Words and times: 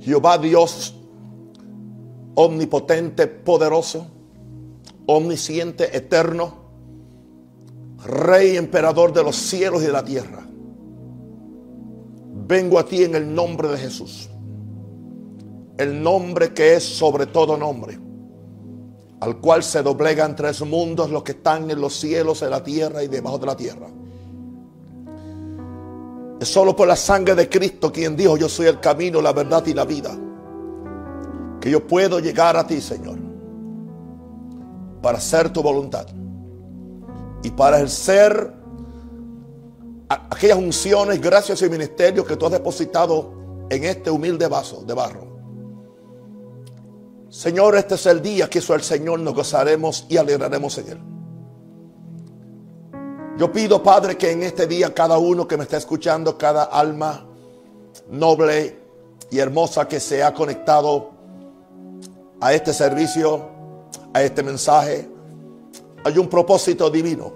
Jehová 0.00 0.38
Dios, 0.38 0.94
omnipotente, 2.34 3.26
poderoso, 3.26 4.06
omnisciente, 5.06 5.96
eterno, 5.96 6.60
Rey, 8.04 8.56
emperador 8.56 9.12
de 9.12 9.22
los 9.22 9.36
cielos 9.36 9.82
y 9.82 9.86
de 9.86 9.92
la 9.92 10.02
tierra. 10.02 10.46
Vengo 12.46 12.78
a 12.78 12.86
ti 12.86 13.04
en 13.04 13.14
el 13.14 13.34
nombre 13.34 13.68
de 13.68 13.76
Jesús. 13.76 14.30
El 15.76 16.02
nombre 16.02 16.54
que 16.54 16.74
es 16.74 16.82
sobre 16.82 17.26
todo 17.26 17.58
nombre. 17.58 17.98
Al 19.20 19.38
cual 19.38 19.62
se 19.62 19.82
doblegan 19.82 20.34
tres 20.34 20.62
mundos 20.62 21.10
los 21.10 21.22
que 21.22 21.32
están 21.32 21.70
en 21.70 21.80
los 21.80 21.94
cielos, 21.94 22.40
en 22.40 22.50
la 22.50 22.64
tierra 22.64 23.04
y 23.04 23.08
debajo 23.08 23.38
de 23.38 23.46
la 23.46 23.56
tierra. 23.56 23.88
Es 26.40 26.48
solo 26.48 26.74
por 26.74 26.88
la 26.88 26.96
sangre 26.96 27.34
de 27.34 27.50
Cristo 27.50 27.92
quien 27.92 28.16
dijo, 28.16 28.38
yo 28.38 28.48
soy 28.48 28.66
el 28.66 28.80
camino, 28.80 29.20
la 29.20 29.34
verdad 29.34 29.62
y 29.66 29.74
la 29.74 29.84
vida. 29.84 30.10
Que 31.60 31.70
yo 31.70 31.86
puedo 31.86 32.18
llegar 32.18 32.56
a 32.56 32.66
ti, 32.66 32.80
Señor. 32.80 33.18
Para 35.02 35.18
hacer 35.18 35.52
tu 35.52 35.62
voluntad. 35.62 36.06
Y 37.42 37.50
para 37.50 37.76
ejercer 37.76 38.54
aquellas 40.08 40.56
unciones, 40.56 41.20
gracias 41.20 41.60
y 41.60 41.68
ministerios 41.68 42.26
que 42.26 42.36
tú 42.36 42.46
has 42.46 42.52
depositado 42.52 43.66
en 43.68 43.84
este 43.84 44.10
humilde 44.10 44.48
vaso 44.48 44.82
de 44.82 44.94
barro. 44.94 45.30
Señor, 47.28 47.76
este 47.76 47.96
es 47.96 48.06
el 48.06 48.22
día 48.22 48.48
que 48.48 48.60
hizo 48.60 48.74
el 48.74 48.82
Señor, 48.82 49.20
nos 49.20 49.34
gozaremos 49.34 50.06
y 50.08 50.16
alegraremos 50.16 50.78
en 50.78 50.88
él. 50.88 51.19
Yo 53.40 53.50
pido, 53.50 53.82
Padre, 53.82 54.18
que 54.18 54.32
en 54.32 54.42
este 54.42 54.66
día 54.66 54.92
cada 54.92 55.16
uno 55.16 55.48
que 55.48 55.56
me 55.56 55.62
está 55.62 55.78
escuchando, 55.78 56.36
cada 56.36 56.64
alma 56.64 57.24
noble 58.10 58.78
y 59.30 59.38
hermosa 59.38 59.88
que 59.88 59.98
se 59.98 60.22
ha 60.22 60.34
conectado 60.34 61.12
a 62.38 62.52
este 62.52 62.74
servicio, 62.74 63.48
a 64.12 64.22
este 64.22 64.42
mensaje, 64.42 65.08
hay 66.04 66.18
un 66.18 66.28
propósito 66.28 66.90
divino 66.90 67.32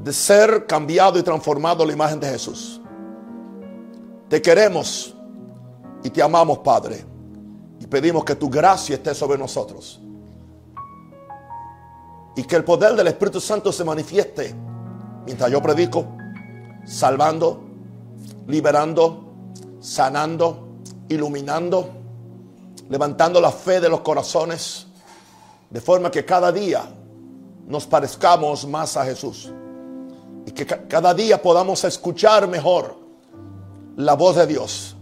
de 0.00 0.12
ser 0.12 0.66
cambiado 0.66 1.18
y 1.18 1.22
transformado 1.22 1.86
la 1.86 1.94
imagen 1.94 2.20
de 2.20 2.28
Jesús. 2.28 2.78
Te 4.28 4.42
queremos 4.42 5.14
y 6.04 6.10
te 6.10 6.20
amamos, 6.20 6.58
Padre, 6.58 7.06
y 7.80 7.86
pedimos 7.86 8.22
que 8.22 8.34
tu 8.34 8.50
gracia 8.50 8.96
esté 8.96 9.14
sobre 9.14 9.38
nosotros 9.38 9.98
y 12.36 12.44
que 12.44 12.56
el 12.56 12.64
poder 12.64 12.94
del 12.94 13.06
Espíritu 13.08 13.40
Santo 13.40 13.72
se 13.72 13.82
manifieste 13.82 14.54
mientras 15.24 15.50
yo 15.50 15.60
predico, 15.62 16.06
salvando, 16.84 17.64
liberando, 18.46 19.24
sanando, 19.80 20.68
iluminando, 21.08 21.88
levantando 22.90 23.40
la 23.40 23.50
fe 23.50 23.80
de 23.80 23.88
los 23.88 24.02
corazones, 24.02 24.86
de 25.70 25.80
forma 25.80 26.10
que 26.10 26.24
cada 26.24 26.52
día 26.52 26.84
nos 27.66 27.86
parezcamos 27.86 28.66
más 28.68 28.96
a 28.96 29.04
Jesús 29.04 29.50
y 30.44 30.52
que 30.52 30.66
cada 30.66 31.12
día 31.14 31.40
podamos 31.42 31.82
escuchar 31.84 32.46
mejor 32.46 32.96
la 33.96 34.14
voz 34.14 34.36
de 34.36 34.46
Dios 34.46 34.94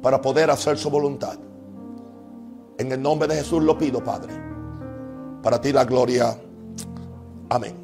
para 0.00 0.22
poder 0.22 0.50
hacer 0.50 0.78
su 0.78 0.88
voluntad. 0.88 1.36
En 2.78 2.92
el 2.92 3.02
nombre 3.02 3.28
de 3.28 3.36
Jesús 3.36 3.62
lo 3.62 3.76
pido, 3.76 4.02
Padre. 4.02 4.32
Para 5.42 5.60
ti 5.60 5.72
la 5.72 5.84
gloria 5.84 6.34
Amén. 7.52 7.74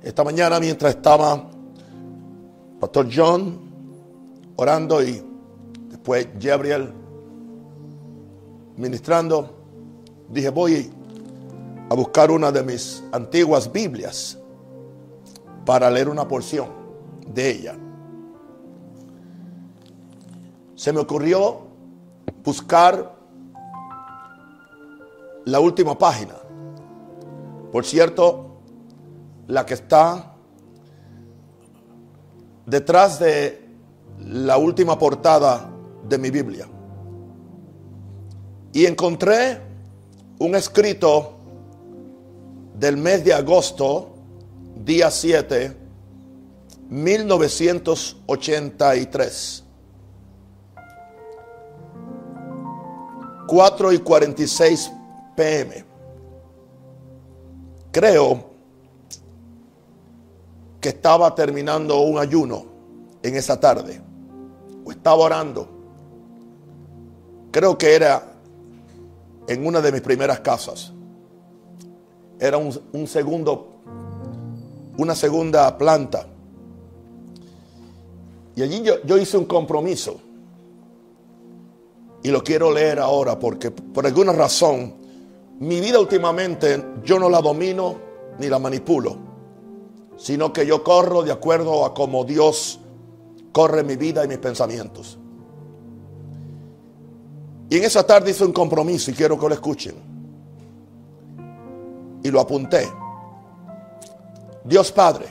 Esta 0.00 0.22
mañana 0.22 0.60
mientras 0.60 0.94
estaba 0.94 1.50
Pastor 2.78 3.08
John 3.12 3.58
orando 4.54 5.02
y 5.02 5.20
después 5.88 6.28
Gabriel 6.40 6.92
ministrando, 8.76 9.50
dije 10.28 10.50
voy 10.50 10.88
a 11.90 11.94
buscar 11.96 12.30
una 12.30 12.52
de 12.52 12.62
mis 12.62 13.02
antiguas 13.10 13.72
Biblias 13.72 14.37
para 15.68 15.90
leer 15.90 16.08
una 16.08 16.26
porción 16.26 16.70
de 17.26 17.50
ella. 17.50 17.76
Se 20.74 20.94
me 20.94 21.00
ocurrió 21.00 21.58
buscar 22.42 23.14
la 25.44 25.60
última 25.60 25.98
página. 25.98 26.36
Por 27.70 27.84
cierto, 27.84 28.62
la 29.46 29.66
que 29.66 29.74
está 29.74 30.36
detrás 32.64 33.18
de 33.18 33.68
la 34.20 34.56
última 34.56 34.98
portada 34.98 35.70
de 36.08 36.16
mi 36.16 36.30
Biblia. 36.30 36.66
Y 38.72 38.86
encontré 38.86 39.60
un 40.38 40.54
escrito 40.54 41.34
del 42.72 42.96
mes 42.96 43.22
de 43.22 43.34
agosto 43.34 44.14
día 44.84 45.10
7, 45.10 45.76
1983. 46.88 49.64
4 53.48 53.92
y 53.92 53.98
46 53.98 54.92
pm. 55.34 55.84
Creo 57.90 58.44
que 60.80 60.90
estaba 60.90 61.34
terminando 61.34 62.02
un 62.02 62.18
ayuno 62.18 62.66
en 63.22 63.36
esa 63.36 63.58
tarde. 63.58 64.02
O 64.84 64.90
estaba 64.90 65.16
orando. 65.16 65.66
Creo 67.50 67.78
que 67.78 67.94
era 67.94 68.34
en 69.48 69.66
una 69.66 69.80
de 69.80 69.92
mis 69.92 70.02
primeras 70.02 70.40
casas. 70.40 70.92
Era 72.38 72.58
un, 72.58 72.78
un 72.92 73.06
segundo 73.06 73.77
una 74.98 75.14
segunda 75.14 75.76
planta. 75.78 76.26
Y 78.54 78.62
allí 78.62 78.82
yo, 78.82 79.18
hice 79.18 79.38
un 79.38 79.46
compromiso. 79.46 80.20
Y 82.22 82.30
lo 82.30 82.42
quiero 82.42 82.72
leer 82.72 82.98
ahora 82.98 83.38
porque 83.38 83.70
por 83.70 84.04
alguna 84.04 84.32
razón 84.32 84.94
mi 85.60 85.80
vida 85.80 86.00
últimamente 86.00 86.84
yo 87.04 87.18
no 87.18 87.30
la 87.30 87.40
domino 87.40 87.96
ni 88.40 88.48
la 88.48 88.58
manipulo, 88.58 89.16
sino 90.16 90.52
que 90.52 90.66
yo 90.66 90.82
corro 90.82 91.22
de 91.22 91.30
acuerdo 91.30 91.84
a 91.84 91.94
como 91.94 92.24
Dios 92.24 92.80
corre 93.52 93.84
mi 93.84 93.94
vida 93.94 94.24
y 94.24 94.28
mis 94.28 94.38
pensamientos. 94.38 95.16
Y 97.70 97.76
en 97.76 97.84
esa 97.84 98.04
tarde 98.04 98.32
hice 98.32 98.44
un 98.44 98.52
compromiso 98.52 99.12
y 99.12 99.14
quiero 99.14 99.38
que 99.38 99.48
lo 99.48 99.54
escuchen. 99.54 99.94
Y 102.24 102.30
lo 102.30 102.40
apunté. 102.40 102.88
Dios 104.68 104.92
Padre, 104.92 105.26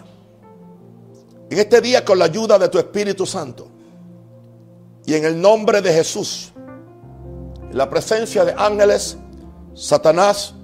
en 1.50 1.60
este 1.60 1.80
día 1.80 2.04
con 2.04 2.18
la 2.18 2.26
ayuda 2.26 2.58
de 2.58 2.70
tu 2.70 2.80
Espíritu 2.80 3.26
Santo 3.26 3.68
y 5.06 5.14
en 5.14 5.26
el 5.26 5.40
nombre 5.40 5.80
de 5.80 5.94
Jesús, 5.94 6.52
en 6.56 7.78
la 7.78 7.88
presencia 7.88 8.44
de 8.44 8.56
ángeles, 8.58 9.16
Satanás 9.76 10.56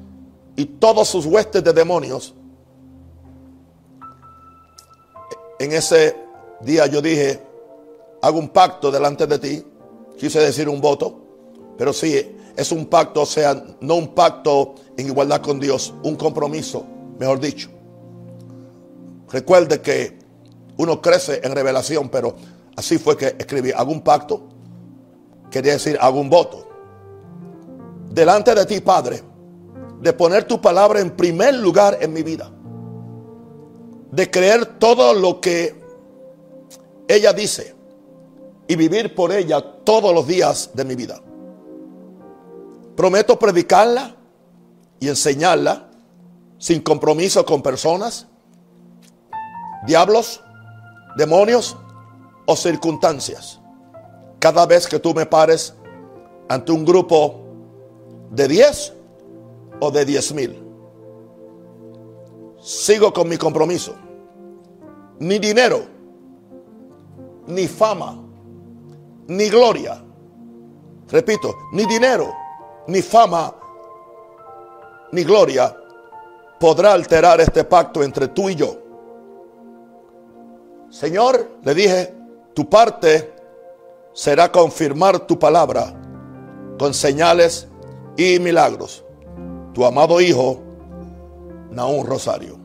y 0.55 0.65
todos 0.65 1.07
sus 1.07 1.27
huestes 1.27 1.63
de 1.63 1.71
demonios, 1.71 2.33
en 5.59 5.71
ese 5.71 6.17
día 6.61 6.87
yo 6.87 6.99
dije, 6.99 7.41
hago 8.23 8.39
un 8.39 8.49
pacto 8.49 8.89
delante 8.89 9.27
de 9.27 9.37
ti, 9.37 9.63
quise 10.17 10.39
decir 10.39 10.67
un 10.67 10.81
voto, 10.81 11.21
pero 11.77 11.93
sí, 11.93 12.35
es 12.57 12.71
un 12.71 12.87
pacto, 12.87 13.21
o 13.21 13.25
sea, 13.27 13.63
no 13.81 13.95
un 13.95 14.15
pacto 14.15 14.73
en 14.97 15.05
igualdad 15.05 15.41
con 15.41 15.59
Dios, 15.59 15.93
un 16.01 16.15
compromiso, 16.15 16.83
mejor 17.19 17.39
dicho. 17.39 17.69
Recuerde 19.33 19.81
que 19.81 20.19
uno 20.77 21.01
crece 21.01 21.41
en 21.43 21.55
revelación, 21.55 22.07
pero 22.09 22.35
así 22.75 22.99
fue 22.99 23.17
que 23.17 23.35
escribí, 23.39 23.71
hago 23.71 23.91
un 23.91 24.01
pacto, 24.01 24.47
quería 25.49 25.73
decir, 25.73 25.97
hago 25.99 26.21
un 26.21 26.29
voto. 26.29 26.69
Delante 28.11 28.53
de 28.53 28.63
ti, 28.67 28.79
Padre, 28.79 29.23
de 29.99 30.13
poner 30.13 30.43
tu 30.43 30.61
palabra 30.61 30.99
en 30.99 31.15
primer 31.15 31.55
lugar 31.55 31.97
en 31.99 32.13
mi 32.13 32.21
vida. 32.21 32.51
De 34.11 34.29
creer 34.29 34.77
todo 34.77 35.15
lo 35.15 35.41
que 35.41 35.81
ella 37.07 37.33
dice 37.33 37.73
y 38.67 38.75
vivir 38.75 39.15
por 39.15 39.31
ella 39.31 39.65
todos 39.83 40.13
los 40.13 40.27
días 40.27 40.69
de 40.75 40.85
mi 40.85 40.93
vida. 40.93 41.19
Prometo 42.95 43.39
predicarla 43.39 44.15
y 44.99 45.07
enseñarla 45.07 45.89
sin 46.59 46.81
compromiso 46.81 47.43
con 47.43 47.63
personas 47.63 48.27
diablos, 49.85 50.41
demonios 51.15 51.77
o 52.45 52.55
circunstancias. 52.55 53.59
Cada 54.39 54.65
vez 54.65 54.87
que 54.87 54.99
tú 54.99 55.13
me 55.13 55.25
pares 55.25 55.73
ante 56.49 56.71
un 56.71 56.85
grupo 56.85 57.39
de 58.31 58.47
10 58.47 58.93
o 59.79 59.91
de 59.91 60.05
10 60.05 60.33
mil. 60.33 60.63
Sigo 62.61 63.13
con 63.13 63.27
mi 63.27 63.37
compromiso. 63.37 63.95
Ni 65.19 65.39
dinero, 65.39 65.83
ni 67.47 67.67
fama, 67.67 68.17
ni 69.27 69.49
gloria. 69.49 70.03
Repito, 71.09 71.55
ni 71.73 71.85
dinero, 71.85 72.33
ni 72.87 73.01
fama, 73.01 73.53
ni 75.11 75.23
gloria 75.23 75.75
podrá 76.59 76.93
alterar 76.93 77.41
este 77.41 77.63
pacto 77.63 78.03
entre 78.03 78.29
tú 78.29 78.49
y 78.49 78.55
yo. 78.55 78.82
Señor, 80.93 81.49
le 81.63 81.73
dije, 81.73 82.13
tu 82.53 82.69
parte 82.69 83.33
será 84.13 84.51
confirmar 84.51 85.25
tu 85.25 85.39
palabra 85.39 85.91
con 86.77 86.93
señales 86.93 87.67
y 88.15 88.37
milagros. 88.37 89.03
Tu 89.73 89.83
amado 89.83 90.21
Hijo, 90.21 90.61
Naún 91.71 92.05
Rosario. 92.05 92.59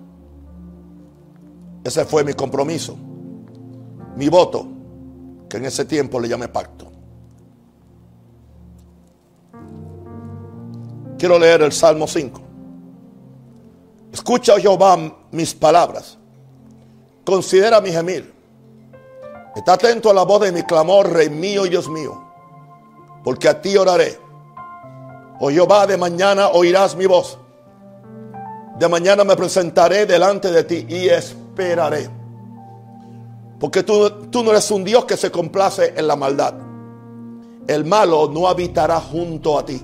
Ese 1.83 2.05
fue 2.05 2.23
mi 2.23 2.35
compromiso, 2.35 2.99
mi 4.15 4.29
voto, 4.29 4.69
que 5.49 5.57
en 5.57 5.65
ese 5.65 5.87
tiempo 5.87 6.21
le 6.21 6.29
llamé 6.29 6.49
pacto. 6.49 6.93
Quiero 11.17 11.39
leer 11.39 11.63
el 11.63 11.73
Salmo 11.73 12.07
5. 12.07 12.43
Escucha, 14.13 14.53
oh 14.53 14.59
Jehová, 14.59 14.99
mis 15.31 15.55
palabras. 15.55 16.18
Considera 17.29 17.83
mi 17.83 17.91
gemir. 17.91 18.33
Está 19.55 19.75
atento 19.75 20.09
a 20.09 20.15
la 20.15 20.23
voz 20.23 20.41
de 20.41 20.51
mi 20.51 20.63
clamor, 20.63 21.13
Rey 21.13 21.29
mío 21.29 21.67
y 21.67 21.69
Dios 21.69 21.87
mío. 21.87 22.25
Porque 23.23 23.51
a 23.51 23.61
ti 23.61 23.77
oraré. 23.77 24.19
Oh 25.39 25.51
Jehová, 25.51 25.87
de 25.87 25.99
mañana 25.99 26.49
oirás 26.49 26.97
mi 26.97 27.05
voz. 27.05 27.37
De 28.79 28.89
mañana 28.89 29.25
me 29.25 29.37
presentaré 29.37 30.07
delante 30.07 30.51
de 30.51 30.65
ti 30.65 30.87
y 30.89 31.11
esperaré. 31.11 32.09
Porque 33.61 33.83
tú, 33.83 34.09
tú 34.31 34.43
no 34.43 34.53
eres 34.53 34.71
un 34.71 34.83
Dios 34.83 35.05
que 35.05 35.19
se 35.19 35.31
complace 35.31 35.93
en 35.95 36.09
la 36.09 36.17
maldad. 36.17 36.55
El 37.67 37.85
malo 37.85 38.31
no 38.33 38.49
habitará 38.49 39.01
junto 39.01 39.59
a 39.59 39.67
ti. 39.67 39.79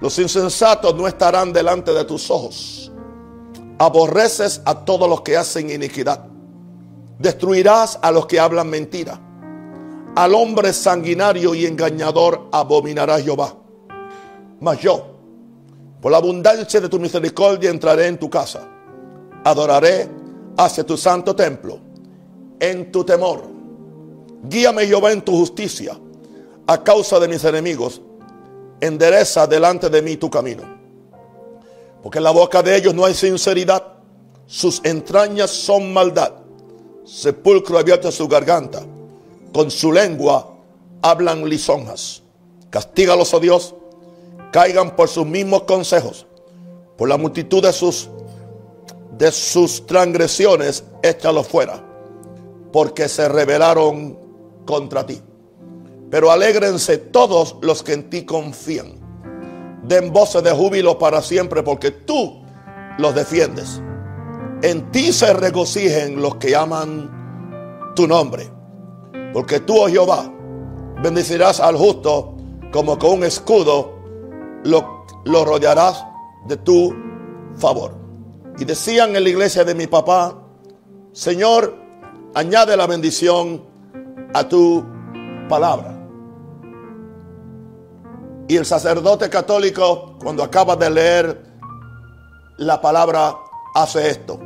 Los 0.00 0.18
insensatos 0.18 0.92
no 0.96 1.06
estarán 1.06 1.52
delante 1.52 1.92
de 1.92 2.04
tus 2.04 2.28
ojos. 2.32 2.91
Aborreces 3.82 4.62
a 4.64 4.84
todos 4.84 5.08
los 5.08 5.22
que 5.22 5.36
hacen 5.36 5.68
iniquidad. 5.68 6.24
Destruirás 7.18 7.98
a 8.00 8.12
los 8.12 8.26
que 8.26 8.38
hablan 8.38 8.70
mentira. 8.70 9.20
Al 10.14 10.36
hombre 10.36 10.72
sanguinario 10.72 11.52
y 11.52 11.66
engañador 11.66 12.48
abominará 12.52 13.20
Jehová. 13.20 13.56
Mas 14.60 14.78
yo, 14.78 15.04
por 16.00 16.12
la 16.12 16.18
abundancia 16.18 16.80
de 16.80 16.88
tu 16.88 17.00
misericordia, 17.00 17.70
entraré 17.70 18.06
en 18.06 18.18
tu 18.18 18.30
casa. 18.30 18.68
Adoraré 19.42 20.08
hacia 20.56 20.84
tu 20.84 20.96
santo 20.96 21.34
templo, 21.34 21.80
en 22.60 22.92
tu 22.92 23.02
temor. 23.02 23.42
Guíame 24.44 24.86
Jehová 24.86 25.10
en 25.10 25.22
tu 25.22 25.36
justicia, 25.36 25.98
a 26.68 26.84
causa 26.84 27.18
de 27.18 27.26
mis 27.26 27.42
enemigos 27.42 28.00
endereza 28.80 29.48
delante 29.48 29.88
de 29.88 30.02
mí 30.02 30.16
tu 30.18 30.30
camino. 30.30 30.81
Porque 32.02 32.18
en 32.18 32.24
la 32.24 32.30
boca 32.30 32.62
de 32.62 32.76
ellos 32.76 32.94
no 32.94 33.04
hay 33.04 33.14
sinceridad, 33.14 33.82
sus 34.46 34.80
entrañas 34.84 35.50
son 35.50 35.92
maldad, 35.92 36.32
sepulcro 37.04 37.78
abierto 37.78 38.08
a 38.08 38.12
su 38.12 38.26
garganta, 38.28 38.82
con 39.52 39.70
su 39.70 39.92
lengua 39.92 40.54
hablan 41.00 41.48
lisonjas. 41.48 42.22
Castígalos, 42.70 43.32
oh 43.34 43.40
Dios, 43.40 43.74
caigan 44.50 44.96
por 44.96 45.08
sus 45.08 45.26
mismos 45.26 45.62
consejos, 45.62 46.26
por 46.96 47.08
la 47.08 47.16
multitud 47.16 47.62
de 47.62 47.72
sus 47.72 48.08
de 49.22 49.30
sus 49.30 49.86
transgresiones, 49.86 50.84
échalos 51.02 51.46
fuera, 51.46 51.80
porque 52.72 53.08
se 53.08 53.28
rebelaron 53.28 54.18
contra 54.66 55.06
ti. 55.06 55.20
Pero 56.10 56.30
alégrense 56.30 56.98
todos 56.98 57.56
los 57.60 57.82
que 57.82 57.92
en 57.92 58.10
ti 58.10 58.24
confían. 58.24 59.01
Den 59.82 60.12
voces 60.12 60.42
de 60.42 60.50
júbilo 60.52 60.98
para 60.98 61.22
siempre 61.22 61.62
porque 61.62 61.90
tú 61.90 62.42
los 62.98 63.14
defiendes. 63.14 63.82
En 64.62 64.90
ti 64.92 65.12
se 65.12 65.32
regocijen 65.32 66.22
los 66.22 66.36
que 66.36 66.54
aman 66.54 67.92
tu 67.96 68.06
nombre. 68.06 68.50
Porque 69.32 69.60
tú, 69.60 69.76
oh 69.76 69.88
Jehová, 69.88 70.32
bendecirás 71.02 71.58
al 71.60 71.76
justo 71.76 72.36
como 72.70 72.98
con 72.98 73.12
un 73.18 73.24
escudo 73.24 73.98
lo, 74.64 75.04
lo 75.24 75.44
rodearás 75.44 76.04
de 76.46 76.56
tu 76.56 76.94
favor. 77.56 77.94
Y 78.58 78.64
decían 78.64 79.16
en 79.16 79.24
la 79.24 79.28
iglesia 79.28 79.64
de 79.64 79.74
mi 79.74 79.86
papá, 79.86 80.38
Señor, 81.12 81.76
añade 82.34 82.76
la 82.76 82.86
bendición 82.86 83.62
a 84.34 84.48
tu 84.48 84.84
palabra. 85.48 85.91
Y 88.52 88.56
el 88.58 88.66
sacerdote 88.66 89.30
católico, 89.30 90.18
cuando 90.22 90.42
acaba 90.42 90.76
de 90.76 90.90
leer 90.90 91.42
la 92.58 92.82
palabra, 92.82 93.34
hace 93.74 94.10
esto. 94.10 94.38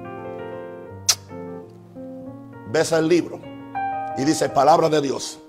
Besa 2.71 3.01
el 3.01 3.09
libro 3.09 3.41
y 4.17 4.23
dice, 4.23 4.49
palabra 4.51 4.89
de 4.89 5.01
Dios. 5.01 5.41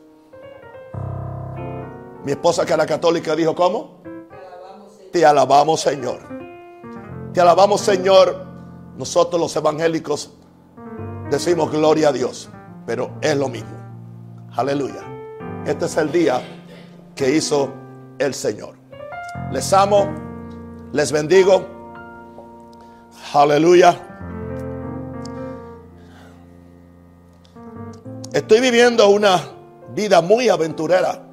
Mi 2.23 2.31
esposa 2.31 2.65
que 2.65 2.73
era 2.73 2.87
católica 2.87 3.35
dijo, 3.35 3.53
¿cómo? 3.53 4.01
Te 5.11 5.23
alabamos 5.23 5.81
Señor. 5.81 6.21
Te 7.33 7.41
alabamos 7.41 7.81
Señor. 7.81 8.43
Nosotros 8.97 9.39
los 9.39 9.55
evangélicos 9.55 10.31
decimos 11.29 11.71
gloria 11.71 12.09
a 12.09 12.11
Dios, 12.11 12.49
pero 12.87 13.11
es 13.21 13.37
lo 13.37 13.49
mismo. 13.49 13.77
Aleluya. 14.55 15.03
Este 15.63 15.85
es 15.85 15.95
el 15.97 16.11
día 16.11 16.41
que 17.13 17.29
hizo 17.35 17.85
el 18.19 18.33
Señor. 18.33 18.75
Les 19.51 19.71
amo, 19.73 20.07
les 20.91 21.11
bendigo. 21.11 21.65
Aleluya. 23.33 23.99
Estoy 28.33 28.59
viviendo 28.59 29.07
una 29.09 29.41
vida 29.93 30.21
muy 30.21 30.49
aventurera. 30.49 31.23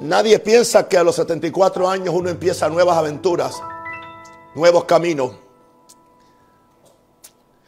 Nadie 0.00 0.38
piensa 0.38 0.88
que 0.88 0.96
a 0.96 1.04
los 1.04 1.16
74 1.16 1.88
años 1.88 2.14
uno 2.14 2.30
empieza 2.30 2.68
nuevas 2.70 2.96
aventuras, 2.96 3.62
nuevos 4.54 4.84
caminos. 4.84 5.32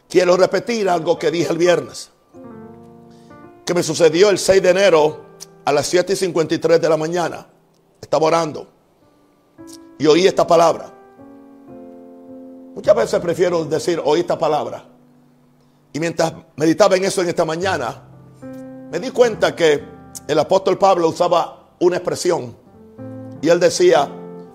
Quiero 0.08 0.36
repetir 0.36 0.88
algo 0.88 1.18
que 1.18 1.30
dije 1.30 1.52
el 1.52 1.58
viernes, 1.58 2.10
que 3.66 3.74
me 3.74 3.82
sucedió 3.82 4.30
el 4.30 4.38
6 4.38 4.62
de 4.62 4.70
enero 4.70 5.31
a 5.64 5.72
las 5.72 5.86
7 5.86 6.12
y 6.12 6.16
53 6.16 6.80
de 6.80 6.88
la 6.88 6.96
mañana. 6.96 7.46
Estaba 8.00 8.26
orando 8.26 8.66
y 9.98 10.06
oí 10.06 10.26
esta 10.26 10.46
palabra. 10.46 10.92
Muchas 12.74 12.96
veces 12.96 13.20
prefiero 13.20 13.64
decir 13.64 14.00
oí 14.04 14.20
esta 14.20 14.38
palabra. 14.38 14.84
Y 15.92 16.00
mientras 16.00 16.32
meditaba 16.56 16.96
en 16.96 17.04
eso 17.04 17.22
en 17.22 17.28
esta 17.28 17.44
mañana, 17.44 18.02
me 18.90 18.98
di 18.98 19.10
cuenta 19.10 19.54
que 19.54 19.84
el 20.26 20.38
apóstol 20.38 20.78
Pablo 20.78 21.08
usaba 21.08 21.74
una 21.80 21.96
expresión. 21.96 22.56
Y 23.40 23.48
él 23.48 23.60
decía, 23.60 24.08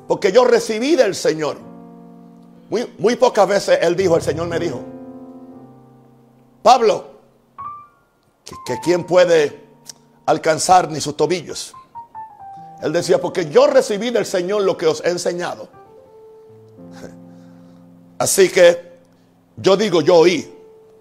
porque 0.08 0.32
yo 0.32 0.46
recibí 0.46 0.96
del 0.96 1.16
Señor. 1.16 1.58
Muy, 2.70 3.16
pocas 3.16 3.48
veces 3.48 3.80
él 3.82 3.96
dijo, 3.96 4.16
el 4.16 4.22
Señor 4.22 4.48
me 4.48 4.60
dijo, 4.60 4.82
Pablo, 6.62 7.06
que, 8.44 8.56
que 8.66 8.80
quién 8.82 9.06
puede 9.06 9.67
alcanzar 10.28 10.92
ni 10.92 11.02
sus 11.02 11.18
tobillos. 11.18 11.74
Él 12.82 12.94
decía, 12.94 13.20
porque 13.20 13.50
yo 13.50 13.66
recibí 13.66 14.12
del 14.12 14.26
Señor 14.26 14.62
lo 14.62 14.78
que 14.78 14.86
os 14.86 15.04
he 15.04 15.10
enseñado. 15.10 15.68
Así 18.20 18.50
que 18.50 18.98
yo 19.56 19.76
digo, 19.76 20.02
yo 20.02 20.16
oí, 20.18 20.54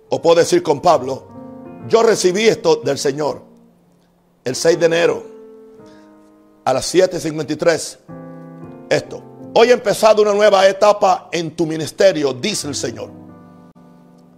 o 0.08 0.22
puedo 0.22 0.36
decir 0.36 0.62
con 0.62 0.80
Pablo, 0.80 1.26
yo 1.88 2.02
recibí 2.02 2.48
esto 2.48 2.76
del 2.76 2.98
Señor 2.98 3.42
el 4.44 4.54
6 4.54 4.80
de 4.80 4.86
enero 4.86 5.22
a 6.64 6.72
las 6.72 6.94
7.53. 6.94 7.98
Esto, 8.88 9.22
hoy 9.54 9.70
he 9.70 9.72
empezado 9.72 10.22
una 10.22 10.32
nueva 10.32 10.66
etapa 10.68 11.28
en 11.32 11.54
tu 11.56 11.66
ministerio, 11.66 12.32
dice 12.32 12.68
el 12.68 12.76
Señor. 12.76 13.10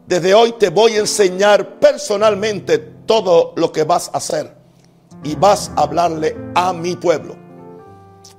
Desde 0.06 0.32
hoy 0.32 0.52
te 0.52 0.70
voy 0.70 0.94
a 0.94 1.00
enseñar 1.00 1.78
personalmente 1.78 2.78
todo 2.78 3.52
lo 3.56 3.70
que 3.70 3.84
vas 3.84 4.08
a 4.08 4.16
hacer 4.16 4.57
y 5.22 5.34
vas 5.34 5.70
a 5.76 5.82
hablarle 5.82 6.36
a 6.54 6.72
mi 6.72 6.96
pueblo. 6.96 7.36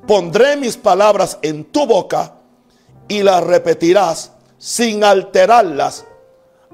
Pondré 0.08 0.58
mis 0.58 0.78
palabras 0.78 1.38
en 1.42 1.66
tu 1.66 1.86
boca 1.86 2.36
y 3.08 3.24
las 3.24 3.44
repetirás 3.44 4.32
sin 4.58 5.04
alterarlas 5.04 6.06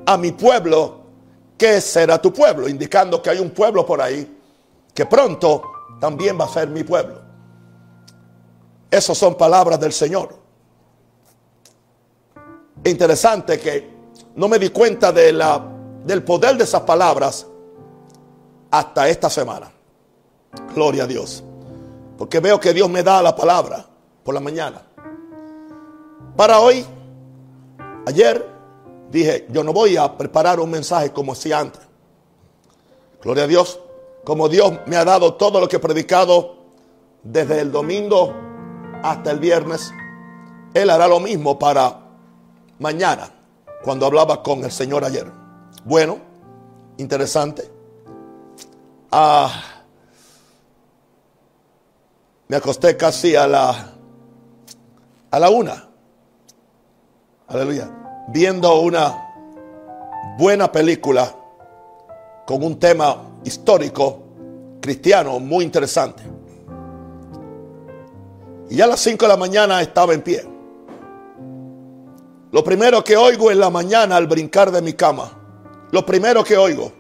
a 0.06 0.18
mi 0.18 0.32
pueblo, 0.32 1.02
que 1.58 1.80
será 1.82 2.22
tu 2.22 2.34
pueblo, 2.34 2.68
indicando 2.68 3.22
que 3.22 3.30
hay 3.30 3.40
un 3.40 3.52
pueblo 3.52 3.86
por 3.86 4.02
ahí 4.02 4.32
que 4.94 5.06
pronto 5.06 5.64
también 6.00 6.40
va 6.40 6.46
a 6.46 6.50
ser 6.50 6.70
mi 6.70 6.84
pueblo. 6.84 7.22
Esas 8.90 9.18
son 9.18 9.36
palabras 9.36 9.80
del 9.80 9.92
Señor. 9.92 10.36
Interesante 12.84 13.60
que 13.60 13.94
no 14.36 14.48
me 14.48 14.58
di 14.60 14.70
cuenta 14.70 15.12
del 15.12 16.24
poder 16.24 16.58
de 16.58 16.64
esas 16.64 16.82
palabras 16.82 17.46
hasta 18.72 19.10
esta 19.10 19.30
semana. 19.30 19.72
Gloria 20.74 21.04
a 21.04 21.08
Dios. 21.08 21.44
Porque 22.18 22.40
veo 22.40 22.60
que 22.60 22.74
Dios 22.74 22.90
me 22.90 23.04
da 23.04 23.22
la 23.22 23.36
palabra 23.36 23.86
por 24.24 24.34
la 24.34 24.40
mañana. 24.40 24.82
Para 26.36 26.60
hoy, 26.60 26.86
ayer 28.06 28.46
dije, 29.12 29.48
yo 29.50 29.64
no 29.64 29.74
voy 29.74 29.98
a 29.98 30.18
preparar 30.18 30.60
un 30.60 30.70
mensaje 30.70 31.12
como 31.12 31.32
hacía 31.32 31.60
antes. 31.60 31.82
Gloria 33.22 33.44
a 33.44 33.48
Dios. 33.48 33.80
Como 34.24 34.50
Dios 34.50 34.74
me 34.88 34.96
ha 34.96 35.06
dado 35.06 35.36
todo 35.36 35.60
lo 35.60 35.68
que 35.68 35.76
he 35.76 35.80
predicado 35.80 36.56
desde 37.24 37.62
el 37.62 37.72
domingo 37.72 38.34
hasta 39.04 39.32
el 39.32 39.40
viernes, 39.40 39.92
Él 40.74 40.90
hará 40.90 41.08
lo 41.08 41.20
mismo 41.20 41.60
para 41.60 42.00
mañana, 42.80 43.30
cuando 43.84 44.06
hablaba 44.06 44.42
con 44.42 44.64
el 44.64 44.72
Señor 44.72 45.06
ayer. 45.06 45.32
Bueno, 45.84 46.18
interesante. 46.98 47.70
Ah, 49.12 49.75
me 52.48 52.58
acosté 52.58 52.96
casi 52.96 53.36
a 53.36 53.48
la 53.48 53.92
a 55.36 55.40
la 55.40 55.50
una. 55.50 55.90
Aleluya. 57.48 57.90
Viendo 58.30 58.80
una 58.80 59.14
buena 60.38 60.72
película 60.72 61.36
con 62.46 62.64
un 62.64 62.80
tema 62.80 63.18
histórico 63.44 64.24
cristiano 64.80 65.40
muy 65.40 65.66
interesante. 65.66 66.24
Y 68.70 68.78
ya 68.78 68.86
a 68.86 68.88
las 68.88 69.02
5 69.02 69.26
de 69.26 69.30
la 69.30 69.38
mañana 69.38 69.82
estaba 69.82 70.14
en 70.14 70.22
pie. 70.22 70.48
Lo 72.52 72.64
primero 72.64 73.04
que 73.04 73.18
oigo 73.18 73.52
en 73.52 73.60
la 73.60 73.70
mañana 73.70 74.16
al 74.16 74.28
brincar 74.28 74.72
de 74.72 74.82
mi 74.82 74.94
cama, 74.94 75.32
lo 75.92 76.06
primero 76.06 76.44
que 76.46 76.56
oigo 76.56 76.94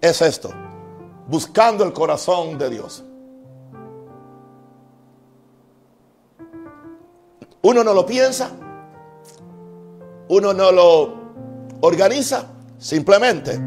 es 0.00 0.20
esto, 0.20 0.50
buscando 1.26 1.82
el 1.82 1.94
corazón 1.94 2.58
de 2.58 2.68
Dios. 2.68 3.05
Uno 7.66 7.82
no 7.82 7.92
lo 7.92 8.06
piensa, 8.06 8.48
uno 10.28 10.52
no 10.52 10.70
lo 10.70 11.14
organiza, 11.80 12.46
simplemente 12.78 13.58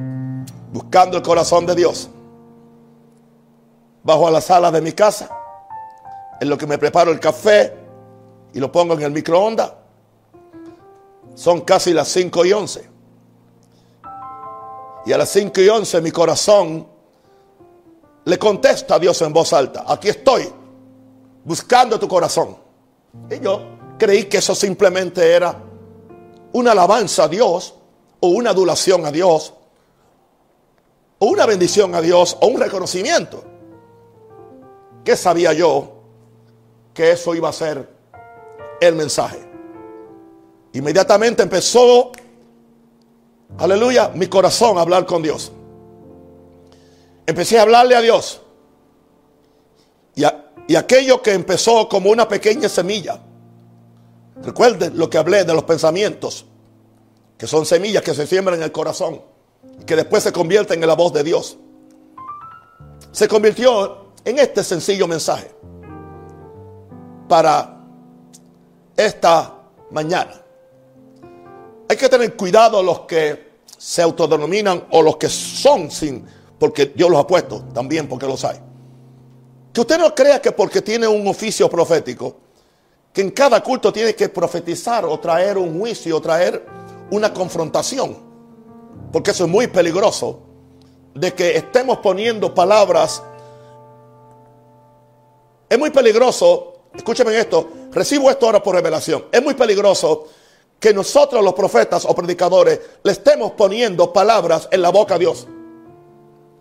buscando 0.72 1.18
el 1.18 1.24
corazón 1.24 1.65
de 1.65 1.75
Dios. 1.75 2.10
Bajo 4.01 4.25
a 4.25 4.32
la 4.32 4.39
sala 4.39 4.72
de 4.72 4.79
mi 4.79 4.94
casa, 4.94 5.29
en 6.39 6.48
lo 6.48 6.58
que 6.58 6.65
me 6.65 6.77
preparo 6.77 7.12
el 7.12 7.20
café 7.20 7.75
y 8.53 8.60
lo 8.62 8.72
pongo 8.72 8.94
en 8.94 9.01
el 9.01 9.12
microondas. 9.12 9.74
Son 11.36 11.60
casi 11.60 11.91
las 11.91 12.08
5 12.08 12.46
y 12.46 12.53
11. 12.53 12.89
Y 15.08 15.12
a 15.12 15.18
las 15.18 15.27
5 15.27 15.60
y 15.60 15.68
11 15.68 16.00
mi 16.00 16.12
corazón 16.12 16.88
le 18.24 18.39
contesta 18.39 18.96
a 18.96 19.00
Dios 19.00 19.22
en 19.24 19.34
voz 19.34 19.51
alta, 19.51 19.84
aquí 19.86 20.08
estoy, 20.08 20.50
buscando 21.44 22.00
tu 22.00 22.08
corazón. 22.08 22.56
Y 23.29 23.41
yo 23.41 23.79
creí 24.00 24.24
que 24.25 24.38
eso 24.38 24.56
simplemente 24.56 25.32
era 25.32 25.62
una 26.53 26.72
alabanza 26.72 27.25
a 27.25 27.27
Dios 27.27 27.75
o 28.20 28.29
una 28.29 28.50
adulación 28.50 29.06
a 29.06 29.12
Dios 29.12 29.53
o 31.20 31.25
una 31.27 31.46
bendición 31.46 31.94
a 31.94 32.01
Dios 32.01 32.36
o 32.39 32.48
un 32.48 32.60
reconocimiento. 32.60 33.44
¿Qué 35.03 35.15
sabía 35.15 35.53
yo? 35.53 36.01
Que 36.94 37.12
eso 37.12 37.36
iba 37.36 37.50
a 37.50 37.53
ser 37.53 37.88
el 38.82 38.96
mensaje. 38.96 39.39
Inmediatamente 40.74 41.44
empezó, 41.44 42.12
aleluya, 43.58 44.12
mi 44.15 44.27
corazón 44.27 44.77
a 44.77 44.82
hablar 44.82 45.06
con 45.06 45.22
Dios. 45.22 45.51
Empecé 47.25 47.60
a 47.60 47.63
hablarle 47.63 47.96
a 47.96 48.01
Dios. 48.01 48.41
Y, 50.15 50.24
y 50.68 50.75
aquello 50.75 51.22
que 51.22 51.34
empezó 51.34 51.88
como 51.89 52.10
una 52.10 52.27
pequeña 52.27 52.70
semilla. 52.70 53.20
Recuerden 54.43 54.98
lo 54.98 55.10
que 55.10 55.17
hablé 55.17 55.43
de 55.43 55.53
los 55.53 55.63
pensamientos, 55.63 56.46
que 57.38 57.48
son 57.48 57.65
semillas 57.65 58.03
que 58.03 58.13
se 58.13 58.25
siembran 58.27 58.58
en 58.58 58.63
el 58.63 58.72
corazón 58.72 59.22
que 59.86 59.96
después 59.96 60.24
se 60.24 60.31
convierte 60.31 60.74
en 60.74 60.86
la 60.86 60.93
voz 60.93 61.13
de 61.13 61.24
Dios, 61.24 61.58
se 63.12 63.27
convirtió 63.27 64.12
en 64.24 64.39
este 64.39 64.63
sencillo 64.63 65.08
mensaje 65.08 65.51
para 67.27 67.81
esta 68.96 69.55
mañana. 69.91 70.41
Hay 71.88 71.98
que 71.98 72.10
tener 72.10 72.36
cuidado 72.36 72.84
los 72.84 73.01
que 73.01 73.50
se 73.77 74.01
autodenominan 74.01 74.86
o 74.91 75.01
los 75.01 75.17
que 75.17 75.29
son 75.29 75.89
sin, 75.89 76.25
porque 76.60 76.88
Dios 76.88 77.10
los 77.10 77.19
ha 77.19 77.27
puesto 77.27 77.63
también 77.74 78.08
porque 78.08 78.27
los 78.27 78.43
hay. 78.46 78.60
Que 79.74 79.81
usted 79.81 79.98
no 79.98 80.13
crea 80.13 80.41
que 80.41 80.51
porque 80.51 80.81
tiene 80.81 81.08
un 81.08 81.27
oficio 81.27 81.69
profético, 81.69 82.36
que 83.13 83.22
en 83.22 83.32
cada 83.32 83.62
culto 83.62 83.92
tiene 83.92 84.16
que 84.16 84.30
profetizar 84.30 85.06
o 85.06 85.20
traer 85.20 85.58
un 85.58 85.80
juicio 85.80 86.18
o 86.18 86.22
traer 86.22 86.66
una 87.12 87.34
confrontación 87.34 88.30
porque 89.12 89.32
eso 89.32 89.46
es 89.46 89.50
muy 89.50 89.68
peligroso, 89.68 90.39
de 91.13 91.34
que 91.34 91.58
estemos 91.58 91.98
poniendo 92.00 92.54
palabras. 92.54 93.24
Es 95.68 95.78
muy 95.78 95.89
peligroso, 95.89 96.74
escúcheme 96.94 97.38
esto, 97.38 97.68
recibo 97.92 98.30
esto 98.30 98.46
ahora 98.46 98.62
por 98.62 98.75
revelación, 98.75 99.25
es 99.32 99.42
muy 99.42 99.54
peligroso 99.54 100.28
que 100.80 100.94
nosotros 100.94 101.44
los 101.44 101.54
profetas 101.54 102.06
o 102.06 102.16
predicadores 102.16 102.80
le 103.04 103.12
estemos 103.12 103.51
poniendo 103.51 104.13
palabras 104.13 104.68
en 104.72 104.82
la 104.82 104.89
boca 104.89 105.16
a 105.16 105.20
Dios. 105.20 105.46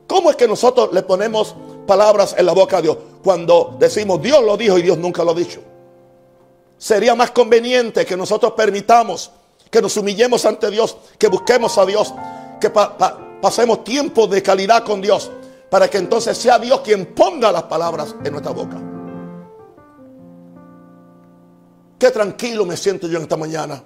¿Cómo 0.06 0.30
es 0.30 0.36
que 0.36 0.48
nosotros 0.48 0.92
le 0.92 1.02
ponemos 1.02 1.54
palabras 1.86 2.34
en 2.36 2.46
la 2.46 2.52
boca 2.52 2.78
a 2.78 2.82
Dios 2.82 2.96
cuando 3.22 3.76
decimos 3.78 4.20
Dios 4.20 4.42
lo 4.42 4.56
dijo 4.56 4.78
y 4.78 4.82
Dios 4.82 4.98
nunca 4.98 5.22
lo 5.22 5.30
ha 5.32 5.34
dicho? 5.34 5.60
Sería 6.78 7.14
más 7.14 7.32
conveniente 7.32 8.06
que 8.06 8.16
nosotros 8.16 8.52
permitamos 8.56 9.32
que 9.70 9.82
nos 9.82 9.96
humillemos 9.96 10.44
ante 10.44 10.70
Dios, 10.70 10.96
que 11.18 11.28
busquemos 11.28 11.76
a 11.78 11.84
Dios, 11.84 12.14
que 12.60 12.70
pasemos 12.70 13.84
tiempo 13.84 14.26
de 14.26 14.42
calidad 14.42 14.84
con 14.84 15.00
Dios, 15.00 15.30
para 15.70 15.88
que 15.88 15.98
entonces 15.98 16.36
sea 16.38 16.58
Dios 16.58 16.80
quien 16.80 17.14
ponga 17.14 17.52
las 17.52 17.64
palabras 17.64 18.14
en 18.24 18.32
nuestra 18.32 18.52
boca. 18.52 18.80
Qué 21.98 22.10
tranquilo 22.10 22.64
me 22.64 22.76
siento 22.76 23.08
yo 23.08 23.16
en 23.16 23.24
esta 23.24 23.36
mañana 23.36 23.82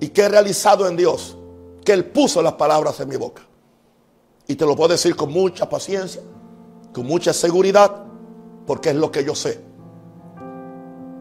y 0.00 0.08
qué 0.08 0.28
realizado 0.28 0.88
en 0.88 0.96
Dios, 0.96 1.36
que 1.84 1.92
Él 1.92 2.06
puso 2.06 2.40
las 2.40 2.54
palabras 2.54 3.00
en 3.00 3.08
mi 3.08 3.16
boca. 3.16 3.42
Y 4.46 4.54
te 4.54 4.64
lo 4.64 4.76
puedo 4.76 4.90
decir 4.90 5.16
con 5.16 5.32
mucha 5.32 5.68
paciencia, 5.68 6.22
con 6.92 7.06
mucha 7.06 7.32
seguridad, 7.32 8.04
porque 8.66 8.90
es 8.90 8.96
lo 8.96 9.10
que 9.10 9.24
yo 9.24 9.34
sé. 9.34 9.73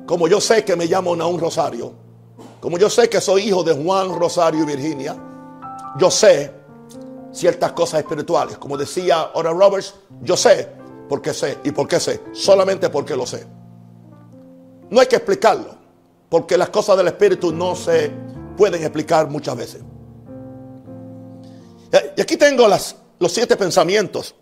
Como 0.05 0.27
yo 0.27 0.41
sé 0.41 0.65
que 0.65 0.75
me 0.75 0.85
llamo 0.85 1.11
un 1.11 1.39
Rosario, 1.39 1.93
como 2.59 2.77
yo 2.77 2.89
sé 2.89 3.09
que 3.09 3.21
soy 3.21 3.43
hijo 3.43 3.63
de 3.63 3.73
Juan 3.73 4.17
Rosario 4.17 4.63
y 4.63 4.65
Virginia, 4.65 5.15
yo 5.97 6.09
sé 6.09 6.51
ciertas 7.31 7.71
cosas 7.73 8.01
espirituales. 8.01 8.57
Como 8.57 8.77
decía 8.77 9.31
Ora 9.33 9.51
Roberts, 9.51 9.95
yo 10.21 10.37
sé 10.37 10.69
porque 11.09 11.33
sé. 11.33 11.59
¿Y 11.63 11.71
por 11.71 11.87
qué 11.87 11.99
sé? 11.99 12.21
Solamente 12.31 12.89
porque 12.89 13.15
lo 13.15 13.25
sé. 13.25 13.45
No 14.89 15.01
hay 15.01 15.07
que 15.07 15.17
explicarlo, 15.17 15.75
porque 16.29 16.57
las 16.57 16.69
cosas 16.69 16.97
del 16.97 17.07
espíritu 17.07 17.51
no 17.51 17.75
se 17.75 18.11
pueden 18.55 18.81
explicar 18.81 19.29
muchas 19.29 19.55
veces. 19.55 19.81
Y 22.15 22.21
aquí 22.21 22.37
tengo 22.37 22.67
los 22.67 23.31
siete 23.31 23.55
pensamientos 23.55 24.35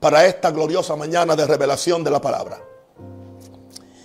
para 0.00 0.26
esta 0.26 0.50
gloriosa 0.50 0.96
mañana 0.96 1.36
de 1.36 1.46
revelación 1.46 2.02
de 2.02 2.10
la 2.10 2.20
palabra. 2.20 2.60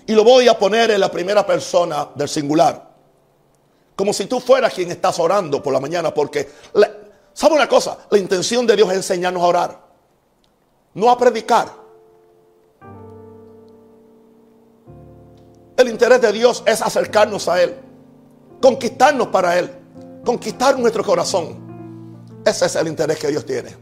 Y 0.08 0.14
lo 0.14 0.24
voy 0.24 0.48
a 0.48 0.58
poner 0.58 0.90
en 0.92 1.02
la 1.02 1.12
primera 1.12 1.46
persona 1.46 2.10
del 2.16 2.30
singular. 2.30 2.88
Como 3.96 4.14
si 4.14 4.26
tú 4.26 4.40
fueras 4.40 4.74
quien 4.74 4.90
estás 4.90 5.20
orando 5.20 5.62
por 5.62 5.74
la 5.74 5.82
mañana, 5.82 6.14
porque, 6.14 6.50
¿sabe 7.34 7.56
una 7.56 7.68
cosa? 7.68 7.98
La 8.10 8.18
intención 8.18 8.66
de 8.66 8.78
Dios 8.78 8.90
es 8.90 8.96
enseñarnos 8.98 9.44
a 9.44 9.46
orar, 9.46 9.82
no 10.94 11.10
a 11.10 11.18
predicar. 11.18 11.68
El 15.76 15.90
interés 15.90 16.22
de 16.22 16.32
Dios 16.32 16.64
es 16.66 16.82
acercarnos 16.82 17.48
a 17.50 17.62
Él, 17.62 17.76
conquistarnos 18.62 19.28
para 19.28 19.60
Él, 19.60 19.70
conquistar 20.24 20.80
nuestro 20.80 21.04
corazón. 21.04 21.68
Ese 22.46 22.66
es 22.66 22.76
el 22.78 22.88
interés 22.88 23.20
que 23.20 23.28
Dios 23.28 23.46
tiene. 23.46 23.76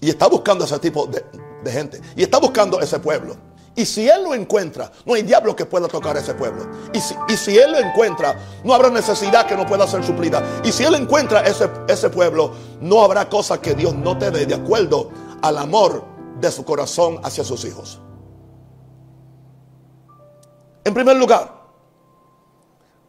Y 0.00 0.10
está 0.10 0.26
buscando 0.26 0.64
ese 0.64 0.78
tipo 0.80 1.06
de, 1.06 1.24
de 1.62 1.70
gente. 1.70 2.00
Y 2.16 2.24
está 2.24 2.38
buscando 2.38 2.80
ese 2.80 2.98
pueblo. 2.98 3.51
Y 3.74 3.86
si 3.86 4.08
Él 4.08 4.24
lo 4.24 4.34
encuentra, 4.34 4.92
no 5.06 5.14
hay 5.14 5.22
diablo 5.22 5.56
que 5.56 5.64
pueda 5.64 5.88
tocar 5.88 6.16
a 6.16 6.20
ese 6.20 6.34
pueblo. 6.34 6.68
Y 6.92 7.00
si, 7.00 7.14
y 7.28 7.36
si, 7.36 7.58
Él 7.58 7.72
lo 7.72 7.78
encuentra, 7.78 8.36
no 8.64 8.74
habrá 8.74 8.90
necesidad 8.90 9.46
que 9.46 9.56
no 9.56 9.66
pueda 9.66 9.86
ser 9.86 10.04
suplida. 10.04 10.42
Y 10.62 10.72
si 10.72 10.84
Él 10.84 10.94
encuentra 10.94 11.40
ese, 11.40 11.70
ese 11.88 12.10
pueblo, 12.10 12.52
no 12.80 13.02
habrá 13.02 13.28
cosa 13.28 13.60
que 13.60 13.74
Dios 13.74 13.94
no 13.94 14.18
te 14.18 14.30
dé 14.30 14.44
de 14.44 14.54
acuerdo 14.54 15.10
al 15.40 15.56
amor 15.56 16.04
de 16.38 16.50
su 16.50 16.64
corazón 16.64 17.20
hacia 17.22 17.44
sus 17.44 17.64
hijos. 17.64 18.00
En 20.84 20.92
primer 20.92 21.16
lugar, 21.16 21.50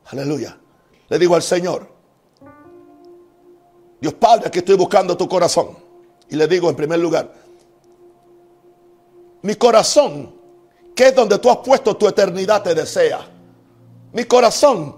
aleluya, 0.06 0.58
le 1.10 1.20
digo 1.20 1.36
al 1.36 1.42
Señor, 1.42 1.88
Dios 4.00 4.14
Padre, 4.14 4.48
aquí 4.48 4.60
estoy 4.60 4.76
buscando 4.76 5.18
tu 5.18 5.28
corazón. 5.28 5.78
Y 6.30 6.36
le 6.36 6.48
digo 6.48 6.70
en 6.70 6.76
primer 6.76 7.00
lugar, 7.00 7.32
mi 9.42 9.56
corazón, 9.56 10.34
que 10.96 11.08
es 11.08 11.16
donde 11.16 11.40
tú 11.40 11.50
has 11.50 11.58
puesto 11.58 11.96
tu 11.96 12.08
eternidad, 12.08 12.62
te 12.62 12.76
desea. 12.76 13.20
Mi 14.12 14.26
corazón, 14.26 14.96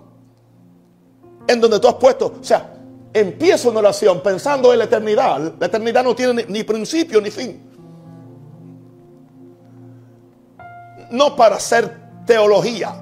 en 1.47 1.61
donde 1.61 1.79
tú 1.79 1.87
has 1.87 1.95
puesto, 1.95 2.35
o 2.39 2.43
sea, 2.43 2.73
empiezo 3.13 3.69
una 3.69 3.79
oración 3.79 4.21
pensando 4.21 4.73
en 4.73 4.79
la 4.79 4.85
eternidad. 4.85 5.53
La 5.57 5.67
eternidad 5.67 6.03
no 6.03 6.15
tiene 6.15 6.43
ni, 6.43 6.53
ni 6.53 6.63
principio 6.63 7.21
ni 7.21 7.31
fin. 7.31 7.61
No 11.11 11.35
para 11.35 11.55
hacer 11.55 12.25
teología, 12.25 12.93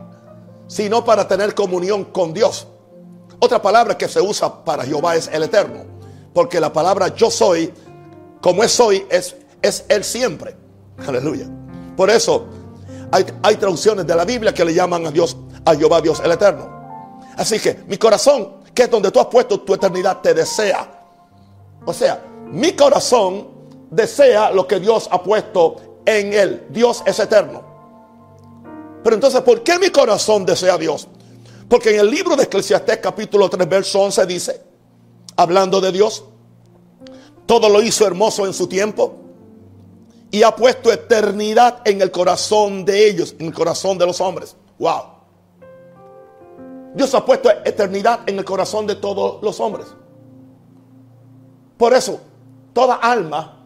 sino 0.67 1.03
para 1.03 1.27
tener 1.27 1.55
comunión 1.55 2.05
con 2.05 2.33
Dios. 2.33 2.67
Otra 3.39 3.61
palabra 3.61 3.97
que 3.97 4.07
se 4.07 4.21
usa 4.21 4.63
para 4.63 4.83
Jehová 4.83 5.15
es 5.15 5.27
el 5.29 5.43
eterno. 5.43 5.83
Porque 6.33 6.59
la 6.59 6.71
palabra 6.71 7.07
yo 7.15 7.31
soy, 7.31 7.73
como 8.41 8.63
es 8.63 8.71
soy, 8.71 9.05
es, 9.09 9.35
es 9.61 9.85
Él 9.89 10.03
siempre. 10.03 10.55
Aleluya. 11.07 11.47
Por 11.95 12.09
eso 12.09 12.45
hay, 13.13 13.55
traducciones 13.57 14.07
de 14.07 14.15
la 14.15 14.25
Biblia 14.25 14.53
que 14.53 14.65
le 14.65 14.73
llaman 14.73 15.05
a 15.05 15.11
Dios, 15.11 15.37
a 15.65 15.75
Jehová 15.75 16.01
Dios 16.01 16.19
el 16.23 16.31
eterno. 16.31 17.21
Así 17.37 17.59
que 17.59 17.83
mi 17.87 17.97
corazón, 17.97 18.63
que 18.73 18.83
es 18.83 18.91
donde 18.91 19.11
tú 19.11 19.19
has 19.19 19.27
puesto 19.27 19.59
tu 19.59 19.73
eternidad, 19.73 20.21
te 20.21 20.33
desea. 20.33 20.89
O 21.85 21.93
sea, 21.93 22.23
mi 22.47 22.73
corazón 22.73 23.47
desea 23.91 24.51
lo 24.51 24.67
que 24.67 24.79
Dios 24.79 25.07
ha 25.11 25.21
puesto 25.21 25.99
en 26.05 26.33
él. 26.33 26.67
Dios 26.69 27.03
es 27.05 27.19
eterno. 27.19 27.61
Pero 29.03 29.15
entonces, 29.15 29.41
¿por 29.41 29.61
qué 29.61 29.77
mi 29.77 29.89
corazón 29.89 30.45
desea 30.45 30.73
a 30.73 30.77
Dios? 30.77 31.07
Porque 31.69 31.91
en 31.91 31.99
el 31.99 32.09
libro 32.09 32.35
de 32.35 32.43
Eclesiastés 32.43 32.97
capítulo 32.97 33.47
3, 33.49 33.69
verso 33.69 34.01
11 34.01 34.25
dice, 34.25 34.61
hablando 35.35 35.79
de 35.79 35.91
Dios. 35.91 36.23
Todo 37.45 37.69
lo 37.69 37.81
hizo 37.81 38.07
hermoso 38.07 38.47
en 38.47 38.53
su 38.53 38.67
tiempo 38.67 39.22
y 40.33 40.41
ha 40.41 40.55
puesto 40.55 40.91
eternidad 40.91 41.81
en 41.85 42.01
el 42.01 42.09
corazón 42.09 42.83
de 42.85 43.07
ellos, 43.07 43.35
en 43.37 43.45
el 43.45 43.53
corazón 43.53 43.99
de 43.99 44.07
los 44.07 44.19
hombres. 44.19 44.55
Wow. 44.79 45.03
Dios 46.95 47.13
ha 47.13 47.23
puesto 47.23 47.51
eternidad 47.51 48.21
en 48.25 48.39
el 48.39 48.43
corazón 48.43 48.87
de 48.87 48.95
todos 48.95 49.43
los 49.43 49.59
hombres. 49.59 49.85
Por 51.77 51.93
eso, 51.93 52.19
toda 52.73 52.95
alma, 52.95 53.63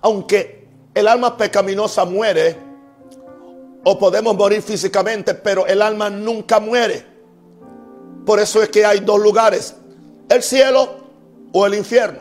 aunque 0.00 0.66
el 0.94 1.06
alma 1.06 1.36
pecaminosa 1.36 2.06
muere, 2.06 2.56
o 3.84 3.98
podemos 3.98 4.34
morir 4.34 4.62
físicamente, 4.62 5.34
pero 5.34 5.66
el 5.66 5.82
alma 5.82 6.08
nunca 6.08 6.60
muere. 6.60 7.04
Por 8.24 8.40
eso 8.40 8.62
es 8.62 8.70
que 8.70 8.86
hay 8.86 9.00
dos 9.00 9.20
lugares, 9.20 9.76
el 10.30 10.42
cielo 10.42 10.88
o 11.52 11.66
el 11.66 11.74
infierno. 11.74 12.20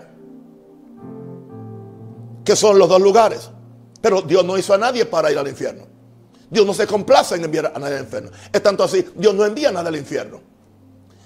Que 2.43 2.57
son 2.57 2.77
los 2.77 2.89
dos 2.89 3.01
lugares. 3.01 3.52
Pero 4.03 4.21
Dios 4.21 4.43
no 4.43 4.57
hizo 4.57 4.73
a 4.73 4.77
nadie 4.77 5.05
para 5.05 5.31
ir 5.31 5.37
al 5.37 5.47
infierno. 5.47 5.87
Dios 6.49 6.65
no 6.65 6.73
se 6.73 6.85
complace 6.85 7.35
en 7.35 7.45
enviar 7.45 7.71
a 7.73 7.79
nadie 7.79 7.95
al 7.95 8.03
infierno. 8.03 8.31
Es 8.51 8.61
tanto 8.61 8.83
así, 8.83 9.05
Dios 9.15 9.33
no 9.33 9.45
envía 9.45 9.71
nada 9.71 9.87
al 9.87 9.95
infierno. 9.95 10.41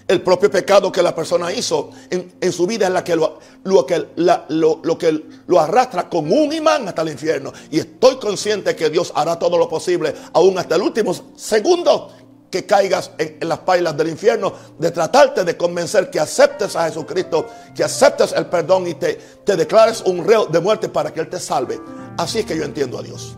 El 0.07 0.21
propio 0.21 0.51
pecado 0.51 0.91
que 0.91 1.01
la 1.01 1.15
persona 1.15 1.51
hizo 1.51 1.89
en, 2.11 2.53
su 2.53 2.67
vida 2.67 2.85
es 2.85 2.93
la 2.93 3.03
que 3.03 3.15
lo, 3.15 3.39
lo 3.63 3.83
que, 3.83 4.09
lo, 4.17 4.79
lo 4.83 4.95
que 4.95 5.23
lo 5.47 5.59
arrastra 5.59 6.07
con 6.07 6.31
un 6.31 6.53
imán 6.53 6.87
hasta 6.87 7.01
el 7.01 7.09
infierno. 7.09 7.51
Y 7.71 7.79
estoy 7.79 8.17
consciente 8.17 8.75
que 8.75 8.91
Dios 8.91 9.11
hará 9.15 9.39
todo 9.39 9.57
lo 9.57 9.67
posible, 9.67 10.13
aún 10.33 10.59
hasta 10.59 10.75
el 10.75 10.83
último 10.83 11.15
segundo, 11.35 12.11
que 12.49 12.65
caigas 12.65 13.11
en, 13.17 13.47
las 13.47 13.59
pailas 13.59 13.95
del 13.97 14.09
infierno, 14.09 14.53
de 14.77 14.91
tratarte 14.91 15.43
de 15.43 15.57
convencer 15.57 16.09
que 16.09 16.19
aceptes 16.19 16.75
a 16.75 16.85
Jesucristo, 16.87 17.47
que 17.75 17.83
aceptes 17.83 18.31
el 18.33 18.45
perdón 18.45 18.87
y 18.87 18.93
te, 18.93 19.15
te 19.43 19.55
declares 19.55 20.01
un 20.05 20.25
reo 20.25 20.45
de 20.45 20.59
muerte 20.59 20.89
para 20.89 21.13
que 21.13 21.19
Él 21.19 21.29
te 21.29 21.39
salve. 21.39 21.79
Así 22.17 22.39
es 22.39 22.45
que 22.45 22.57
yo 22.57 22.63
entiendo 22.63 22.97
a 22.97 23.03
Dios. 23.03 23.35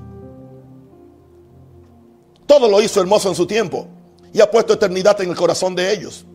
Todo 2.45 2.67
lo 2.67 2.81
hizo 2.81 3.01
hermoso 3.01 3.29
en 3.29 3.35
su 3.35 3.45
tiempo 3.45 3.87
y 4.33 4.41
ha 4.41 4.49
puesto 4.49 4.73
eternidad 4.73 5.19
en 5.21 5.29
el 5.29 5.35
corazón 5.35 5.75
de 5.75 5.91
ellos. 5.91 6.25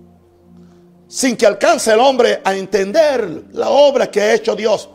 Sin 1.07 1.37
que 1.37 1.47
alcance 1.47 1.93
el 1.93 2.01
hombre 2.01 2.41
a 2.45 2.57
entender 2.57 3.45
la 3.53 3.69
obra 3.69 4.11
que 4.11 4.21
ha 4.21 4.35
hecho 4.35 4.57
Dios 4.57 4.89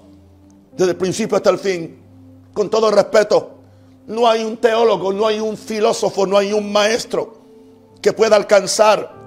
desde 0.76 0.92
el 0.92 0.98
principio 0.98 1.38
hasta 1.38 1.50
el 1.50 1.60
fin. 1.60 2.02
Con 2.54 2.70
todo 2.70 2.92
respeto, 2.92 3.60
no 4.08 4.28
hay 4.28 4.44
un 4.44 4.58
teólogo, 4.58 5.14
no 5.14 5.28
hay 5.28 5.40
un 5.40 5.56
filósofo, 5.56 6.26
no 6.26 6.38
hay 6.38 6.52
un 6.52 6.72
maestro 6.72 7.39
que 8.02 8.14
pueda 8.14 8.36
alcanzar 8.36 9.20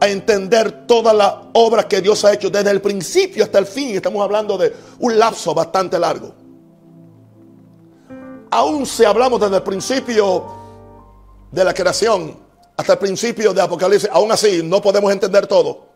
a 0.00 0.08
entender 0.08 0.86
toda 0.86 1.12
la 1.12 1.50
obra 1.54 1.88
que 1.88 2.00
Dios 2.00 2.24
ha 2.24 2.32
hecho 2.32 2.50
desde 2.50 2.70
el 2.70 2.80
principio 2.80 3.44
hasta 3.44 3.58
el 3.58 3.66
fin. 3.66 3.96
Estamos 3.96 4.22
hablando 4.22 4.58
de 4.58 4.74
un 4.98 5.18
lapso 5.18 5.54
bastante 5.54 5.98
largo. 5.98 6.34
Aún 8.50 8.86
si 8.86 9.04
hablamos 9.04 9.40
desde 9.40 9.56
el 9.56 9.62
principio 9.62 10.44
de 11.50 11.64
la 11.64 11.74
creación 11.74 12.36
hasta 12.76 12.92
el 12.94 12.98
principio 12.98 13.52
de 13.54 13.62
Apocalipsis, 13.62 14.08
aún 14.12 14.30
así 14.30 14.62
no 14.62 14.80
podemos 14.82 15.12
entender 15.12 15.46
todo. 15.46 15.86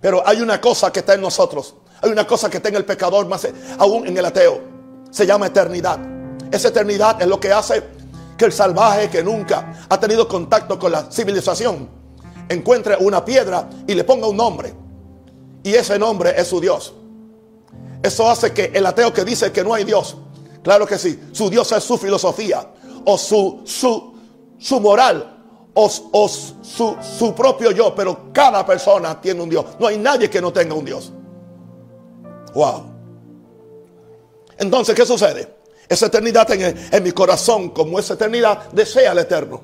Pero 0.00 0.26
hay 0.26 0.40
una 0.40 0.60
cosa 0.60 0.90
que 0.90 1.00
está 1.00 1.14
en 1.14 1.20
nosotros. 1.20 1.74
Hay 2.00 2.10
una 2.10 2.26
cosa 2.26 2.48
que 2.48 2.56
está 2.56 2.70
en 2.70 2.76
el 2.76 2.84
pecador, 2.84 3.26
más 3.26 3.46
aún 3.78 4.06
en 4.06 4.16
el 4.16 4.24
ateo. 4.24 4.60
Se 5.10 5.26
llama 5.26 5.48
eternidad. 5.48 5.98
Esa 6.50 6.68
eternidad 6.68 7.20
es 7.20 7.28
lo 7.28 7.38
que 7.38 7.52
hace 7.52 7.82
que 8.40 8.46
el 8.46 8.52
salvaje 8.54 9.10
que 9.10 9.22
nunca 9.22 9.86
ha 9.86 10.00
tenido 10.00 10.26
contacto 10.26 10.78
con 10.78 10.90
la 10.90 11.12
civilización 11.12 11.86
encuentre 12.48 12.96
una 12.98 13.22
piedra 13.22 13.68
y 13.86 13.92
le 13.92 14.02
ponga 14.02 14.28
un 14.28 14.36
nombre. 14.38 14.72
Y 15.62 15.74
ese 15.74 15.98
nombre 15.98 16.32
es 16.34 16.48
su 16.48 16.58
Dios. 16.58 16.94
Eso 18.02 18.30
hace 18.30 18.54
que 18.54 18.72
el 18.72 18.86
ateo 18.86 19.12
que 19.12 19.26
dice 19.26 19.52
que 19.52 19.62
no 19.62 19.74
hay 19.74 19.84
Dios, 19.84 20.16
claro 20.62 20.86
que 20.86 20.96
sí, 20.96 21.20
su 21.32 21.50
Dios 21.50 21.70
es 21.72 21.84
su 21.84 21.98
filosofía 21.98 22.66
o 23.04 23.18
su, 23.18 23.60
su, 23.66 24.14
su 24.58 24.80
moral 24.80 25.44
o, 25.74 25.90
o 26.12 26.26
su, 26.26 26.96
su 27.18 27.34
propio 27.34 27.72
yo, 27.72 27.94
pero 27.94 28.32
cada 28.32 28.64
persona 28.64 29.20
tiene 29.20 29.42
un 29.42 29.50
Dios. 29.50 29.66
No 29.78 29.86
hay 29.86 29.98
nadie 29.98 30.30
que 30.30 30.40
no 30.40 30.50
tenga 30.50 30.74
un 30.74 30.86
Dios. 30.86 31.12
Wow. 32.54 32.84
Entonces, 34.56 34.94
¿qué 34.94 35.04
sucede? 35.04 35.59
Esa 35.90 36.06
eternidad 36.06 36.48
en, 36.52 37.02
mi 37.02 37.10
corazón, 37.10 37.70
como 37.70 37.98
esa 37.98 38.14
eternidad, 38.14 38.70
desea 38.70 39.10
el 39.10 39.18
eterno. 39.18 39.60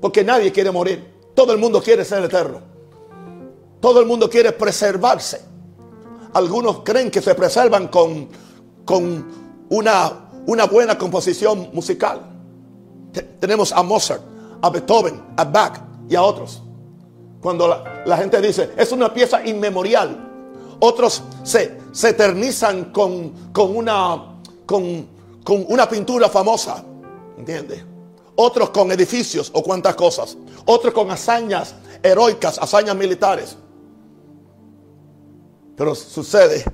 Porque 0.00 0.24
nadie 0.24 0.50
quiere 0.50 0.72
morir. 0.72 1.08
Todo 1.36 1.52
el 1.52 1.58
mundo 1.58 1.80
quiere 1.80 2.04
ser 2.04 2.24
eterno. 2.24 2.60
Todo 3.80 4.00
el 4.00 4.06
mundo 4.06 4.28
quiere 4.28 4.50
preservarse. 4.50 5.40
Algunos 6.32 6.80
creen 6.80 7.12
que 7.12 7.22
se 7.22 7.32
preservan 7.36 7.86
con, 7.86 8.28
con 8.84 9.64
una, 9.68 10.30
una 10.46 10.64
buena 10.66 10.98
composición 10.98 11.70
musical. 11.72 12.20
Tenemos 13.38 13.70
a 13.70 13.84
Mozart, 13.84 14.22
a 14.62 14.68
Beethoven, 14.68 15.22
a 15.36 15.44
Bach 15.44 15.80
y 16.08 16.16
a 16.16 16.22
otros. 16.22 16.60
Cuando 17.40 17.84
la, 18.04 18.16
gente 18.16 18.40
dice, 18.40 18.72
es 18.76 18.90
una 18.90 19.14
pieza 19.14 19.46
inmemorial. 19.46 20.76
Otros 20.80 21.22
se, 21.44 21.78
se 21.92 22.08
eternizan 22.08 22.86
con, 22.86 23.52
con 23.52 23.76
una 23.76 24.33
con, 24.66 25.08
una 25.68 25.88
pintura 25.88 26.28
famosa, 26.28 26.84
¿entiendes? 27.36 27.82
Otros 28.36 28.70
con 28.70 28.90
edificios 28.90 29.50
o 29.54 29.62
cuantas 29.62 29.94
cosas. 29.94 30.36
Otros 30.64 30.92
con 30.92 31.10
hazañas 31.10 31.74
heroicas, 32.02 32.58
hazañas 32.58 32.96
militares. 32.96 33.56
Pero 35.76 35.94
sucede 35.94 36.64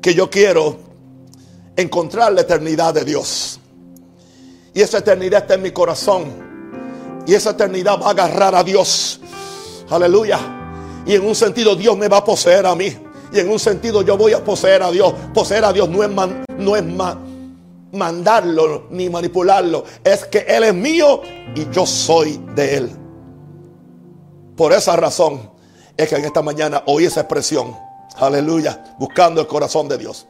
que 0.00 0.14
yo 0.14 0.28
quiero 0.28 0.76
encontrar 1.76 2.32
la 2.32 2.42
eternidad 2.42 2.94
de 2.94 3.04
Dios. 3.04 3.58
Y 4.72 4.80
esa 4.80 4.98
eternidad 4.98 5.42
está 5.42 5.54
en 5.54 5.62
mi 5.62 5.70
corazón. 5.70 6.44
Y 7.26 7.34
esa 7.34 7.50
eternidad 7.50 8.00
va 8.00 8.08
a 8.08 8.10
agarrar 8.10 8.54
a 8.54 8.62
Dios. 8.62 9.20
Aleluya. 9.90 10.38
Y 11.06 11.14
en 11.14 11.26
un 11.26 11.34
sentido 11.34 11.74
Dios 11.74 11.96
me 11.96 12.08
va 12.08 12.18
a 12.18 12.24
poseer 12.24 12.66
a 12.66 12.74
mí. 12.74 12.96
Y 13.34 13.40
en 13.40 13.50
un 13.50 13.58
sentido 13.58 14.02
yo 14.02 14.16
voy 14.16 14.32
a 14.32 14.44
poseer 14.44 14.84
a 14.84 14.92
Dios. 14.92 15.12
Poseer 15.34 15.64
a 15.64 15.72
Dios 15.72 15.88
no 15.88 16.04
es, 16.04 16.10
no 16.56 16.76
es 16.76 16.84
mandarlo 17.90 18.86
ni 18.90 19.10
manipularlo. 19.10 19.84
Es 20.04 20.24
que 20.26 20.46
Él 20.48 20.62
es 20.62 20.74
mío 20.74 21.20
y 21.56 21.68
yo 21.70 21.84
soy 21.84 22.40
de 22.54 22.76
Él. 22.76 22.90
Por 24.56 24.72
esa 24.72 24.94
razón 24.94 25.50
es 25.96 26.08
que 26.08 26.14
en 26.14 26.24
esta 26.24 26.42
mañana 26.42 26.84
oí 26.86 27.06
esa 27.06 27.22
expresión. 27.22 27.76
Aleluya. 28.16 28.94
Buscando 29.00 29.40
el 29.40 29.48
corazón 29.48 29.88
de 29.88 29.98
Dios. 29.98 30.26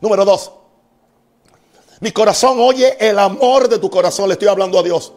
Número 0.00 0.24
dos. 0.24 0.52
Mi 1.98 2.12
corazón 2.12 2.58
oye 2.60 2.96
el 3.00 3.18
amor 3.18 3.68
de 3.68 3.80
tu 3.80 3.90
corazón. 3.90 4.28
Le 4.28 4.34
estoy 4.34 4.46
hablando 4.46 4.78
a 4.78 4.84
Dios. 4.84 5.12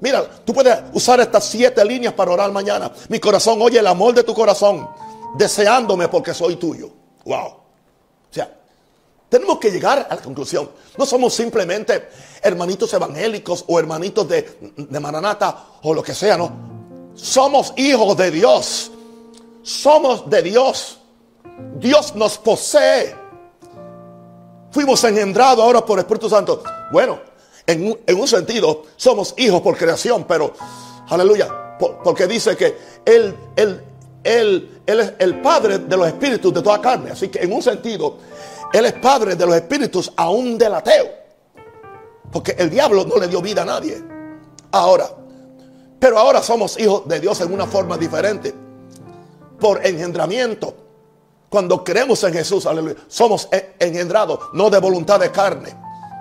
Mira, 0.00 0.26
tú 0.46 0.54
puedes 0.54 0.74
usar 0.94 1.20
estas 1.20 1.44
siete 1.44 1.84
líneas 1.84 2.14
para 2.14 2.30
orar 2.30 2.50
mañana. 2.50 2.90
Mi 3.10 3.20
corazón 3.20 3.60
oye 3.60 3.78
el 3.78 3.86
amor 3.86 4.14
de 4.14 4.22
tu 4.22 4.32
corazón 4.32 4.88
deseándome 5.36 6.08
porque 6.08 6.34
soy 6.34 6.56
tuyo. 6.56 6.90
Wow. 7.24 7.46
O 7.46 7.60
sea, 8.30 8.52
tenemos 9.28 9.58
que 9.58 9.70
llegar 9.70 10.06
a 10.08 10.14
la 10.14 10.22
conclusión. 10.22 10.70
No 10.96 11.06
somos 11.06 11.34
simplemente 11.34 12.08
hermanitos 12.42 12.92
evangélicos 12.92 13.64
o 13.66 13.78
hermanitos 13.78 14.28
de, 14.28 14.58
de 14.76 15.00
Maranata 15.00 15.64
o 15.82 15.94
lo 15.94 16.02
que 16.02 16.14
sea, 16.14 16.36
no. 16.36 16.50
Somos 17.14 17.72
hijos 17.76 18.16
de 18.16 18.30
Dios. 18.30 18.90
Somos 19.62 20.28
de 20.30 20.42
Dios. 20.42 20.98
Dios 21.78 22.14
nos 22.14 22.38
posee. 22.38 23.16
Fuimos 24.70 25.02
engendrados 25.04 25.64
ahora 25.64 25.84
por 25.84 25.98
el 25.98 26.04
Espíritu 26.04 26.28
Santo. 26.28 26.62
Bueno, 26.92 27.18
en, 27.66 27.96
un 28.16 28.28
sentido 28.28 28.84
somos 28.96 29.34
hijos 29.38 29.60
por 29.62 29.76
creación, 29.76 30.24
pero 30.24 30.52
aleluya, 31.08 31.76
porque 32.04 32.26
dice 32.26 32.56
que 32.56 32.76
él, 33.04 33.34
él, 33.56 33.82
él, 34.26 34.80
es 34.84 35.12
el 35.18 35.40
padre 35.40 35.78
de 35.78 35.96
los 35.96 36.08
espíritus 36.08 36.52
de 36.52 36.62
toda 36.62 36.80
carne. 36.80 37.12
Así 37.12 37.28
que 37.28 37.38
en 37.38 37.52
un 37.52 37.62
sentido, 37.62 38.18
Él 38.72 38.84
es 38.84 38.94
padre 38.94 39.36
de 39.36 39.46
los 39.46 39.54
espíritus 39.54 40.12
aún 40.16 40.58
del 40.58 40.74
ateo. 40.74 41.08
Porque 42.32 42.56
el 42.58 42.68
diablo 42.68 43.04
no 43.04 43.16
le 43.16 43.28
dio 43.28 43.40
vida 43.40 43.62
a 43.62 43.64
nadie. 43.64 44.02
Ahora, 44.72 45.08
pero 45.98 46.18
ahora 46.18 46.42
somos 46.42 46.78
hijos 46.78 47.06
de 47.06 47.20
Dios 47.20 47.40
en 47.40 47.52
una 47.52 47.66
forma 47.66 47.96
diferente. 47.96 48.52
Por 49.60 49.86
engendramiento. 49.86 50.74
Cuando 51.48 51.84
creemos 51.84 52.22
en 52.24 52.34
Jesús, 52.34 52.66
aleluya, 52.66 52.96
somos 53.06 53.48
engendrados 53.78 54.40
no 54.52 54.68
de 54.68 54.78
voluntad 54.80 55.20
de 55.20 55.30
carne, 55.30 55.74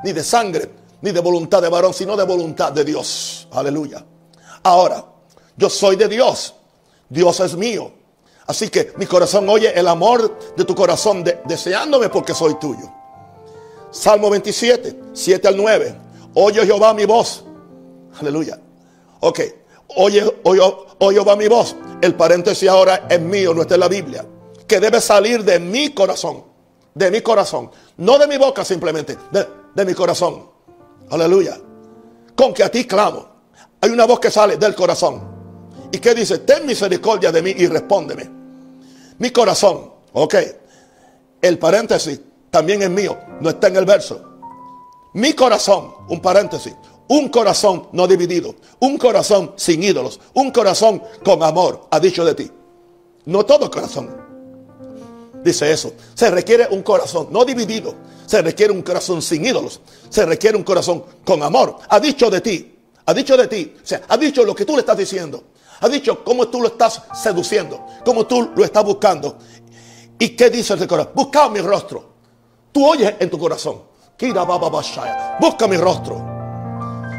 ni 0.04 0.14
de 0.14 0.24
sangre, 0.24 0.70
ni 1.02 1.12
de 1.12 1.20
voluntad 1.20 1.62
de 1.62 1.68
varón, 1.68 1.94
sino 1.94 2.16
de 2.16 2.24
voluntad 2.24 2.72
de 2.72 2.86
Dios. 2.86 3.48
Aleluya. 3.52 4.06
Ahora, 4.64 5.04
yo 5.58 5.70
soy 5.70 5.96
de 5.96 6.08
Dios. 6.08 6.54
Dios 7.16 7.40
es 7.40 7.56
mío. 7.56 7.92
Así 8.46 8.70
que 8.70 8.92
mi 8.98 9.06
corazón 9.06 9.48
oye 9.48 9.72
el 9.74 9.88
amor 9.88 10.38
de 10.56 10.66
tu 10.66 10.76
corazón 10.76 11.24
deseándome 11.24 12.10
porque 12.10 12.34
soy 12.34 12.56
tuyo. 12.56 12.92
Salmo 13.90 14.30
27, 14.30 15.00
7 15.14 15.48
al 15.48 15.56
9. 15.58 15.96
Oye 16.36 16.66
Jehová 16.66 16.94
mi 16.94 17.06
voz. 17.06 17.46
Aleluya. 18.20 18.60
Ok. 19.22 19.40
Oye, 19.96 20.24
oye, 20.44 20.62
oye 21.00 21.16
Jehová 21.16 21.38
mi 21.38 21.48
voz. 21.48 21.76
El 22.02 22.16
paréntesis 22.16 22.68
ahora 22.68 23.08
es 23.10 23.22
mío, 23.22 23.54
no 23.54 23.62
está 23.62 23.76
en 23.76 23.80
la 23.80 23.88
Biblia. 23.88 24.26
Que 24.68 24.82
debe 24.82 25.00
salir 25.00 25.44
de 25.46 25.58
mi 25.60 25.94
corazón. 25.94 26.44
De 26.94 27.10
mi 27.10 27.22
corazón. 27.22 27.72
No 27.98 28.20
de 28.20 28.28
mi 28.28 28.38
boca 28.38 28.66
simplemente. 28.66 29.18
De, 29.32 29.48
de 29.74 29.86
mi 29.86 29.94
corazón. 29.94 30.50
Aleluya. 31.10 31.58
Con 32.36 32.54
que 32.54 32.64
a 32.64 32.70
ti 32.70 32.86
clamo. 32.86 33.26
Hay 33.80 33.90
una 33.90 34.06
voz 34.06 34.20
que 34.20 34.30
sale 34.30 34.58
del 34.58 34.76
corazón. 34.76 35.35
¿Y 35.92 36.00
qué 36.00 36.14
dice? 36.14 36.40
Ten 36.40 36.66
misericordia 36.66 37.32
de 37.32 37.42
mí 37.42 37.54
y 37.56 37.68
respóndeme. 37.68 38.30
Mi 39.20 39.32
corazón, 39.32 39.92
ok. 40.14 40.36
El 41.42 41.58
paréntesis 41.60 42.20
también 42.50 42.82
es 42.82 42.90
mío, 42.90 43.18
no 43.42 43.50
está 43.50 43.68
en 43.68 43.78
el 43.78 43.86
verso. 43.86 44.22
Mi 45.14 45.34
corazón, 45.34 45.94
un 46.10 46.22
paréntesis, 46.22 46.74
un 47.08 47.30
corazón 47.30 47.88
no 47.92 48.08
dividido, 48.08 48.56
un 48.80 48.98
corazón 48.98 49.54
sin 49.56 49.84
ídolos, 49.84 50.20
un 50.34 50.52
corazón 50.52 51.02
con 51.24 51.42
amor, 51.44 51.88
ha 51.92 52.00
dicho 52.00 52.26
de 52.26 52.36
ti. 52.36 52.52
No 53.26 53.46
todo 53.46 53.70
corazón. 53.72 54.26
Dice 55.44 55.72
eso. 55.72 55.94
Se 56.16 56.32
requiere 56.32 56.68
un 56.72 56.82
corazón 56.82 57.28
no 57.32 57.46
dividido. 57.46 57.94
Se 58.26 58.42
requiere 58.42 58.74
un 58.74 58.82
corazón 58.82 59.22
sin 59.22 59.46
ídolos. 59.46 59.80
Se 60.10 60.26
requiere 60.26 60.58
un 60.58 60.64
corazón 60.64 61.04
con 61.24 61.44
amor. 61.44 61.78
Ha 61.88 62.00
dicho 62.00 62.30
de 62.30 62.42
ti. 62.42 62.76
Ha 63.06 63.14
dicho 63.14 63.38
de 63.38 63.48
ti. 63.48 63.76
O 63.76 63.86
sea, 63.86 64.02
ha 64.08 64.18
dicho 64.18 64.44
lo 64.44 64.56
que 64.56 64.66
tú 64.66 64.74
le 64.74 64.80
estás 64.80 64.98
diciendo. 64.98 65.44
Ha 65.82 65.90
dicho 65.90 66.24
cómo 66.24 66.48
tú 66.48 66.62
lo 66.62 66.68
estás 66.68 67.02
seduciendo, 67.14 67.86
cómo 68.06 68.26
tú 68.26 68.52
lo 68.56 68.64
estás 68.64 68.84
buscando. 68.84 69.38
¿Y 70.18 70.30
qué 70.30 70.50
dice 70.50 70.74
el 70.74 70.88
corazón? 70.88 71.14
Busca 71.16 71.50
mi 71.50 71.60
rostro. 71.60 72.16
Tú 72.72 72.86
oyes 72.86 73.16
en 73.20 73.30
tu 73.30 73.38
corazón. 73.38 73.82
Busca 75.40 75.68
mi 75.68 75.78
rostro. 75.78 76.36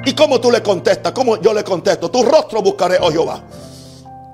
¿Y 0.04 0.14
cómo 0.14 0.40
tú 0.40 0.50
le 0.50 0.62
contestas? 0.62 1.12
¿Cómo 1.12 1.36
yo 1.40 1.52
le 1.52 1.62
contesto? 1.64 2.10
Tu 2.10 2.22
rostro 2.22 2.62
buscaré, 2.62 2.98
oh 3.00 3.10
Jehová. 3.10 3.42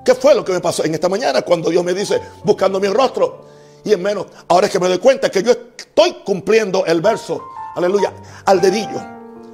¿Qué 0.05 0.15
fue 0.15 0.35
lo 0.35 0.43
que 0.45 0.53
me 0.53 0.59
pasó 0.59 0.83
en 0.83 0.93
esta 0.93 1.09
mañana 1.09 1.41
cuando 1.41 1.69
Dios 1.69 1.83
me 1.83 1.93
dice, 1.93 2.21
buscando 2.43 2.79
mi 2.79 2.87
rostro? 2.87 3.45
Y 3.83 3.91
en 3.93 4.01
menos, 4.01 4.27
ahora 4.47 4.67
es 4.67 4.71
que 4.71 4.79
me 4.79 4.87
doy 4.87 4.99
cuenta 4.99 5.29
que 5.29 5.43
yo 5.43 5.51
estoy 5.51 6.17
cumpliendo 6.25 6.85
el 6.85 7.01
verso, 7.01 7.41
aleluya, 7.75 8.13
al 8.45 8.61
dedillo. 8.61 9.01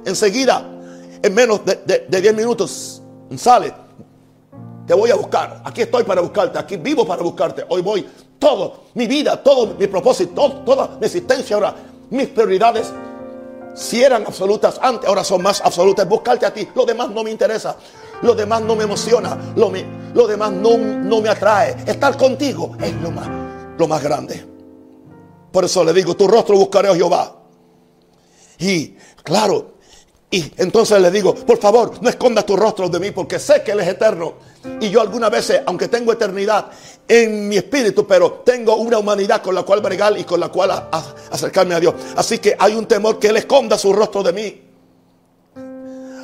Enseguida, 0.04 0.68
en 1.22 1.34
menos 1.34 1.60
de 1.64 2.06
10 2.08 2.34
minutos, 2.34 3.02
sale, 3.36 3.72
te 4.86 4.94
voy 4.94 5.10
a 5.10 5.14
buscar. 5.14 5.62
Aquí 5.64 5.82
estoy 5.82 6.04
para 6.04 6.20
buscarte. 6.20 6.58
Aquí 6.58 6.76
vivo 6.76 7.06
para 7.06 7.22
buscarte. 7.22 7.64
Hoy 7.68 7.82
voy. 7.82 8.06
Todo, 8.38 8.84
mi 8.94 9.06
vida, 9.06 9.42
todo 9.42 9.74
mi 9.78 9.86
propósito, 9.86 10.62
toda 10.64 10.96
mi 10.98 11.04
existencia 11.04 11.56
ahora, 11.56 11.74
mis 12.08 12.28
prioridades, 12.28 12.90
si 13.74 14.02
eran 14.02 14.24
absolutas 14.26 14.78
antes, 14.82 15.08
ahora 15.08 15.22
son 15.22 15.42
más 15.42 15.60
absolutas. 15.60 16.08
Buscarte 16.08 16.46
a 16.46 16.52
ti. 16.52 16.68
Lo 16.74 16.84
demás 16.84 17.10
no 17.10 17.22
me 17.22 17.30
interesa. 17.30 17.76
Lo 18.22 18.34
demás 18.34 18.62
no 18.62 18.74
me 18.76 18.84
emociona. 18.84 19.54
Lo, 19.56 20.26
demás 20.26 20.52
no, 20.52 20.76
no 20.76 21.20
me 21.20 21.28
atrae. 21.28 21.76
Estar 21.86 22.16
contigo 22.16 22.76
es 22.80 22.94
lo 23.00 23.10
más, 23.10 23.28
lo 23.78 23.86
más 23.86 24.02
grande. 24.02 24.44
Por 25.52 25.64
eso 25.64 25.84
le 25.84 25.92
digo, 25.92 26.14
tu 26.16 26.28
rostro 26.28 26.56
buscaré 26.56 26.88
a 26.88 26.94
Jehová. 26.94 27.36
Y 28.58 28.96
claro, 29.22 29.74
y 30.32 30.52
entonces 30.58 31.00
le 31.00 31.10
digo, 31.10 31.34
por 31.34 31.58
favor, 31.58 31.94
no 32.00 32.08
escondas 32.08 32.46
tu 32.46 32.56
rostro 32.56 32.88
de 32.88 33.00
mí 33.00 33.10
porque 33.10 33.40
sé 33.40 33.64
que 33.64 33.72
Él 33.72 33.80
es 33.80 33.88
eterno. 33.88 34.34
Y 34.80 34.88
yo 34.88 35.00
algunas 35.00 35.28
veces, 35.28 35.62
aunque 35.66 35.88
tengo 35.88 36.12
eternidad 36.12 36.66
en 37.08 37.48
mi 37.48 37.56
espíritu, 37.56 38.06
pero 38.06 38.42
tengo 38.44 38.76
una 38.76 38.98
humanidad 38.98 39.42
con 39.42 39.56
la 39.56 39.64
cual 39.64 39.80
bregar 39.80 40.16
y 40.16 40.22
con 40.22 40.38
la 40.38 40.48
cual 40.48 40.88
acercarme 41.32 41.74
a 41.74 41.80
Dios. 41.80 41.94
Así 42.16 42.38
que 42.38 42.54
hay 42.56 42.74
un 42.74 42.86
temor 42.86 43.18
que 43.18 43.28
Él 43.28 43.38
esconda 43.38 43.76
su 43.76 43.92
rostro 43.92 44.22
de 44.22 44.32
mí. 44.32 44.62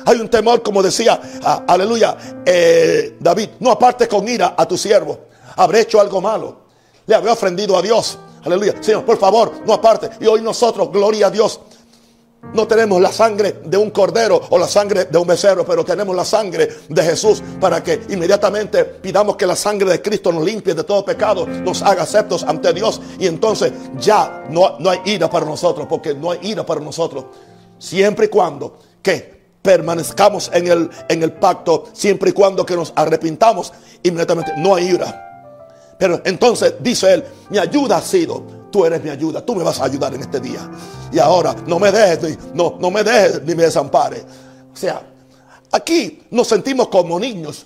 Hay 0.05 0.21
un 0.21 0.29
temor, 0.29 0.63
como 0.63 0.81
decía, 0.81 1.19
aleluya, 1.67 2.15
eh, 2.45 3.17
David, 3.19 3.49
no 3.59 3.71
apartes 3.71 4.07
con 4.07 4.25
ira 4.25 4.55
a 4.57 4.65
tu 4.65 4.77
siervo. 4.77 5.19
Habré 5.57 5.81
hecho 5.81 5.99
algo 5.99 6.21
malo. 6.21 6.59
Le 7.05 7.13
había 7.13 7.33
ofendido 7.33 7.77
a 7.77 7.81
Dios. 7.81 8.17
Aleluya. 8.45 8.75
Señor, 8.79 9.03
por 9.03 9.17
favor, 9.17 9.51
no 9.65 9.73
aparte. 9.73 10.09
Y 10.21 10.27
hoy 10.27 10.39
nosotros, 10.39 10.89
gloria 10.93 11.27
a 11.27 11.29
Dios, 11.29 11.59
no 12.53 12.67
tenemos 12.67 13.01
la 13.01 13.11
sangre 13.11 13.61
de 13.65 13.77
un 13.77 13.91
cordero 13.91 14.41
o 14.49 14.57
la 14.57 14.67
sangre 14.67 15.05
de 15.05 15.17
un 15.17 15.27
becerro, 15.27 15.65
pero 15.65 15.83
tenemos 15.83 16.15
la 16.15 16.25
sangre 16.25 16.69
de 16.87 17.03
Jesús 17.03 17.41
para 17.59 17.83
que 17.83 18.01
inmediatamente 18.09 18.85
pidamos 18.85 19.35
que 19.35 19.45
la 19.45 19.55
sangre 19.55 19.91
de 19.91 20.01
Cristo 20.01 20.31
nos 20.31 20.43
limpie 20.43 20.73
de 20.73 20.83
todo 20.83 21.03
pecado, 21.03 21.45
nos 21.45 21.81
haga 21.81 22.03
aceptos 22.03 22.43
ante 22.43 22.73
Dios 22.73 23.01
y 23.19 23.27
entonces 23.27 23.73
ya 23.99 24.45
no, 24.49 24.77
no 24.79 24.89
hay 24.89 24.99
ira 25.05 25.29
para 25.29 25.45
nosotros, 25.45 25.87
porque 25.89 26.13
no 26.13 26.31
hay 26.31 26.39
ira 26.43 26.65
para 26.65 26.79
nosotros. 26.79 27.25
Siempre 27.79 28.25
y 28.25 28.29
cuando 28.29 28.79
que 29.01 29.37
permanezcamos 29.61 30.49
en 30.53 30.67
el, 30.67 30.89
en 31.09 31.23
el 31.23 31.33
pacto, 31.33 31.85
siempre 31.93 32.29
y 32.29 32.33
cuando 32.33 32.65
que 32.65 32.75
nos 32.75 32.93
arrepintamos, 32.95 33.73
inmediatamente 34.03 34.53
no 34.57 34.75
hay 34.75 34.89
ira. 34.89 35.23
Pero 35.99 36.21
entonces 36.23 36.75
dice 36.79 37.13
él, 37.13 37.23
mi 37.49 37.57
ayuda 37.57 37.97
ha 37.97 38.01
sido 38.01 38.56
Tú 38.71 38.85
eres 38.85 39.03
mi 39.03 39.09
ayuda, 39.09 39.45
tú 39.45 39.55
me 39.55 39.63
vas 39.63 39.79
a 39.79 39.85
ayudar 39.85 40.13
en 40.13 40.21
este 40.21 40.39
día. 40.39 40.69
Y 41.11 41.19
ahora 41.19 41.55
no 41.65 41.79
me 41.79 41.91
dejes, 41.91 42.37
no, 42.53 42.77
no 42.79 42.91
me 42.91 43.03
dejes 43.03 43.41
ni 43.43 43.55
me 43.55 43.63
desampare. 43.63 44.23
O 44.71 44.75
sea, 44.75 45.01
aquí 45.71 46.23
nos 46.31 46.47
sentimos 46.47 46.87
como 46.89 47.19
niños. 47.19 47.65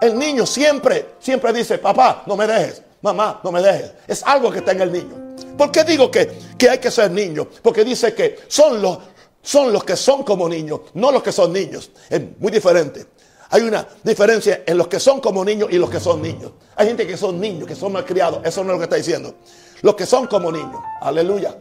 El 0.00 0.18
niño 0.18 0.46
siempre, 0.46 1.14
siempre 1.18 1.52
dice, 1.52 1.78
papá, 1.78 2.22
no 2.26 2.36
me 2.36 2.46
dejes, 2.46 2.82
mamá, 3.02 3.40
no 3.44 3.52
me 3.52 3.60
dejes. 3.60 3.92
Es 4.06 4.22
algo 4.22 4.50
que 4.50 4.60
está 4.60 4.72
en 4.72 4.80
el 4.80 4.92
niño. 4.92 5.34
¿Por 5.58 5.70
qué 5.70 5.84
digo 5.84 6.10
que, 6.10 6.30
que 6.56 6.70
hay 6.70 6.78
que 6.78 6.90
ser 6.90 7.10
niño? 7.10 7.48
Porque 7.62 7.84
dice 7.84 8.14
que 8.14 8.38
son 8.48 8.80
los, 8.80 8.98
son 9.42 9.72
los 9.72 9.84
que 9.84 9.96
son 9.96 10.22
como 10.22 10.48
niños, 10.48 10.80
no 10.94 11.12
los 11.12 11.22
que 11.22 11.32
son 11.32 11.52
niños. 11.52 11.90
Es 12.08 12.22
muy 12.38 12.50
diferente. 12.50 13.06
Hay 13.50 13.62
una 13.62 13.86
diferencia 14.04 14.62
en 14.64 14.78
los 14.78 14.86
que 14.86 15.00
son 15.00 15.20
como 15.20 15.44
niños 15.44 15.68
y 15.72 15.76
los 15.76 15.90
que 15.90 15.98
son 15.98 16.22
niños. 16.22 16.52
Hay 16.76 16.86
gente 16.86 17.06
que 17.06 17.16
son 17.16 17.40
niños, 17.40 17.66
que 17.66 17.74
son 17.74 17.92
malcriados. 17.92 18.40
Eso 18.44 18.62
no 18.62 18.70
es 18.70 18.74
lo 18.74 18.78
que 18.78 18.84
está 18.84 18.96
diciendo. 18.96 19.34
Los 19.82 19.94
que 19.94 20.06
son 20.06 20.26
como 20.26 20.52
niños. 20.52 20.80
Aleluya. 21.00 21.56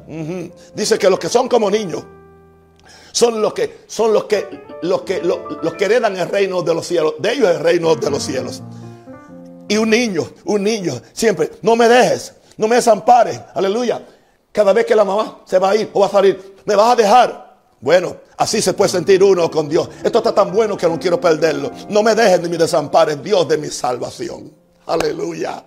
Dice 0.74 0.98
que 0.98 1.10
los 1.10 1.20
que 1.20 1.30
son 1.30 1.48
como 1.48 1.70
niños 1.70 2.04
son 3.12 3.42
los 3.42 3.54
que 3.54 3.82
son 3.88 4.14
los 4.14 4.26
que 4.26 4.64
los 4.82 5.02
que 5.02 5.22
los, 5.22 5.74
que 5.74 5.86
heredan 5.86 6.18
el 6.18 6.28
reino 6.28 6.62
de 6.62 6.74
los 6.74 6.88
cielos. 6.88 7.16
De 7.20 7.34
ellos 7.34 7.50
el 7.50 7.60
reino 7.60 7.96
de 7.96 8.10
los 8.10 8.24
cielos. 8.24 8.62
Y 9.68 9.78
un 9.78 9.90
niño, 9.90 10.28
un 10.46 10.64
niño, 10.64 11.00
siempre, 11.14 11.52
no 11.62 11.76
me 11.76 11.88
dejes, 11.88 12.34
no 12.58 12.68
me 12.68 12.78
desampares. 12.78 13.40
Aleluya. 13.54 14.02
Cada 14.52 14.74
vez 14.74 14.86
que 14.86 14.96
la 14.96 15.06
mamá 15.06 15.42
se 15.46 15.60
va 15.60 15.72
a 15.72 15.76
ir 15.76 15.90
o 15.94 16.00
va 16.00 16.08
a 16.08 16.10
salir, 16.10 16.56
me 16.66 16.76
vas 16.76 16.94
a 16.94 16.96
dejar. 16.96 17.50
Bueno, 17.80 18.18
así 18.36 18.62
se 18.62 18.74
puede 18.74 18.90
sentir 18.90 19.24
uno 19.24 19.50
con 19.50 19.70
Dios. 19.70 19.90
Esto 20.04 20.18
está 20.18 20.34
tan 20.34 20.52
bueno 20.52 20.76
que 20.76 20.88
no 20.88 21.00
quiero 21.00 21.22
perderlo. 21.22 21.72
No 21.90 22.02
me 22.02 22.16
dejes 22.16 22.42
ni 22.42 22.50
me 22.50 22.58
desampares, 22.58 23.22
Dios 23.24 23.48
de 23.48 23.58
mi 23.58 23.68
salvación. 23.68 24.59
Aleluya. 24.90 25.64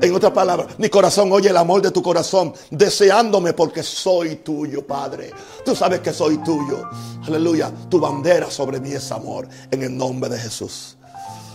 En 0.00 0.14
otras 0.14 0.32
palabras, 0.32 0.78
mi 0.78 0.88
corazón 0.88 1.30
oye 1.32 1.50
el 1.50 1.56
amor 1.56 1.82
de 1.82 1.90
tu 1.90 2.02
corazón, 2.02 2.54
deseándome 2.70 3.52
porque 3.52 3.82
soy 3.82 4.36
tuyo, 4.36 4.86
Padre. 4.86 5.30
Tú 5.64 5.76
sabes 5.76 6.00
que 6.00 6.12
soy 6.12 6.38
tuyo. 6.38 6.88
Aleluya. 7.26 7.70
Tu 7.88 8.00
bandera 8.00 8.50
sobre 8.50 8.80
mí 8.80 8.92
es 8.92 9.12
amor. 9.12 9.48
En 9.70 9.82
el 9.82 9.96
nombre 9.96 10.30
de 10.30 10.38
Jesús. 10.38 10.96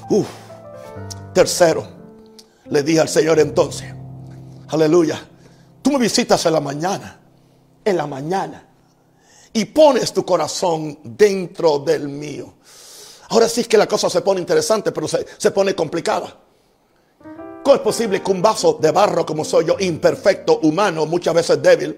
Uf. 0.10 0.28
Tercero, 1.34 1.88
le 2.70 2.84
dije 2.84 3.00
al 3.00 3.10
Señor 3.10 3.40
entonces, 3.40 3.92
aleluya, 4.68 5.20
tú 5.82 5.92
me 5.92 5.98
visitas 5.98 6.46
en 6.46 6.54
la 6.54 6.60
mañana 6.60 7.20
en 7.86 7.98
la 7.98 8.08
mañana 8.08 8.66
y 9.52 9.66
pones 9.66 10.14
tu 10.14 10.26
corazón 10.26 11.00
dentro 11.04 11.80
del 11.80 12.08
mío. 12.08 12.56
Ahora 13.30 13.48
sí 13.48 13.62
es 13.62 13.68
que 13.68 13.78
la 13.78 13.88
cosa 13.88 14.10
se 14.10 14.22
pone 14.22 14.40
interesante, 14.40 14.92
pero 14.92 15.08
se, 15.08 15.26
se 15.38 15.52
pone 15.52 15.76
complicada. 15.76 16.36
¿Cómo 17.64 17.76
es 17.76 17.82
posible 17.82 18.22
que 18.22 18.32
un 18.32 18.42
vaso 18.42 18.78
de 18.80 18.92
barro 18.92 19.26
como 19.26 19.46
soy 19.46 19.66
yo, 19.66 19.78
imperfecto, 19.80 20.60
humano, 20.60 21.06
muchas 21.06 21.34
veces 21.34 21.62
débil, 21.62 21.98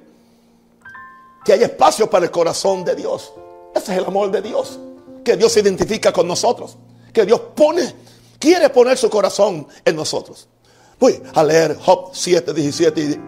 que 1.43 1.53
haya 1.53 1.65
espacio 1.65 2.07
para 2.09 2.25
el 2.25 2.31
corazón 2.31 2.85
de 2.85 2.95
Dios? 2.95 3.33
Ese 3.73 3.93
es 3.93 3.97
el 3.97 4.05
amor 4.05 4.29
de 4.31 4.43
Dios, 4.43 4.79
que 5.23 5.35
Dios 5.35 5.51
se 5.51 5.61
identifica 5.61 6.13
con 6.13 6.27
nosotros, 6.27 6.77
que 7.11 7.25
Dios 7.25 7.41
pone, 7.55 7.93
quiere 8.37 8.69
poner 8.69 8.95
su 8.97 9.09
corazón 9.09 9.67
en 9.83 9.95
nosotros. 9.95 10.47
Voy 10.99 11.21
a 11.33 11.43
leer 11.43 11.77
Job 11.77 12.11
7, 12.13 12.53
17 12.53 13.19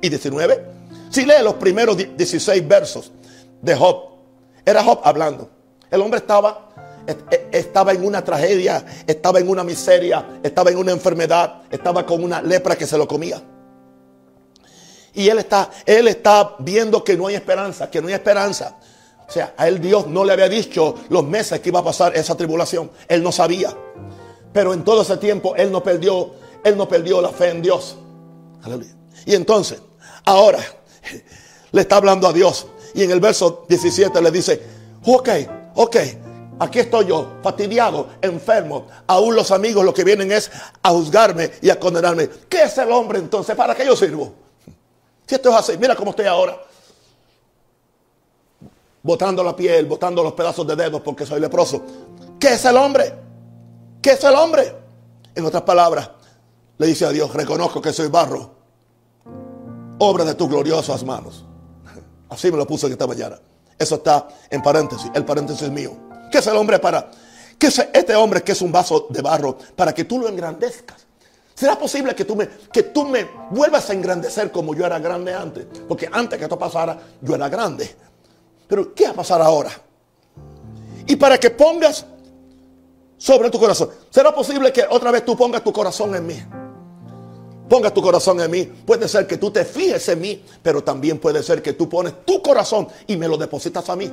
y 0.00 0.08
19. 0.08 0.64
Si 1.10 1.24
lee 1.24 1.42
los 1.42 1.54
primeros 1.54 1.96
16 1.96 2.66
versos 2.66 3.12
de 3.60 3.76
Job, 3.76 4.16
era 4.64 4.82
Job 4.82 5.00
hablando. 5.04 5.50
El 5.90 6.00
hombre 6.00 6.18
estaba, 6.18 6.70
estaba 7.52 7.92
en 7.92 8.04
una 8.04 8.24
tragedia, 8.24 8.84
estaba 9.06 9.38
en 9.38 9.48
una 9.48 9.64
miseria, 9.64 10.40
estaba 10.42 10.70
en 10.70 10.78
una 10.78 10.92
enfermedad, 10.92 11.62
estaba 11.70 12.04
con 12.04 12.22
una 12.22 12.42
lepra 12.42 12.76
que 12.76 12.86
se 12.86 12.98
lo 12.98 13.06
comía. 13.06 13.42
Y 15.14 15.28
él 15.28 15.38
está, 15.38 15.70
él 15.86 16.08
está 16.08 16.56
viendo 16.58 17.02
que 17.02 17.16
no 17.16 17.26
hay 17.26 17.36
esperanza, 17.36 17.90
que 17.90 18.02
no 18.02 18.08
hay 18.08 18.14
esperanza. 18.14 18.76
O 19.26 19.32
sea, 19.32 19.54
a 19.56 19.66
él 19.66 19.80
Dios 19.80 20.06
no 20.06 20.24
le 20.24 20.32
había 20.32 20.48
dicho 20.48 20.94
los 21.08 21.24
meses 21.24 21.60
que 21.60 21.70
iba 21.70 21.80
a 21.80 21.84
pasar 21.84 22.16
esa 22.16 22.36
tribulación. 22.36 22.90
Él 23.08 23.22
no 23.22 23.32
sabía. 23.32 23.74
Pero 24.52 24.74
en 24.74 24.84
todo 24.84 25.02
ese 25.02 25.16
tiempo 25.16 25.56
él 25.56 25.72
no 25.72 25.82
perdió, 25.82 26.32
él 26.62 26.76
no 26.76 26.86
perdió 26.88 27.20
la 27.20 27.30
fe 27.30 27.48
en 27.48 27.62
Dios. 27.62 27.96
Aleluya. 28.62 28.94
Y 29.24 29.34
entonces, 29.34 29.80
ahora 30.24 30.60
le 31.72 31.80
está 31.80 31.96
hablando 31.96 32.28
a 32.28 32.32
Dios. 32.32 32.66
Y 32.94 33.02
en 33.02 33.10
el 33.10 33.20
verso 33.20 33.64
17 33.68 34.20
le 34.20 34.30
dice, 34.30 34.62
ok, 35.04 35.28
ok, 35.74 35.96
aquí 36.58 36.80
estoy 36.80 37.06
yo, 37.06 37.38
fastidiado, 37.42 38.08
enfermo. 38.20 38.86
Aún 39.06 39.34
los 39.34 39.50
amigos 39.50 39.84
lo 39.84 39.94
que 39.94 40.04
vienen 40.04 40.32
es 40.32 40.50
a 40.82 40.90
juzgarme 40.90 41.52
y 41.62 41.70
a 41.70 41.78
condenarme. 41.78 42.28
¿Qué 42.48 42.62
es 42.64 42.78
el 42.78 42.90
hombre 42.90 43.18
entonces? 43.18 43.54
¿Para 43.54 43.74
qué 43.74 43.84
yo 43.84 43.96
sirvo? 43.96 44.32
Si 45.26 45.34
esto 45.34 45.50
es 45.50 45.56
así, 45.56 45.78
mira 45.78 45.94
cómo 45.96 46.10
estoy 46.10 46.26
ahora 46.26 46.56
botando 49.06 49.44
la 49.44 49.54
piel, 49.54 49.86
botando 49.86 50.20
los 50.22 50.32
pedazos 50.32 50.66
de 50.66 50.74
dedos 50.74 51.00
porque 51.00 51.24
soy 51.24 51.40
leproso. 51.40 51.80
¿Qué 52.40 52.54
es 52.54 52.64
el 52.64 52.76
hombre? 52.76 53.14
¿Qué 54.02 54.10
es 54.10 54.24
el 54.24 54.34
hombre? 54.34 54.74
En 55.32 55.44
otras 55.44 55.62
palabras, 55.62 56.10
le 56.76 56.86
dice 56.88 57.06
a 57.06 57.10
Dios, 57.10 57.32
reconozco 57.32 57.80
que 57.80 57.92
soy 57.92 58.08
barro, 58.08 58.50
obra 59.98 60.24
de 60.24 60.34
tus 60.34 60.48
gloriosas 60.48 61.04
manos. 61.04 61.44
Así 62.28 62.50
me 62.50 62.56
lo 62.56 62.66
puse 62.66 62.88
esta 62.88 63.06
mañana. 63.06 63.38
Eso 63.78 63.94
está 63.94 64.26
en 64.50 64.60
paréntesis, 64.60 65.08
el 65.14 65.24
paréntesis 65.24 65.70
mío. 65.70 66.05
¿Qué 66.30 66.38
es 66.38 66.46
el 66.46 66.56
hombre 66.56 66.78
para? 66.78 67.10
¿Qué 67.58 67.68
es 67.68 67.78
este 67.92 68.14
hombre 68.14 68.42
que 68.42 68.52
es 68.52 68.60
un 68.60 68.70
vaso 68.70 69.06
de 69.10 69.22
barro 69.22 69.56
para 69.74 69.94
que 69.94 70.04
tú 70.04 70.18
lo 70.18 70.28
engrandezcas? 70.28 71.06
¿Será 71.54 71.78
posible 71.78 72.14
que 72.14 72.26
tú, 72.26 72.36
me, 72.36 72.48
que 72.70 72.82
tú 72.82 73.06
me 73.06 73.26
vuelvas 73.50 73.88
a 73.88 73.94
engrandecer 73.94 74.52
como 74.52 74.74
yo 74.74 74.84
era 74.84 74.98
grande 74.98 75.32
antes? 75.32 75.66
Porque 75.88 76.08
antes 76.12 76.38
que 76.38 76.44
esto 76.44 76.58
pasara, 76.58 76.98
yo 77.22 77.34
era 77.34 77.48
grande. 77.48 77.96
Pero 78.68 78.94
¿qué 78.94 79.04
va 79.04 79.10
a 79.10 79.14
pasar 79.14 79.40
ahora? 79.40 79.70
Y 81.06 81.16
para 81.16 81.38
que 81.38 81.48
pongas 81.48 82.04
sobre 83.16 83.48
tu 83.50 83.58
corazón. 83.58 83.88
¿Será 84.10 84.34
posible 84.34 84.72
que 84.72 84.84
otra 84.88 85.10
vez 85.10 85.24
tú 85.24 85.36
pongas 85.36 85.64
tu 85.64 85.72
corazón 85.72 86.14
en 86.14 86.26
mí? 86.26 86.42
Pongas 87.68 87.94
tu 87.94 88.02
corazón 88.02 88.40
en 88.40 88.50
mí. 88.50 88.64
Puede 88.64 89.08
ser 89.08 89.26
que 89.26 89.38
tú 89.38 89.50
te 89.50 89.64
fijes 89.64 90.08
en 90.10 90.20
mí, 90.20 90.44
pero 90.62 90.84
también 90.84 91.18
puede 91.18 91.42
ser 91.42 91.62
que 91.62 91.72
tú 91.72 91.88
pones 91.88 92.24
tu 92.24 92.42
corazón 92.42 92.86
y 93.06 93.16
me 93.16 93.26
lo 93.26 93.36
depositas 93.36 93.88
a 93.88 93.96
mí. 93.96 94.12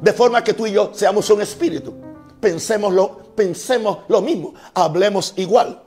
De 0.00 0.12
forma 0.12 0.42
que 0.42 0.54
tú 0.54 0.66
y 0.66 0.72
yo 0.72 0.90
seamos 0.94 1.28
un 1.30 1.42
espíritu. 1.42 1.94
Pensemos 2.40 2.92
lo, 2.92 3.34
pensemos 3.34 3.98
lo 4.08 4.22
mismo. 4.22 4.54
Hablemos 4.74 5.34
igual. 5.36 5.82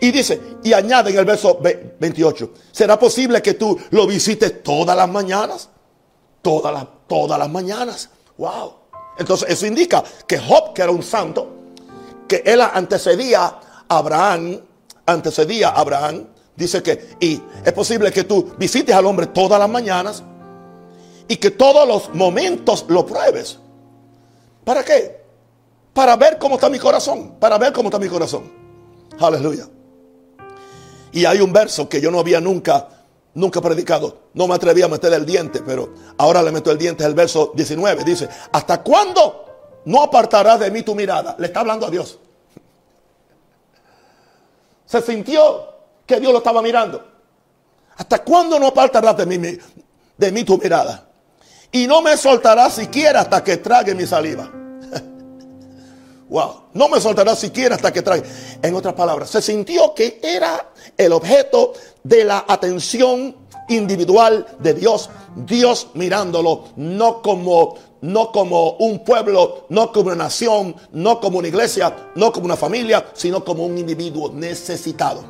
Y 0.00 0.10
dice, 0.10 0.40
y 0.62 0.72
añade 0.72 1.10
en 1.10 1.18
el 1.18 1.24
verso 1.24 1.58
28, 1.60 2.50
¿será 2.72 2.98
posible 2.98 3.40
que 3.40 3.54
tú 3.54 3.78
lo 3.90 4.06
visites 4.06 4.62
todas 4.62 4.96
las 4.96 5.08
mañanas? 5.08 5.70
todas 6.44 6.72
las, 6.72 6.86
todas 7.08 7.38
las 7.38 7.50
mañanas. 7.50 8.10
Wow. 8.36 8.74
Entonces 9.18 9.48
eso 9.48 9.66
indica 9.66 10.04
que 10.28 10.38
Job, 10.38 10.74
que 10.74 10.82
era 10.82 10.92
un 10.92 11.02
santo, 11.02 11.50
que 12.28 12.42
él 12.44 12.60
antecedía 12.60 13.44
a 13.44 13.60
Abraham, 13.88 14.60
antecedía 15.06 15.70
a 15.70 15.80
Abraham, 15.80 16.26
dice 16.54 16.82
que, 16.82 17.16
y 17.18 17.40
es 17.64 17.72
posible 17.72 18.12
que 18.12 18.24
tú 18.24 18.54
visites 18.58 18.94
al 18.94 19.06
hombre 19.06 19.28
todas 19.28 19.58
las 19.58 19.68
mañanas 19.68 20.22
y 21.28 21.36
que 21.36 21.50
todos 21.50 21.86
los 21.86 22.14
momentos 22.14 22.84
lo 22.88 23.06
pruebes. 23.06 23.58
¿Para 24.64 24.84
qué? 24.84 25.22
Para 25.92 26.16
ver 26.16 26.38
cómo 26.38 26.56
está 26.56 26.68
mi 26.68 26.78
corazón, 26.78 27.36
para 27.38 27.58
ver 27.58 27.72
cómo 27.72 27.88
está 27.88 27.98
mi 27.98 28.08
corazón. 28.08 28.50
Aleluya. 29.18 29.68
Y 31.12 31.24
hay 31.24 31.40
un 31.40 31.52
verso 31.52 31.88
que 31.88 32.00
yo 32.00 32.10
no 32.10 32.18
había 32.18 32.40
nunca 32.40 32.88
Nunca 33.34 33.60
predicado. 33.60 34.28
No 34.34 34.46
me 34.46 34.54
atreví 34.54 34.82
a 34.82 34.88
meter 34.88 35.12
el 35.12 35.26
diente, 35.26 35.60
pero 35.60 35.92
ahora 36.18 36.40
le 36.42 36.52
meto 36.52 36.70
el 36.70 36.78
diente. 36.78 37.02
Es 37.02 37.08
el 37.08 37.14
verso 37.14 37.52
19. 37.54 38.04
Dice, 38.04 38.28
¿hasta 38.52 38.82
cuándo 38.82 39.80
no 39.84 40.02
apartarás 40.02 40.60
de 40.60 40.70
mí 40.70 40.82
tu 40.82 40.94
mirada? 40.94 41.34
Le 41.38 41.48
está 41.48 41.60
hablando 41.60 41.86
a 41.86 41.90
Dios. 41.90 42.18
Se 44.86 45.02
sintió 45.02 45.68
que 46.06 46.20
Dios 46.20 46.32
lo 46.32 46.38
estaba 46.38 46.62
mirando. 46.62 47.04
¿Hasta 47.96 48.22
cuándo 48.22 48.58
no 48.58 48.68
apartarás 48.68 49.16
de 49.16 49.26
mí, 49.26 49.58
de 50.16 50.32
mí 50.32 50.44
tu 50.44 50.56
mirada? 50.56 51.08
Y 51.74 51.88
no 51.88 52.02
me 52.02 52.16
soltarás 52.16 52.74
siquiera 52.74 53.22
hasta 53.22 53.42
que 53.42 53.56
trague 53.56 53.96
mi 53.96 54.06
saliva. 54.06 54.48
wow. 56.28 56.66
No 56.72 56.88
me 56.88 57.00
soltarás 57.00 57.40
siquiera 57.40 57.74
hasta 57.74 57.92
que 57.92 58.00
trague. 58.00 58.22
En 58.62 58.76
otras 58.76 58.94
palabras, 58.94 59.28
se 59.28 59.42
sintió 59.42 59.92
que 59.92 60.20
era 60.22 60.70
el 60.96 61.12
objeto 61.12 61.72
de 62.04 62.22
la 62.22 62.44
atención 62.46 63.34
individual 63.68 64.46
de 64.60 64.74
Dios, 64.74 65.10
Dios 65.34 65.88
mirándolo 65.94 66.66
no 66.76 67.20
como 67.22 67.74
no 68.02 68.30
como 68.30 68.74
un 68.74 69.02
pueblo, 69.02 69.66
no 69.70 69.90
como 69.90 70.08
una 70.08 70.24
nación, 70.24 70.76
no 70.92 71.18
como 71.18 71.38
una 71.38 71.48
iglesia, 71.48 72.10
no 72.14 72.30
como 72.30 72.44
una 72.44 72.56
familia, 72.56 73.06
sino 73.14 73.44
como 73.44 73.66
un 73.66 73.76
individuo 73.78 74.30
necesitado. 74.32 75.24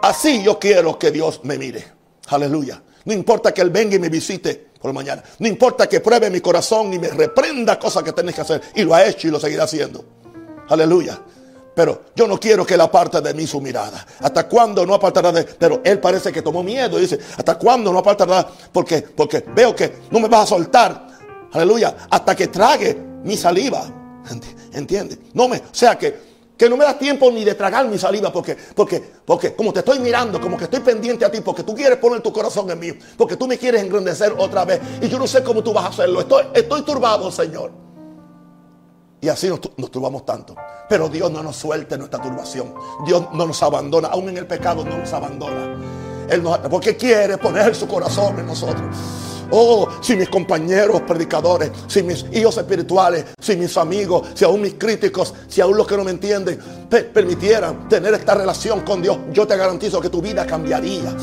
Así 0.00 0.44
yo 0.44 0.60
quiero 0.60 0.96
que 0.96 1.10
Dios 1.10 1.40
me 1.42 1.58
mire. 1.58 1.84
Aleluya. 2.28 2.82
No 3.04 3.14
importa 3.14 3.54
que 3.54 3.62
Él 3.62 3.70
venga 3.70 3.96
y 3.96 3.98
me 3.98 4.10
visite 4.10 4.67
por 4.80 4.88
la 4.88 4.92
mañana. 4.92 5.22
No 5.38 5.48
importa 5.48 5.88
que 5.88 6.00
pruebe 6.00 6.30
mi 6.30 6.40
corazón 6.40 6.92
y 6.92 6.98
me 6.98 7.08
reprenda 7.08 7.78
cosas 7.78 8.02
que 8.02 8.12
tenés 8.12 8.34
que 8.34 8.40
hacer. 8.42 8.62
Y 8.74 8.82
lo 8.84 8.94
ha 8.94 9.04
hecho 9.04 9.28
y 9.28 9.30
lo 9.30 9.40
seguirá 9.40 9.64
haciendo. 9.64 10.04
Aleluya. 10.68 11.18
Pero 11.74 12.06
yo 12.14 12.26
no 12.26 12.40
quiero 12.40 12.66
que 12.66 12.74
él 12.74 12.80
aparte 12.80 13.20
de 13.20 13.34
mí 13.34 13.46
su 13.46 13.60
mirada. 13.60 14.04
¿Hasta 14.20 14.48
cuándo 14.48 14.84
no 14.84 14.94
apartará 14.94 15.30
de 15.30 15.44
Pero 15.44 15.80
él 15.84 16.00
parece 16.00 16.32
que 16.32 16.42
tomó 16.42 16.62
miedo 16.62 16.98
y 16.98 17.02
dice, 17.02 17.18
¿hasta 17.36 17.56
cuándo 17.56 17.92
no 17.92 18.00
apartará? 18.00 18.48
Porque, 18.72 19.02
porque 19.02 19.44
veo 19.54 19.74
que 19.76 19.92
no 20.10 20.18
me 20.18 20.28
vas 20.28 20.42
a 20.42 20.46
soltar. 20.46 21.06
Aleluya. 21.52 21.96
Hasta 22.10 22.34
que 22.34 22.48
trague 22.48 22.98
mi 23.22 23.36
saliva. 23.36 23.86
¿Entiendes? 24.72 25.18
No 25.34 25.48
me, 25.48 25.58
o 25.58 25.62
sea 25.72 25.96
que, 25.96 26.27
que 26.58 26.68
no 26.68 26.76
me 26.76 26.84
da 26.84 26.98
tiempo 26.98 27.30
ni 27.30 27.44
de 27.44 27.54
tragar 27.54 27.86
mi 27.86 27.96
saliva 27.96 28.32
porque, 28.32 28.56
porque, 28.74 29.00
porque 29.24 29.54
como 29.54 29.72
te 29.72 29.78
estoy 29.78 30.00
mirando, 30.00 30.40
como 30.40 30.58
que 30.58 30.64
estoy 30.64 30.80
pendiente 30.80 31.24
a 31.24 31.30
ti, 31.30 31.40
porque 31.40 31.62
tú 31.62 31.72
quieres 31.72 31.98
poner 31.98 32.20
tu 32.20 32.32
corazón 32.32 32.68
en 32.72 32.80
mí, 32.80 32.92
porque 33.16 33.36
tú 33.36 33.46
me 33.46 33.56
quieres 33.56 33.80
engrandecer 33.80 34.34
otra 34.36 34.64
vez. 34.64 34.80
Y 35.00 35.08
yo 35.08 35.20
no 35.20 35.28
sé 35.28 35.44
cómo 35.44 35.62
tú 35.62 35.72
vas 35.72 35.84
a 35.84 35.88
hacerlo. 35.88 36.20
Estoy, 36.20 36.46
estoy 36.52 36.82
turbado, 36.82 37.30
Señor. 37.30 37.70
Y 39.20 39.28
así 39.28 39.48
nos, 39.48 39.60
turbamos 39.60 40.26
tanto. 40.26 40.56
Pero 40.88 41.08
Dios 41.08 41.30
no 41.30 41.44
nos 41.44 41.56
suelte 41.56 41.96
nuestra 41.96 42.20
turbación. 42.20 42.74
Dios 43.06 43.28
no 43.32 43.46
nos 43.46 43.62
abandona. 43.62 44.08
Aún 44.08 44.28
en 44.28 44.38
el 44.38 44.46
pecado 44.46 44.84
no 44.84 44.98
nos 44.98 45.12
abandona. 45.12 45.76
Él 46.28 46.42
nos, 46.42 46.58
porque 46.58 46.96
quiere 46.96 47.38
poner 47.38 47.74
su 47.74 47.86
corazón 47.86 48.38
en 48.38 48.46
nosotros. 48.46 48.96
Oh, 49.50 49.88
si 50.00 50.14
mis 50.14 50.28
compañeros 50.28 51.02
predicadores, 51.02 51.70
si 51.86 52.02
mis 52.02 52.26
hijos 52.32 52.58
espirituales, 52.58 53.24
si 53.40 53.56
mis 53.56 53.76
amigos, 53.76 54.28
si 54.34 54.44
aún 54.44 54.60
mis 54.60 54.74
críticos, 54.74 55.34
si 55.48 55.60
aún 55.60 55.76
los 55.76 55.86
que 55.86 55.96
no 55.96 56.04
me 56.04 56.10
entienden, 56.10 56.58
permitieran 56.88 57.88
tener 57.88 58.14
esta 58.14 58.34
relación 58.34 58.80
con 58.80 59.00
Dios, 59.00 59.18
yo 59.32 59.46
te 59.46 59.56
garantizo 59.56 60.00
que 60.00 60.10
tu 60.10 60.20
vida 60.20 60.46
cambiaría. 60.46 61.16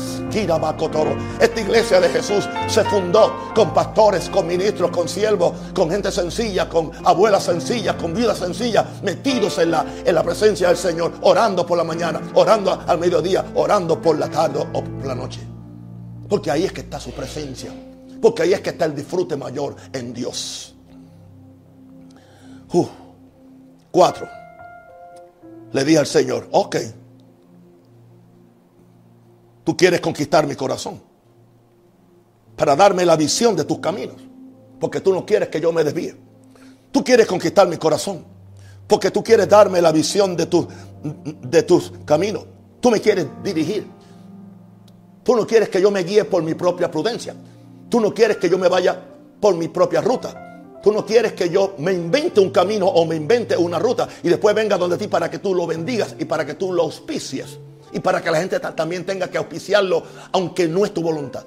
Esta 1.40 1.60
iglesia 1.60 2.00
de 2.00 2.08
Jesús 2.08 2.48
se 2.68 2.84
fundó 2.84 3.52
con 3.54 3.72
pastores, 3.72 4.28
con 4.28 4.46
ministros, 4.46 4.90
con 4.90 5.08
siervos, 5.08 5.52
con 5.74 5.90
gente 5.90 6.10
sencilla, 6.10 6.68
con 6.68 6.90
abuelas 7.04 7.44
sencillas, 7.44 7.94
con 7.96 8.12
vidas 8.12 8.38
sencillas, 8.38 9.02
metidos 9.02 9.58
en 9.58 9.70
la, 9.70 9.84
en 10.04 10.14
la 10.14 10.22
presencia 10.22 10.68
del 10.68 10.76
Señor, 10.76 11.12
orando 11.22 11.64
por 11.64 11.78
la 11.78 11.84
mañana, 11.84 12.20
orando 12.34 12.82
al 12.86 12.98
mediodía, 12.98 13.44
orando 13.54 14.00
por 14.00 14.18
la 14.18 14.28
tarde 14.28 14.60
o 14.72 14.82
por 14.82 15.06
la 15.06 15.14
noche. 15.14 15.40
Porque 16.28 16.50
ahí 16.50 16.64
es 16.64 16.72
que 16.72 16.80
está 16.80 16.98
su 16.98 17.12
presencia. 17.12 17.70
Porque 18.20 18.42
ahí 18.42 18.52
es 18.52 18.60
que 18.60 18.70
está 18.70 18.84
el 18.84 18.94
disfrute 18.94 19.36
mayor 19.36 19.76
en 19.92 20.12
Dios. 20.12 20.74
Cuatro. 23.90 24.28
Le 25.72 25.84
dije 25.84 25.98
al 25.98 26.06
Señor, 26.06 26.48
ok. 26.50 26.76
Tú 29.64 29.76
quieres 29.76 30.00
conquistar 30.00 30.46
mi 30.46 30.54
corazón. 30.54 31.00
para 32.56 32.74
darme 32.74 33.04
la 33.04 33.16
visión 33.16 33.54
de 33.56 33.64
tus 33.64 33.78
caminos. 33.78 34.16
Porque 34.80 35.00
tú 35.00 35.12
no 35.12 35.24
quieres 35.24 35.48
que 35.48 35.60
yo 35.60 35.72
me 35.72 35.84
desvíe. 35.84 36.16
Tú 36.92 37.04
quieres 37.04 37.26
conquistar 37.26 37.68
mi 37.68 37.76
corazón. 37.76 38.24
Porque 38.86 39.10
tú 39.10 39.22
quieres 39.22 39.48
darme 39.48 39.80
la 39.82 39.92
visión 39.92 40.36
de, 40.36 40.46
de 41.42 41.62
tus 41.62 41.92
caminos. 42.04 42.44
Tú 42.80 42.90
me 42.90 43.00
quieres 43.00 43.26
dirigir. 43.42 43.86
Tú 45.22 45.34
no 45.36 45.46
quieres 45.46 45.68
que 45.68 45.80
yo 45.80 45.90
me 45.90 46.02
guíe 46.02 46.24
por 46.24 46.42
mi 46.42 46.54
propia 46.54 46.90
prudencia. 46.90 47.34
Tú 47.88 48.00
no 48.00 48.12
quieres 48.12 48.36
que 48.38 48.48
yo 48.48 48.58
me 48.58 48.68
vaya 48.68 49.00
por 49.40 49.54
mi 49.54 49.68
propia 49.68 50.00
ruta. 50.00 50.42
Tú 50.82 50.92
no 50.92 51.04
quieres 51.04 51.32
que 51.32 51.48
yo 51.48 51.74
me 51.78 51.92
invente 51.92 52.40
un 52.40 52.50
camino 52.50 52.86
o 52.86 53.04
me 53.04 53.16
invente 53.16 53.56
una 53.56 53.78
ruta 53.78 54.08
y 54.22 54.28
después 54.28 54.54
venga 54.54 54.78
donde 54.78 54.96
ti 54.96 55.08
para 55.08 55.30
que 55.30 55.38
tú 55.38 55.54
lo 55.54 55.66
bendigas 55.66 56.14
y 56.18 56.24
para 56.24 56.46
que 56.46 56.54
tú 56.54 56.72
lo 56.72 56.82
auspicies 56.82 57.58
y 57.92 58.00
para 58.00 58.22
que 58.22 58.30
la 58.30 58.38
gente 58.38 58.60
también 58.60 59.04
tenga 59.04 59.28
que 59.28 59.38
auspiciarlo 59.38 60.02
aunque 60.32 60.68
no 60.68 60.84
es 60.84 60.94
tu 60.94 61.02
voluntad. 61.02 61.44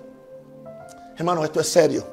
Hermanos, 1.18 1.46
esto 1.46 1.60
es 1.60 1.68
serio. 1.68 2.06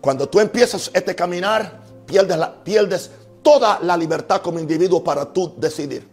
Cuando 0.00 0.28
tú 0.28 0.38
empiezas 0.38 0.90
este 0.92 1.14
caminar, 1.14 1.80
pierdes, 2.06 2.36
la, 2.36 2.62
pierdes 2.62 3.10
toda 3.42 3.78
la 3.82 3.96
libertad 3.96 4.40
como 4.42 4.58
individuo 4.58 5.02
para 5.02 5.32
tú 5.32 5.54
decidir. 5.56 6.08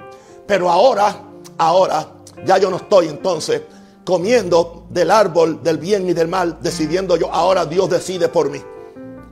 Pero 0.47 0.69
ahora, 0.69 1.15
ahora, 1.58 2.08
ya 2.45 2.58
yo 2.58 2.69
no 2.69 2.77
estoy 2.77 3.08
entonces 3.10 3.62
comiendo 4.06 4.86
del 4.90 5.12
árbol 5.12 5.62
del 5.64 5.78
bien 5.78 6.10
y 6.10 6.14
del 6.14 6.28
mal, 6.28 6.58
decidiendo 6.62 7.16
yo, 7.16 7.32
ahora 7.32 7.66
Dios 7.66 7.90
decide 7.90 8.28
por 8.30 8.50
mí. 8.50 8.62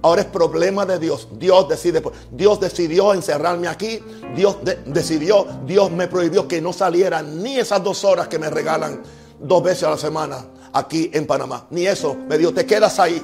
Ahora 0.01 0.21
es 0.21 0.27
problema 0.27 0.86
de 0.86 0.97
Dios. 0.97 1.27
Dios 1.34 1.67
decide. 1.67 2.01
Dios 2.32 2.60
decidió 2.60 3.13
encerrarme 3.13 3.67
aquí. 3.67 3.99
Dios 4.34 4.58
decidió. 4.86 5.45
Dios 5.65 5.91
me 5.91 6.08
prohibió 6.08 6.47
que 6.47 6.62
no 6.62 6.71
saliera 6.71 7.21
ni 7.21 7.58
esas 7.60 7.84
dos 7.84 8.05
horas 8.05 8.29
que 8.29 8.39
me 8.39 8.49
regalan 8.49 9.01
dos 9.39 9.62
veces 9.62 9.84
a 9.84 9.89
la 9.89 9.97
semana 9.97 10.45
aquí 10.71 11.12
en 11.13 11.27
Panamá. 11.27 11.67
Ni 11.71 11.86
eso. 11.86 12.15
Me 12.29 12.38
dijo, 12.38 12.53
te 12.53 12.65
quedas 12.65 12.97
ahí 12.99 13.21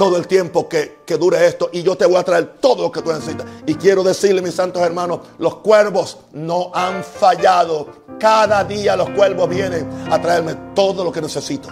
todo 0.00 0.16
el 0.16 0.26
tiempo 0.26 0.66
que, 0.66 1.00
que, 1.04 1.18
dure 1.18 1.46
esto 1.46 1.68
y 1.74 1.82
yo 1.82 1.94
te 1.94 2.06
voy 2.06 2.16
a 2.16 2.22
traer 2.22 2.54
todo 2.58 2.84
lo 2.84 2.90
que 2.90 3.02
tú 3.02 3.12
necesitas. 3.12 3.44
Y 3.66 3.74
quiero 3.74 4.02
decirle, 4.02 4.40
mis 4.40 4.54
santos 4.54 4.80
hermanos, 4.80 5.20
los 5.36 5.56
cuervos 5.56 6.20
no 6.32 6.70
han 6.72 7.04
fallado. 7.04 7.86
Cada 8.18 8.64
día 8.64 8.96
los 8.96 9.10
cuervos 9.10 9.46
vienen 9.50 9.86
a 10.10 10.18
traerme 10.18 10.54
todo 10.74 11.04
lo 11.04 11.12
que 11.12 11.20
necesito. 11.20 11.68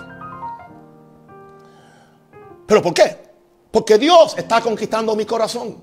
¿Pero 2.67 2.83
por 2.83 2.93
qué? 2.93 3.17
Porque 3.71 3.97
Dios 3.97 4.35
está 4.37 4.61
conquistando 4.61 5.17
mi 5.17 5.25
corazón. 5.25 5.79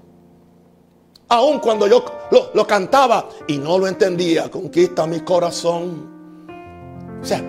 Aun 1.30 1.60
cuando 1.60 1.88
yo 1.88 2.06
lo, 2.54 2.68
cantaba 2.68 3.28
y 3.48 3.58
no 3.58 3.80
lo 3.80 3.88
entendía, 3.88 4.52
conquista 4.52 5.08
mi 5.08 5.22
corazón. 5.22 6.46
O 7.20 7.26
sea, 7.26 7.42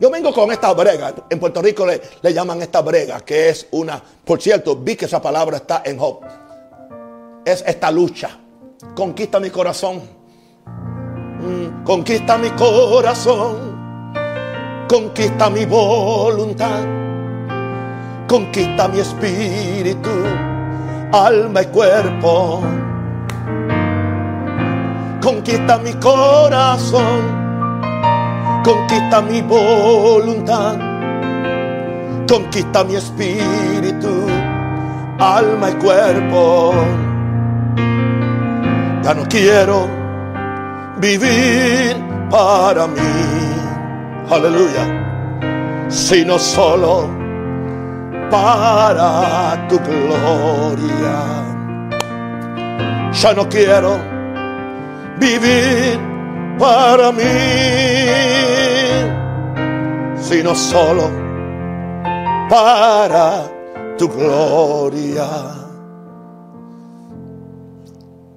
yo 0.00 0.10
vengo 0.10 0.32
con 0.32 0.50
esta 0.50 0.72
brega. 0.72 1.14
En 1.28 1.38
Puerto 1.38 1.60
Rico 1.62 1.86
le, 1.86 2.32
llaman 2.32 2.62
esta 2.62 2.80
brega, 2.80 3.20
que 3.20 3.50
es 3.50 3.66
una, 3.72 4.02
por 4.24 4.40
cierto, 4.40 4.76
vi 4.76 4.96
que 4.96 5.04
esa 5.04 5.20
palabra 5.20 5.58
está 5.58 5.82
en 5.84 5.98
Job. 5.98 6.20
Es 7.44 7.62
esta 7.66 7.90
lucha. 7.90 8.30
Conquista 8.94 9.38
mi 9.38 9.50
corazón. 9.50 10.02
Mm, 10.66 11.84
conquista 11.84 12.38
mi 12.38 12.50
corazón. 12.50 13.78
Conquista 14.88 15.50
mi 15.50 15.66
voluntad 15.66 17.00
conquista 18.30 18.86
mi 18.86 19.00
espíritu, 19.00 20.08
alma 21.10 21.62
y 21.62 21.66
cuerpo. 21.66 22.62
Conquista 25.20 25.78
mi 25.78 25.92
corazón, 25.94 27.49
conquista 28.62 29.20
mi 29.22 29.40
voluntad, 29.42 30.76
conquista 32.28 32.84
mi 32.84 32.96
espíritu, 32.96 34.26
alma 35.18 35.70
y 35.70 35.74
cuerpo. 35.74 36.72
Ya 39.02 39.14
no 39.14 39.24
quiero 39.28 39.88
vivir 40.98 41.96
para 42.30 42.86
mí, 42.86 43.00
aleluya, 44.30 45.88
sino 45.88 46.38
solo 46.38 47.08
para 48.30 49.66
tu 49.68 49.78
gloria. 49.78 51.40
Ya 53.12 53.34
no 53.34 53.48
quiero 53.48 53.98
vivir 55.18 56.09
para 56.60 57.10
mí, 57.10 57.22
sino 60.20 60.54
solo 60.54 61.10
para 62.50 63.50
tu 63.96 64.06
gloria. 64.06 65.26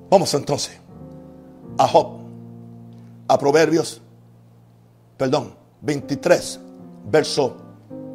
Vamos 0.10 0.34
entonces 0.34 0.80
a 1.78 1.88
Job, 1.88 2.20
a 3.28 3.38
Proverbios, 3.38 4.02
perdón, 5.18 5.54
23, 5.82 6.60
verso 7.12 7.58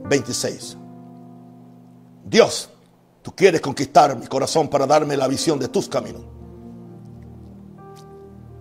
26. 0.09 0.79
Dios, 2.25 2.71
tú 3.21 3.35
quieres 3.35 3.61
conquistar 3.61 4.17
mi 4.17 4.27
corazón 4.27 4.69
para 4.69 4.87
darme 4.87 5.19
la 5.19 5.29
visión 5.29 5.59
de 5.59 5.69
tus 5.69 5.87
caminos. 5.87 6.38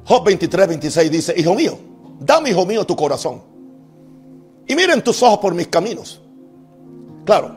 Job 0.08 0.24
23, 0.24 0.68
26 0.70 1.12
dice, 1.12 1.34
Hijo 1.36 1.54
mío, 1.54 1.78
dame, 2.20 2.52
hijo 2.52 2.66
mío, 2.66 2.86
tu 2.86 2.96
corazón. 2.96 3.42
Y 4.66 4.76
miren 4.76 5.04
tus 5.04 5.22
ojos 5.22 5.40
por 5.40 5.54
mis 5.54 5.68
caminos. 5.68 6.22
Claro, 7.26 7.54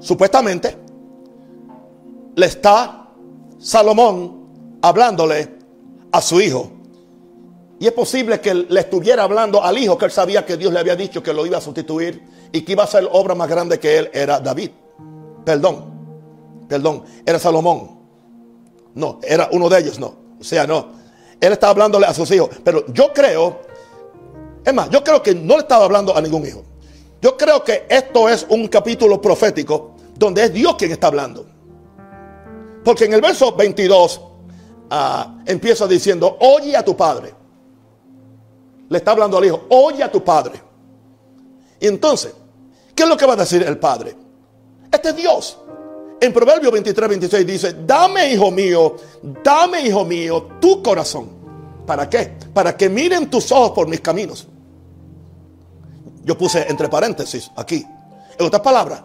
supuestamente 0.00 0.76
le 2.34 2.46
está 2.46 3.10
Salomón 3.58 4.78
hablándole 4.82 5.56
a 6.10 6.20
su 6.20 6.40
hijo. 6.40 6.72
Y 7.78 7.86
es 7.86 7.92
posible 7.92 8.40
que 8.40 8.54
le 8.54 8.80
estuviera 8.80 9.22
hablando 9.22 9.62
al 9.62 9.78
hijo 9.78 9.96
que 9.96 10.06
él 10.06 10.10
sabía 10.10 10.44
que 10.44 10.56
Dios 10.56 10.72
le 10.72 10.80
había 10.80 10.96
dicho 10.96 11.22
que 11.22 11.32
lo 11.32 11.46
iba 11.46 11.58
a 11.58 11.60
sustituir 11.60 12.24
y 12.50 12.62
que 12.62 12.72
iba 12.72 12.82
a 12.82 12.88
ser 12.88 13.08
obra 13.12 13.36
más 13.36 13.48
grande 13.48 13.78
que 13.78 13.98
él 13.98 14.10
era 14.12 14.40
David. 14.40 14.70
Perdón, 15.44 15.84
perdón, 16.68 17.04
era 17.24 17.38
Salomón. 17.38 17.98
No, 18.94 19.20
era 19.22 19.48
uno 19.52 19.68
de 19.68 19.78
ellos, 19.78 20.00
no. 20.00 20.27
O 20.40 20.44
sea, 20.44 20.66
no. 20.66 20.88
Él 21.40 21.52
estaba 21.52 21.70
hablándole 21.70 22.06
a 22.06 22.14
sus 22.14 22.30
hijos. 22.30 22.50
Pero 22.64 22.86
yo 22.92 23.12
creo, 23.12 23.60
es 24.64 24.74
más, 24.74 24.90
yo 24.90 25.02
creo 25.02 25.22
que 25.22 25.34
no 25.34 25.54
le 25.54 25.60
estaba 25.60 25.84
hablando 25.84 26.16
a 26.16 26.20
ningún 26.20 26.46
hijo. 26.46 26.64
Yo 27.20 27.36
creo 27.36 27.64
que 27.64 27.86
esto 27.88 28.28
es 28.28 28.46
un 28.48 28.68
capítulo 28.68 29.20
profético 29.20 29.96
donde 30.16 30.44
es 30.44 30.52
Dios 30.52 30.76
quien 30.76 30.92
está 30.92 31.08
hablando. 31.08 31.46
Porque 32.84 33.04
en 33.04 33.12
el 33.12 33.20
verso 33.20 33.52
22 33.54 34.20
ah, 34.90 35.38
empieza 35.46 35.86
diciendo, 35.86 36.36
oye 36.40 36.76
a 36.76 36.84
tu 36.84 36.96
padre. 36.96 37.34
Le 38.88 38.98
está 38.98 39.10
hablando 39.10 39.36
al 39.36 39.44
hijo, 39.44 39.66
oye 39.68 40.02
a 40.02 40.10
tu 40.10 40.24
padre. 40.24 40.68
Y 41.80 41.86
entonces, 41.86 42.34
¿qué 42.94 43.02
es 43.02 43.08
lo 43.08 43.16
que 43.16 43.26
va 43.26 43.34
a 43.34 43.36
decir 43.36 43.62
el 43.62 43.78
Padre? 43.78 44.16
Este 44.90 45.10
es 45.10 45.16
Dios. 45.16 45.58
En 46.20 46.32
Proverbio 46.32 46.70
23, 46.72 47.08
26 47.08 47.46
dice, 47.46 47.76
dame 47.86 48.32
hijo 48.32 48.50
mío, 48.50 48.96
dame 49.42 49.82
hijo 49.82 50.04
mío 50.04 50.48
tu 50.60 50.82
corazón. 50.82 51.30
¿Para 51.86 52.08
qué? 52.10 52.36
Para 52.52 52.76
que 52.76 52.88
miren 52.88 53.30
tus 53.30 53.52
ojos 53.52 53.70
por 53.70 53.88
mis 53.88 54.00
caminos. 54.00 54.46
Yo 56.24 56.36
puse 56.36 56.66
entre 56.68 56.88
paréntesis 56.88 57.50
aquí. 57.56 57.86
En 58.38 58.46
otras 58.46 58.62
palabras, 58.62 59.02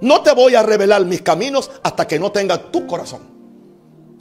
no 0.00 0.22
te 0.22 0.32
voy 0.32 0.54
a 0.54 0.62
revelar 0.62 1.04
mis 1.04 1.22
caminos 1.22 1.70
hasta 1.82 2.06
que 2.06 2.18
no 2.18 2.32
tenga 2.32 2.70
tu 2.70 2.86
corazón. 2.86 3.36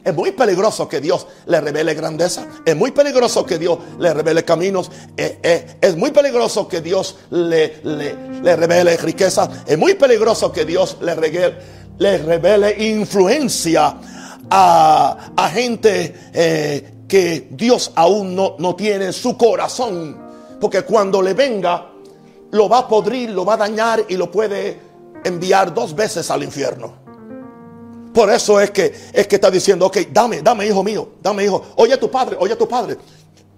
Es 0.05 0.13
muy 0.13 0.31
peligroso 0.31 0.88
que 0.88 1.01
Dios 1.01 1.25
le 1.47 1.60
revele 1.60 1.95
grandeza. 1.95 2.45
Es 2.63 2.75
muy 2.75 2.91
peligroso 2.91 3.43
que 3.43 3.58
Dios 3.58 3.80
le 3.97 4.13
revele 4.13 4.45
caminos. 4.45 4.91
Eh, 5.17 5.39
eh, 5.41 5.78
es, 5.82 5.97
muy 5.97 6.11
peligroso 6.11 6.67
que 6.67 6.80
Dios 6.80 7.17
le, 7.32 7.82
le, 7.84 8.55
revele 8.55 8.97
riqueza. 8.97 9.49
Es 9.65 9.80
muy 9.80 9.95
peligroso 9.95 10.51
que 10.51 10.63
Dios 10.63 10.97
le, 11.01 11.15
revele, 11.15 11.55
le 11.98 12.18
revele 12.18 12.76
influencia 12.89 13.96
a, 14.50 15.50
gente 15.54 16.16
eh, 16.34 16.93
que 17.08 17.48
Dios 17.52 17.91
aún 17.96 18.36
no, 18.36 18.56
no 18.60 18.76
tiene 18.76 19.06
en 19.06 19.14
su 19.14 19.38
corazón. 19.38 20.24
Porque 20.60 20.84
cuando 20.84 21.22
le 21.22 21.34
venga, 21.34 21.91
lo 22.52 22.70
va 22.70 22.80
a 22.80 22.88
podrir, 22.88 23.30
lo 23.30 23.46
va 23.46 23.56
a 23.56 23.58
dañar 23.58 24.06
y 24.08 24.16
lo 24.16 24.32
puede 24.32 24.80
enviar 25.24 25.74
dos 25.74 25.96
veces 25.96 26.30
al 26.32 26.43
infierno. 26.43 27.06
Por 28.14 28.32
eso 28.32 28.62
es 28.62 28.72
que, 28.72 28.93
es 29.12 29.28
que 29.28 29.36
está 29.36 29.52
diciendo, 29.52 29.88
ok, 29.88 29.98
dame, 30.12 30.41
dame 30.41 30.66
hijo 30.66 30.84
mío, 30.84 31.10
dame 31.22 31.43
hijo. 31.43 31.62
Oye 31.76 31.93
a 31.93 32.00
tu 32.00 32.10
padre, 32.10 32.38
oye 32.39 32.54
a 32.54 32.58
tu 32.58 32.68
padre. 32.68 32.98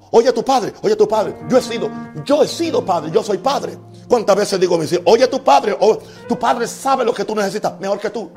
Oye 0.09 0.29
a 0.29 0.33
tu 0.33 0.43
padre, 0.43 0.73
oye 0.81 0.93
a 0.93 0.97
tu 0.97 1.07
padre. 1.07 1.35
Yo 1.49 1.57
he 1.57 1.61
sido, 1.61 1.91
yo 2.25 2.41
he 2.41 2.47
sido 2.47 2.83
padre, 2.83 3.11
yo 3.13 3.21
soy 3.21 3.37
padre. 3.37 3.77
¿Cuántas 4.07 4.35
veces 4.35 4.59
digo 4.59 4.75
a 4.75 4.77
mis 4.77 4.91
hijos, 4.91 5.03
oye 5.07 5.27
tu 5.27 5.43
padre, 5.43 5.75
o 5.79 5.97
tu 6.27 6.39
padre 6.39 6.67
sabe 6.67 7.03
lo 7.03 7.13
que 7.13 7.25
tú 7.25 7.35
necesitas 7.35 7.77
mejor 7.79 7.99
que 7.99 8.09
tú? 8.09 8.31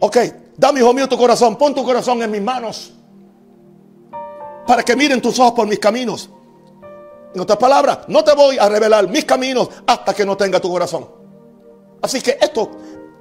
Ok, 0.00 0.16
dame 0.56 0.80
hijo 0.80 0.92
mío 0.92 1.08
tu 1.08 1.16
corazón, 1.16 1.56
pon 1.56 1.74
tu 1.74 1.84
corazón 1.84 2.20
en 2.22 2.30
mis 2.30 2.42
manos. 2.42 2.92
Para 4.66 4.82
que 4.82 4.96
miren 4.96 5.20
tus 5.20 5.38
ojos 5.38 5.52
por 5.52 5.66
mis 5.68 5.78
caminos. 5.78 6.28
En 7.34 7.40
otras 7.40 7.58
palabras, 7.58 8.00
no 8.08 8.24
te 8.24 8.34
voy 8.34 8.58
a 8.58 8.68
revelar 8.68 9.08
mis 9.08 9.24
caminos 9.24 9.68
hasta 9.86 10.12
que 10.12 10.26
no 10.26 10.36
tenga 10.36 10.60
tu 10.60 10.68
corazón. 10.68 11.08
Así 12.02 12.20
que 12.20 12.36
esto, 12.40 12.70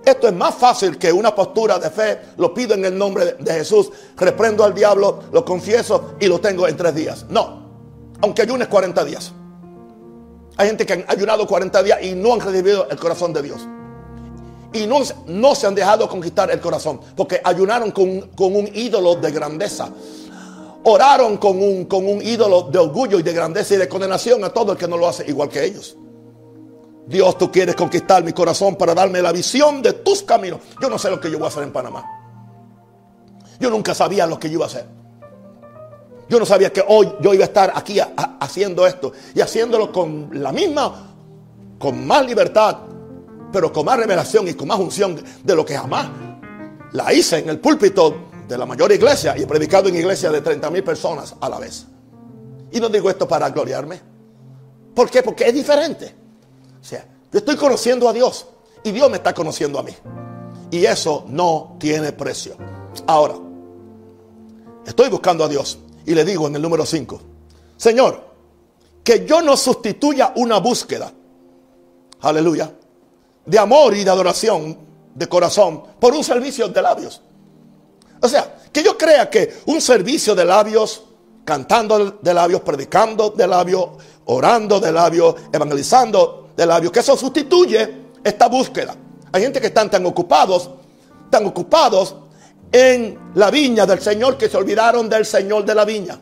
esto 0.04 0.28
es 0.28 0.34
más 0.34 0.56
fácil 0.56 0.98
que 0.98 1.14
una 1.14 1.34
postura 1.34 1.78
de 1.78 1.92
fe. 1.92 2.20
Lo 2.38 2.54
pido 2.54 2.74
en 2.74 2.84
el 2.86 2.98
nombre 2.98 3.36
de 3.40 3.54
Jesús. 3.54 3.92
Reprendo 4.18 4.64
al 4.64 4.74
diablo, 4.74 5.20
lo 5.32 5.46
confieso 5.46 6.16
y 6.20 6.26
lo 6.26 6.42
tengo 6.42 6.68
en 6.68 6.76
tres 6.76 6.96
días. 6.96 7.26
No, 7.30 7.70
aunque 8.22 8.42
ayunes 8.42 8.68
40 8.68 9.06
días. 9.06 9.32
Hay 10.58 10.68
gente 10.68 10.86
que 10.86 10.94
han 10.94 11.06
ayunado 11.08 11.48
40 11.48 11.84
días 11.84 12.00
y 12.04 12.14
no 12.14 12.34
han 12.34 12.42
recibido 12.42 12.88
el 12.90 12.98
corazón 12.98 13.34
de 13.34 13.42
Dios. 13.42 13.62
Y 14.74 14.88
no, 14.88 15.00
no 15.28 15.56
se 15.56 15.68
han 15.68 15.76
dejado 15.76 16.08
conquistar 16.08 16.52
el 16.52 16.62
corazón. 16.62 17.00
Porque 17.16 17.42
ayunaron 17.44 17.92
con, 17.92 18.22
con 18.30 18.56
un 18.56 18.70
ídolo 18.74 19.16
de 19.16 19.32
grandeza. 19.32 19.90
Oraron 20.84 21.38
con 21.38 21.62
un, 21.62 21.86
con 21.86 22.08
un 22.08 22.22
ídolo 22.22 22.64
de 22.64 22.80
orgullo 22.80 23.20
y 23.20 23.24
de 23.24 23.34
grandeza 23.34 23.76
y 23.76 23.78
de 23.78 23.88
condenación 23.88 24.44
a 24.44 24.50
todo 24.50 24.72
el 24.72 24.78
que 24.78 24.88
no 24.88 24.98
lo 24.98 25.08
hace 25.08 25.26
igual 25.28 25.50
que 25.50 25.64
ellos. 25.64 25.98
Dios, 27.08 27.38
tú 27.38 27.52
quieres 27.52 27.76
conquistar 27.76 28.24
mi 28.24 28.32
corazón 28.32 28.76
para 28.76 28.94
darme 28.94 29.22
la 29.22 29.32
visión 29.32 29.82
de 29.82 29.94
tus 29.94 30.24
caminos. 30.24 30.62
Yo 30.82 30.90
no 30.90 30.98
sé 30.98 31.10
lo 31.10 31.20
que 31.20 31.30
yo 31.30 31.38
voy 31.38 31.46
a 31.46 31.50
hacer 31.50 31.64
en 31.64 31.72
Panamá. 31.72 32.06
Yo 33.60 33.70
nunca 33.70 33.94
sabía 33.94 34.26
lo 34.26 34.40
que 34.40 34.50
yo 34.50 34.56
iba 34.56 34.66
a 34.66 34.68
hacer. 34.68 35.01
Yo 36.32 36.40
no 36.40 36.46
sabía 36.46 36.72
que 36.72 36.82
hoy 36.88 37.12
yo 37.20 37.34
iba 37.34 37.44
a 37.44 37.48
estar 37.48 37.74
aquí 37.76 38.00
haciendo 38.40 38.88
esto 38.88 39.12
y 39.36 39.42
haciéndolo 39.42 39.92
con 39.92 40.30
la 40.32 40.54
misma, 40.54 41.14
con 41.78 42.08
más 42.08 42.26
libertad, 42.26 42.78
pero 43.52 43.74
con 43.74 43.86
más 43.86 43.98
revelación 43.98 44.48
y 44.48 44.54
con 44.54 44.70
más 44.70 44.80
unción 44.80 45.22
de 45.44 45.56
lo 45.56 45.66
que 45.66 45.76
jamás 45.76 46.08
la 46.94 47.12
hice 47.12 47.40
en 47.40 47.50
el 47.50 47.60
púlpito 47.60 48.30
de 48.48 48.58
la 48.58 48.66
mayor 48.66 48.94
iglesia 48.94 49.38
y 49.38 49.42
he 49.42 49.46
predicado 49.46 49.90
en 49.90 49.96
iglesia 49.98 50.32
de 50.32 50.40
30 50.40 50.72
mil 50.72 50.86
personas 50.86 51.36
a 51.38 51.50
la 51.50 51.60
vez. 51.60 51.86
Y 52.72 52.80
no 52.80 52.88
digo 52.88 53.10
esto 53.10 53.28
para 53.28 53.50
gloriarme. 53.50 54.00
¿Por 54.96 55.10
qué? 55.10 55.24
Porque 55.24 55.50
es 55.50 55.54
diferente. 55.54 56.16
O 56.80 56.84
sea, 56.86 57.06
yo 57.30 57.40
estoy 57.40 57.58
conociendo 57.58 58.08
a 58.08 58.14
Dios 58.14 58.48
y 58.86 58.92
Dios 58.94 59.10
me 59.10 59.18
está 59.18 59.34
conociendo 59.34 59.80
a 59.80 59.84
mí. 59.84 59.92
Y 60.72 60.86
eso 60.86 61.26
no 61.28 61.76
tiene 61.78 62.14
precio. 62.14 62.56
Ahora, 63.06 63.34
estoy 64.86 65.10
buscando 65.10 65.44
a 65.44 65.50
Dios 65.50 65.78
y 66.06 66.14
le 66.14 66.26
digo 66.26 66.48
en 66.48 66.56
el 66.56 66.62
número 66.62 66.86
5, 66.86 67.22
Señor, 67.78 68.32
que 69.04 69.26
yo 69.26 69.42
no 69.42 69.58
sustituya 69.58 70.34
una 70.36 70.60
búsqueda, 70.60 71.12
aleluya, 72.22 72.72
de 73.46 73.60
amor 73.60 73.96
y 73.96 74.04
de 74.04 74.12
adoración 74.12 74.78
de 75.14 75.28
corazón 75.28 75.84
por 76.00 76.14
un 76.14 76.24
servicio 76.24 76.68
de 76.68 76.82
labios. 76.82 77.22
O 78.22 78.28
sea, 78.28 78.56
que 78.72 78.84
yo 78.84 78.98
crea 78.98 79.30
que 79.30 79.62
un 79.66 79.82
servicio 79.82 80.36
de 80.36 80.46
labios, 80.46 81.04
cantando 81.44 82.20
de 82.22 82.34
labios, 82.34 82.62
predicando 82.62 83.32
de 83.32 83.48
labios, 83.48 83.90
orando 84.26 84.80
de 84.80 84.92
labios, 84.92 85.36
evangelizando 85.52 86.50
de 86.56 86.66
labios, 86.66 86.92
que 86.92 87.00
eso 87.00 87.18
sustituye 87.18 88.12
esta 88.24 88.48
búsqueda. 88.48 88.96
Hay 89.32 89.42
gente 89.42 89.60
que 89.60 89.68
están 89.68 89.90
tan 89.90 90.06
ocupados, 90.06 90.70
tan 91.30 91.46
ocupados 91.48 92.16
en 92.72 93.32
la 93.36 93.52
viña 93.52 93.86
del 93.86 94.00
Señor 94.00 94.38
que 94.38 94.50
se 94.50 94.58
olvidaron 94.58 95.10
del 95.10 95.26
Señor 95.26 95.66
de 95.66 95.76
la 95.76 95.86
viña. 95.86 96.18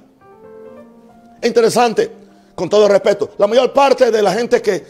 Es 1.42 1.48
interesante, 1.48 2.12
con 2.56 2.70
todo 2.70 2.88
respeto, 2.88 3.32
la 3.38 3.48
mayor 3.48 3.72
parte 3.72 4.12
de 4.12 4.22
la 4.22 4.34
gente 4.34 4.62
que, 4.62 4.86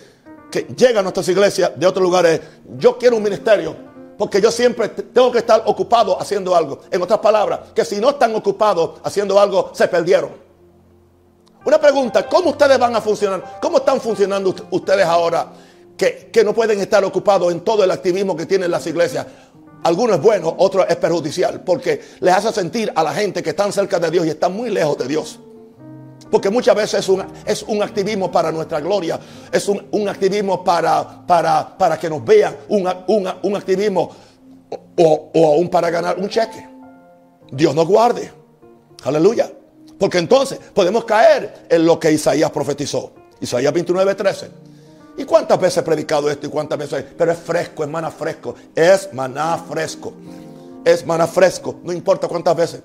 que 0.49 0.61
llega 0.75 1.01
a 1.01 1.03
nuestras 1.03 1.27
iglesias 1.27 1.71
de 1.75 1.85
otros 1.85 2.01
lugares, 2.01 2.41
yo 2.77 2.97
quiero 2.97 3.17
un 3.17 3.23
ministerio, 3.23 3.75
porque 4.17 4.41
yo 4.41 4.51
siempre 4.51 4.89
tengo 4.89 5.31
que 5.31 5.39
estar 5.39 5.63
ocupado 5.65 6.19
haciendo 6.19 6.55
algo. 6.55 6.81
En 6.89 7.01
otras 7.01 7.19
palabras, 7.19 7.59
que 7.75 7.85
si 7.85 7.97
no 7.97 8.11
están 8.11 8.35
ocupados 8.35 8.99
haciendo 9.03 9.39
algo, 9.39 9.71
se 9.73 9.87
perdieron. 9.87 10.31
Una 11.65 11.79
pregunta, 11.79 12.27
¿cómo 12.27 12.51
ustedes 12.51 12.79
van 12.79 12.95
a 12.95 13.01
funcionar? 13.01 13.59
¿Cómo 13.61 13.77
están 13.77 13.99
funcionando 13.99 14.55
ustedes 14.71 15.05
ahora 15.05 15.47
que, 15.95 16.29
que 16.31 16.43
no 16.43 16.53
pueden 16.53 16.79
estar 16.79 17.03
ocupados 17.03 17.51
en 17.51 17.61
todo 17.61 17.83
el 17.83 17.91
activismo 17.91 18.35
que 18.35 18.45
tienen 18.45 18.71
las 18.71 18.87
iglesias? 18.87 19.27
Algunos 19.83 20.17
es 20.17 20.21
bueno, 20.21 20.53
otro 20.57 20.87
es 20.87 20.95
perjudicial, 20.97 21.61
porque 21.61 22.01
les 22.19 22.33
hace 22.33 22.51
sentir 22.51 22.91
a 22.95 23.03
la 23.03 23.13
gente 23.13 23.41
que 23.41 23.51
están 23.51 23.71
cerca 23.71 23.99
de 23.99 24.11
Dios 24.11 24.25
y 24.25 24.29
están 24.29 24.53
muy 24.53 24.69
lejos 24.69 24.97
de 24.97 25.07
Dios. 25.07 25.39
Porque 26.29 26.49
muchas 26.49 26.75
veces 26.75 26.99
es 26.99 27.09
un, 27.09 27.25
es 27.45 27.63
un 27.63 27.81
activismo 27.81 28.31
para 28.31 28.51
nuestra 28.51 28.79
gloria, 28.81 29.19
es 29.51 29.67
un, 29.67 30.07
activismo 30.07 30.63
para, 30.63 31.25
para, 31.25 31.77
para, 31.77 31.97
que 31.97 32.09
nos 32.09 32.23
vean, 32.23 32.55
un, 32.67 32.87
un 33.41 33.55
activismo 33.55 34.11
o, 34.97 35.31
o 35.33 35.53
aún 35.53 35.69
para 35.69 35.89
ganar 35.89 36.19
un 36.19 36.29
cheque. 36.29 36.67
Dios 37.51 37.73
nos 37.73 37.87
guarde. 37.87 38.31
Aleluya. 39.03 39.51
Porque 39.97 40.17
entonces 40.17 40.59
podemos 40.73 41.03
caer 41.05 41.65
en 41.69 41.85
lo 41.85 41.99
que 41.99 42.11
Isaías 42.11 42.51
profetizó. 42.51 43.11
Isaías 43.41 43.73
29, 43.73 44.15
13. 44.15 44.68
¿Y 45.19 45.25
cuántas 45.25 45.59
veces 45.59 45.79
he 45.79 45.83
predicado 45.83 46.29
esto 46.29 46.47
y 46.47 46.49
cuántas 46.49 46.79
veces? 46.79 47.03
Pero 47.17 47.33
es 47.33 47.39
fresco, 47.39 47.83
es 47.83 47.89
maná 47.89 48.09
fresco. 48.09 48.55
Es 48.73 49.13
maná 49.13 49.57
fresco. 49.57 50.13
Es 50.85 51.05
maná 51.05 51.27
fresco. 51.27 51.75
No 51.83 51.91
importa 51.91 52.29
cuántas 52.29 52.55
veces. 52.55 52.83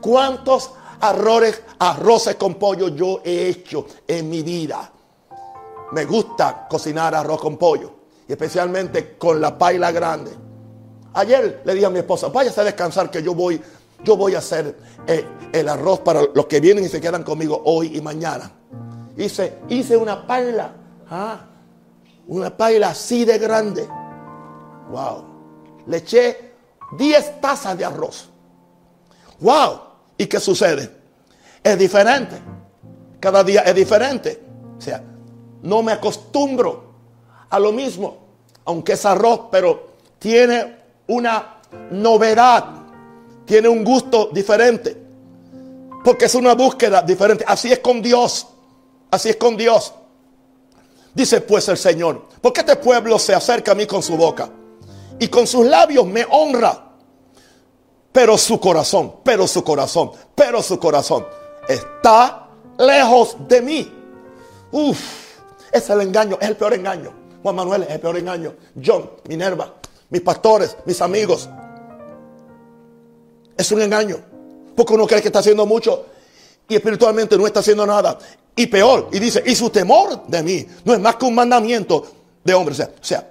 ¿Cuántos 0.00 0.70
arroces, 0.98 1.62
arroces 1.78 2.36
con 2.36 2.54
pollo 2.54 2.88
yo 2.88 3.20
he 3.22 3.48
hecho 3.48 3.84
en 4.08 4.26
mi 4.30 4.42
vida? 4.42 4.90
Me 5.92 6.06
gusta 6.06 6.66
cocinar 6.66 7.14
arroz 7.14 7.42
con 7.42 7.58
pollo. 7.58 7.92
Y 8.26 8.32
especialmente 8.32 9.18
con 9.18 9.38
la 9.38 9.58
paila 9.58 9.92
grande. 9.92 10.30
Ayer 11.12 11.60
le 11.62 11.74
dije 11.74 11.84
a 11.84 11.90
mi 11.90 11.98
esposa, 11.98 12.28
váyase 12.28 12.62
a 12.62 12.64
descansar 12.64 13.10
que 13.10 13.22
yo 13.22 13.34
voy, 13.34 13.60
yo 14.02 14.16
voy 14.16 14.34
a 14.34 14.38
hacer 14.38 14.78
eh, 15.06 15.26
el 15.52 15.68
arroz 15.68 16.00
para 16.00 16.22
los 16.34 16.46
que 16.46 16.58
vienen 16.58 16.84
y 16.84 16.88
se 16.88 17.02
quedan 17.02 17.22
conmigo 17.22 17.60
hoy 17.66 17.98
y 17.98 18.00
mañana. 18.00 18.50
Hice, 19.18 19.58
hice 19.68 19.94
una 19.94 20.26
paila. 20.26 20.72
¿ah? 21.10 21.50
Una 22.28 22.56
paila 22.56 22.88
así 22.88 23.24
de 23.24 23.38
grande. 23.38 23.88
Wow. 24.90 25.24
Le 25.86 25.98
eché 25.98 26.52
10 26.96 27.40
tazas 27.40 27.76
de 27.78 27.84
arroz. 27.84 28.28
Wow. 29.40 29.80
¿Y 30.18 30.26
qué 30.26 30.40
sucede? 30.40 30.90
Es 31.62 31.78
diferente. 31.78 32.36
Cada 33.20 33.44
día 33.44 33.60
es 33.62 33.74
diferente. 33.74 34.42
O 34.76 34.80
sea, 34.80 35.02
no 35.62 35.82
me 35.82 35.92
acostumbro 35.92 36.94
a 37.48 37.58
lo 37.58 37.72
mismo. 37.72 38.18
Aunque 38.64 38.94
es 38.94 39.04
arroz, 39.06 39.42
pero 39.50 39.94
tiene 40.18 40.76
una 41.08 41.60
novedad. 41.90 42.64
Tiene 43.44 43.68
un 43.68 43.84
gusto 43.84 44.30
diferente. 44.32 44.96
Porque 46.04 46.24
es 46.24 46.34
una 46.34 46.54
búsqueda 46.54 47.02
diferente. 47.02 47.44
Así 47.46 47.72
es 47.72 47.78
con 47.78 48.02
Dios. 48.02 48.48
Así 49.10 49.30
es 49.30 49.36
con 49.36 49.56
Dios. 49.56 49.92
Dice 51.16 51.40
pues 51.40 51.66
el 51.70 51.78
Señor, 51.78 52.26
porque 52.42 52.60
este 52.60 52.76
pueblo 52.76 53.18
se 53.18 53.34
acerca 53.34 53.72
a 53.72 53.74
mí 53.74 53.86
con 53.86 54.02
su 54.02 54.18
boca 54.18 54.50
y 55.18 55.28
con 55.28 55.46
sus 55.46 55.64
labios 55.64 56.06
me 56.06 56.26
honra, 56.28 56.90
pero 58.12 58.36
su 58.36 58.60
corazón, 58.60 59.14
pero 59.24 59.46
su 59.46 59.64
corazón, 59.64 60.12
pero 60.34 60.62
su 60.62 60.78
corazón 60.78 61.26
está 61.66 62.50
lejos 62.76 63.34
de 63.48 63.62
mí. 63.62 63.92
Uf, 64.70 65.00
es 65.72 65.88
el 65.88 66.02
engaño, 66.02 66.36
es 66.38 66.48
el 66.48 66.56
peor 66.56 66.74
engaño. 66.74 67.14
Juan 67.42 67.56
Manuel 67.56 67.84
es 67.84 67.90
el 67.92 68.00
peor 68.00 68.18
engaño. 68.18 68.52
John, 68.84 69.10
Minerva, 69.26 69.72
mis 70.10 70.20
pastores, 70.20 70.76
mis 70.84 71.00
amigos. 71.00 71.48
Es 73.56 73.72
un 73.72 73.80
engaño. 73.80 74.18
Porque 74.76 74.92
uno 74.92 75.06
cree 75.06 75.22
que 75.22 75.28
está 75.28 75.38
haciendo 75.38 75.64
mucho 75.64 76.04
y 76.68 76.74
espiritualmente 76.74 77.38
no 77.38 77.46
está 77.46 77.60
haciendo 77.60 77.86
nada. 77.86 78.18
Y 78.58 78.66
peor, 78.66 79.10
y 79.12 79.18
dice, 79.18 79.42
y 79.44 79.54
su 79.54 79.68
temor 79.68 80.26
de 80.26 80.42
mí 80.42 80.66
no 80.84 80.94
es 80.94 81.00
más 81.00 81.16
que 81.16 81.26
un 81.26 81.34
mandamiento 81.34 82.06
de 82.42 82.54
hombres. 82.54 82.80
O 82.80 83.04
sea, 83.04 83.28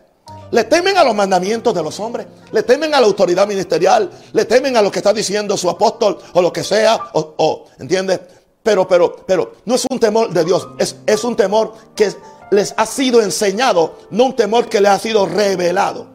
le 0.52 0.64
temen 0.66 0.96
a 0.98 1.04
los 1.04 1.16
mandamientos 1.16 1.74
de 1.74 1.82
los 1.82 2.00
hombres, 2.00 2.28
le 2.52 2.62
temen 2.62 2.94
a 2.94 3.02
la 3.02 3.08
autoridad 3.08 3.48
ministerial, 3.48 4.12
le 4.34 4.46
temen 4.46 4.78
a 4.78 4.84
lo 4.84 4.92
que 4.92 5.00
está 5.00 5.12
diciendo 5.12 5.58
su 5.58 5.68
apóstol 5.68 6.20
o 6.34 6.42
lo 6.42 6.54
que 6.54 6.64
sea, 6.64 7.10
o, 7.14 7.34
o 7.38 7.66
¿entiendes? 7.80 8.20
Pero, 8.62 8.88
pero, 8.88 9.16
pero 9.26 9.54
no 9.66 9.76
es 9.76 9.86
un 9.90 10.00
temor 10.00 10.32
de 10.32 10.46
Dios, 10.46 10.68
es, 10.78 10.96
es 11.08 11.24
un 11.24 11.36
temor 11.36 11.74
que 11.96 12.14
les 12.52 12.76
ha 12.78 12.86
sido 12.86 13.22
enseñado, 13.22 13.98
no 14.12 14.26
un 14.26 14.36
temor 14.36 14.70
que 14.70 14.80
les 14.80 14.92
ha 14.92 15.00
sido 15.00 15.26
revelado. 15.26 16.08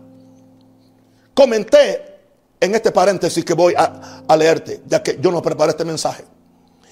Comenté 1.35 2.19
en 2.61 2.75
este 2.77 2.93
paréntesis 2.93 3.45
que 3.45 3.55
voy 3.55 3.75
a, 3.77 4.23
a 4.27 4.37
leerte, 4.37 4.83
ya 4.87 5.03
que 5.03 5.19
yo 5.21 5.33
no 5.33 5.43
preparé 5.43 5.71
este 5.71 5.85
mensaje. 5.85 6.25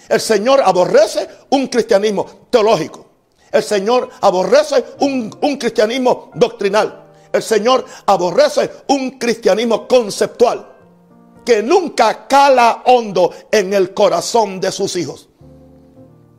El 0.08 0.20
Señor 0.20 0.60
aborrece 0.64 1.28
un 1.50 1.66
cristianismo 1.66 2.24
teológico. 2.50 3.06
El 3.50 3.62
Señor 3.62 4.08
aborrece 4.20 4.84
un, 5.00 5.30
cristianismo 5.58 6.30
doctrinal. 6.34 7.06
El 7.32 7.42
Señor 7.42 7.84
aborrece 8.06 8.70
un 8.88 9.18
cristianismo 9.18 9.86
conceptual 9.86 10.66
que 11.44 11.62
nunca 11.62 12.26
cala 12.26 12.82
hondo 12.86 13.32
en 13.50 13.72
el 13.72 13.94
corazón 13.94 14.60
de 14.60 14.72
sus 14.72 14.96
hijos. 14.96 15.28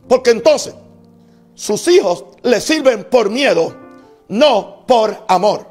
Porque 0.07 0.31
entonces 0.31 0.73
sus 1.53 1.87
hijos 1.87 2.25
le 2.43 2.61
sirven 2.61 3.05
por 3.05 3.29
miedo, 3.29 3.75
no 4.29 4.85
por 4.87 5.25
amor. 5.27 5.67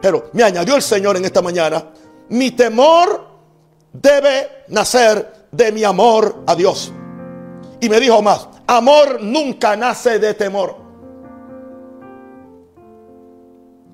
Pero 0.00 0.30
me 0.32 0.42
añadió 0.42 0.76
el 0.76 0.82
Señor 0.82 1.16
en 1.16 1.24
esta 1.24 1.42
mañana, 1.42 1.90
mi 2.30 2.50
temor 2.52 3.26
debe 3.92 4.64
nacer 4.68 5.37
de 5.50 5.72
mi 5.72 5.84
amor 5.84 6.42
a 6.46 6.54
Dios. 6.54 6.92
Y 7.80 7.88
me 7.88 8.00
dijo 8.00 8.20
más, 8.22 8.48
amor 8.66 9.22
nunca 9.22 9.76
nace 9.76 10.18
de 10.18 10.34
temor. 10.34 10.76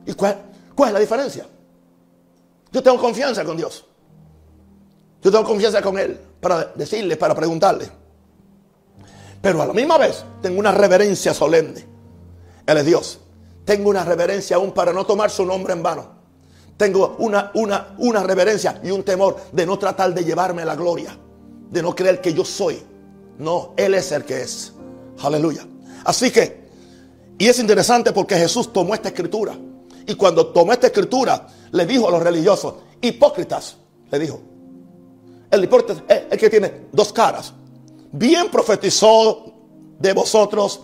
¿Y 0.06 0.12
cuál, 0.14 0.38
¿Cuál 0.74 0.88
es 0.88 0.94
la 0.94 1.00
diferencia? 1.00 1.46
Yo 2.72 2.82
tengo 2.82 2.98
confianza 2.98 3.44
con 3.44 3.56
Dios. 3.56 3.84
Yo 5.22 5.30
tengo 5.30 5.44
confianza 5.44 5.80
con 5.80 5.98
Él 5.98 6.18
para 6.40 6.72
decirle, 6.74 7.16
para 7.16 7.34
preguntarle. 7.34 7.88
Pero 9.40 9.62
a 9.62 9.66
la 9.66 9.72
misma 9.72 9.98
vez 9.98 10.24
tengo 10.42 10.58
una 10.58 10.72
reverencia 10.72 11.32
solemne. 11.32 11.86
Él 12.66 12.76
es 12.78 12.84
Dios. 12.84 13.20
Tengo 13.64 13.90
una 13.90 14.04
reverencia 14.04 14.56
aún 14.56 14.72
para 14.72 14.92
no 14.92 15.06
tomar 15.06 15.30
su 15.30 15.46
nombre 15.46 15.72
en 15.72 15.82
vano. 15.82 16.08
Tengo 16.76 17.16
una, 17.18 17.50
una, 17.54 17.94
una 17.98 18.22
reverencia 18.22 18.80
y 18.82 18.90
un 18.90 19.04
temor 19.04 19.36
de 19.52 19.64
no 19.64 19.78
tratar 19.78 20.12
de 20.12 20.24
llevarme 20.24 20.64
la 20.64 20.74
gloria. 20.74 21.16
De 21.70 21.82
no 21.82 21.94
creer 21.94 22.20
que 22.20 22.32
yo 22.32 22.44
soy. 22.44 22.82
No, 23.38 23.74
Él 23.76 23.94
es 23.94 24.12
el 24.12 24.24
que 24.24 24.42
es. 24.42 24.72
Aleluya. 25.22 25.66
Así 26.04 26.30
que, 26.30 26.64
y 27.38 27.46
es 27.48 27.58
interesante 27.58 28.12
porque 28.12 28.36
Jesús 28.36 28.72
tomó 28.72 28.94
esta 28.94 29.08
escritura. 29.08 29.56
Y 30.06 30.14
cuando 30.14 30.48
tomó 30.48 30.72
esta 30.72 30.88
escritura, 30.88 31.46
le 31.72 31.86
dijo 31.86 32.08
a 32.08 32.10
los 32.10 32.22
religiosos, 32.22 32.74
hipócritas, 33.00 33.76
le 34.10 34.18
dijo, 34.18 34.40
el 35.50 35.64
hipócrita 35.64 36.04
es 36.08 36.22
el 36.30 36.38
que 36.38 36.50
tiene 36.50 36.86
dos 36.92 37.12
caras. 37.12 37.52
Bien 38.12 38.50
profetizó 38.50 39.52
de 39.98 40.12
vosotros 40.12 40.80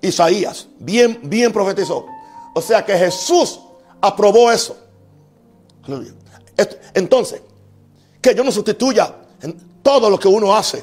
Isaías. 0.00 0.68
Bien, 0.78 1.20
bien 1.22 1.52
profetizó. 1.52 2.06
O 2.54 2.60
sea 2.60 2.84
que 2.84 2.96
Jesús 2.96 3.60
aprobó 4.00 4.50
eso. 4.50 4.76
Entonces, 6.94 7.40
que 8.20 8.34
yo 8.34 8.44
no 8.44 8.52
sustituya 8.52 9.14
todo 9.84 10.08
lo 10.08 10.18
que 10.18 10.26
uno 10.26 10.56
hace 10.56 10.82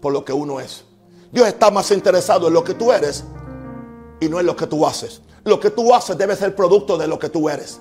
por 0.00 0.12
lo 0.12 0.24
que 0.24 0.32
uno 0.32 0.58
es. 0.58 0.82
Dios 1.30 1.46
está 1.46 1.70
más 1.70 1.90
interesado 1.92 2.48
en 2.48 2.54
lo 2.54 2.64
que 2.64 2.74
tú 2.74 2.90
eres 2.90 3.22
y 4.18 4.28
no 4.28 4.40
en 4.40 4.46
lo 4.46 4.56
que 4.56 4.66
tú 4.66 4.84
haces. 4.86 5.20
Lo 5.44 5.60
que 5.60 5.70
tú 5.70 5.94
haces 5.94 6.16
debe 6.16 6.34
ser 6.34 6.56
producto 6.56 6.96
de 6.96 7.06
lo 7.06 7.18
que 7.18 7.28
tú 7.28 7.48
eres. 7.48 7.80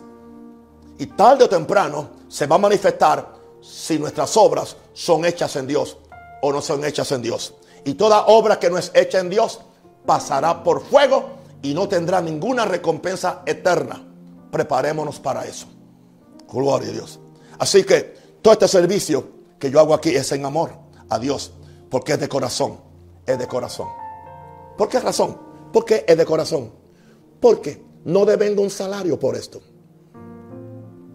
Y 0.99 1.07
tarde 1.07 1.45
o 1.45 1.49
temprano 1.49 2.09
se 2.27 2.45
va 2.45 2.57
a 2.57 2.59
manifestar 2.59 3.33
si 3.61 3.97
nuestras 3.97 4.35
obras 4.35 4.75
son 4.91 5.23
hechas 5.23 5.55
en 5.55 5.65
Dios 5.65 5.97
o 6.41 6.51
no 6.51 6.61
son 6.61 6.83
hechas 6.83 7.11
en 7.13 7.21
Dios. 7.21 7.53
Y 7.85 7.93
toda 7.93 8.25
obra 8.25 8.59
que 8.59 8.69
no 8.69 8.77
es 8.77 8.91
hecha 8.93 9.19
en 9.19 9.29
Dios 9.29 9.61
pasará 10.05 10.61
por 10.61 10.83
fuego 10.83 11.29
y 11.61 11.73
no 11.73 11.87
tendrá 11.87 12.21
ninguna 12.21 12.65
recompensa 12.65 13.43
eterna. 13.45 14.05
Preparémonos 14.51 15.19
para 15.19 15.45
eso. 15.45 15.67
Gloria 16.51 16.89
a 16.89 16.91
Dios. 16.91 17.19
Así 17.59 17.85
que 17.85 18.01
todo 18.41 18.53
este 18.53 18.67
servicio 18.67 19.42
que 19.63 19.71
yo 19.71 19.79
hago 19.79 19.93
aquí 19.93 20.13
es 20.13 20.29
en 20.33 20.43
amor 20.43 20.71
a 21.07 21.17
Dios, 21.17 21.53
porque 21.89 22.11
es 22.11 22.19
de 22.19 22.27
corazón, 22.27 22.81
es 23.25 23.39
de 23.39 23.47
corazón. 23.47 23.87
¿Por 24.77 24.89
qué 24.89 24.99
razón? 24.99 25.39
Porque 25.71 26.03
es 26.05 26.17
de 26.17 26.25
corazón. 26.25 26.69
Porque 27.39 27.81
no 28.03 28.25
devengo 28.25 28.61
un 28.61 28.69
salario 28.69 29.17
por 29.17 29.37
esto. 29.37 29.61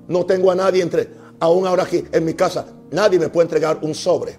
No 0.07 0.25
tengo 0.25 0.51
a 0.51 0.55
nadie 0.55 0.83
entre, 0.83 1.11
aún 1.39 1.67
ahora 1.67 1.83
aquí 1.83 2.03
en 2.11 2.25
mi 2.25 2.33
casa, 2.33 2.65
nadie 2.91 3.19
me 3.19 3.29
puede 3.29 3.49
entregar 3.49 3.81
un 3.83 3.95
sobre. 3.95 4.39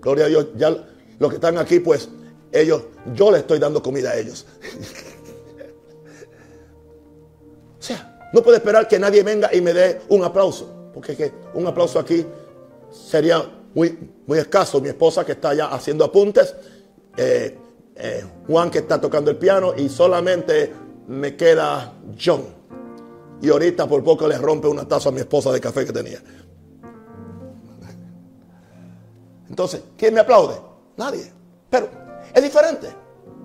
Gloria 0.00 0.24
a 0.24 0.28
Dios, 0.28 0.48
ya 0.56 0.84
los 1.16 1.30
que 1.30 1.36
están 1.36 1.56
aquí, 1.56 1.78
pues 1.78 2.08
ellos, 2.50 2.82
yo 3.14 3.30
le 3.30 3.38
estoy 3.38 3.60
dando 3.60 3.80
comida 3.80 4.10
a 4.10 4.16
ellos. 4.16 4.44
o 7.78 7.82
sea, 7.82 8.28
no 8.32 8.42
puedo 8.42 8.56
esperar 8.56 8.88
que 8.88 8.98
nadie 8.98 9.22
venga 9.22 9.54
y 9.54 9.60
me 9.60 9.72
dé 9.72 10.00
un 10.08 10.24
aplauso. 10.24 10.90
Porque 10.92 11.32
un 11.54 11.64
aplauso 11.68 12.00
aquí 12.00 12.26
sería 12.90 13.42
muy, 13.74 13.98
muy 14.26 14.38
escaso. 14.38 14.80
Mi 14.80 14.88
esposa 14.88 15.24
que 15.24 15.32
está 15.32 15.50
allá 15.50 15.66
haciendo 15.66 16.04
apuntes. 16.04 16.54
Eh, 17.16 17.56
eh, 17.94 18.24
Juan 18.46 18.70
que 18.70 18.78
está 18.78 19.00
tocando 19.00 19.30
el 19.30 19.36
piano. 19.36 19.74
Y 19.76 19.88
solamente 19.88 20.72
me 21.08 21.36
queda 21.36 21.92
John. 22.18 22.44
Y 23.40 23.50
ahorita 23.50 23.86
por 23.86 24.02
poco 24.02 24.26
le 24.26 24.38
rompe 24.38 24.66
una 24.66 24.86
taza 24.88 25.10
a 25.10 25.12
mi 25.12 25.20
esposa 25.20 25.52
de 25.52 25.60
café 25.60 25.84
que 25.84 25.92
tenía. 25.92 26.18
Entonces, 29.48 29.82
¿quién 29.96 30.14
me 30.14 30.20
aplaude? 30.20 30.56
Nadie. 30.96 31.32
Pero 31.70 31.88
es 32.34 32.42
diferente. 32.42 32.88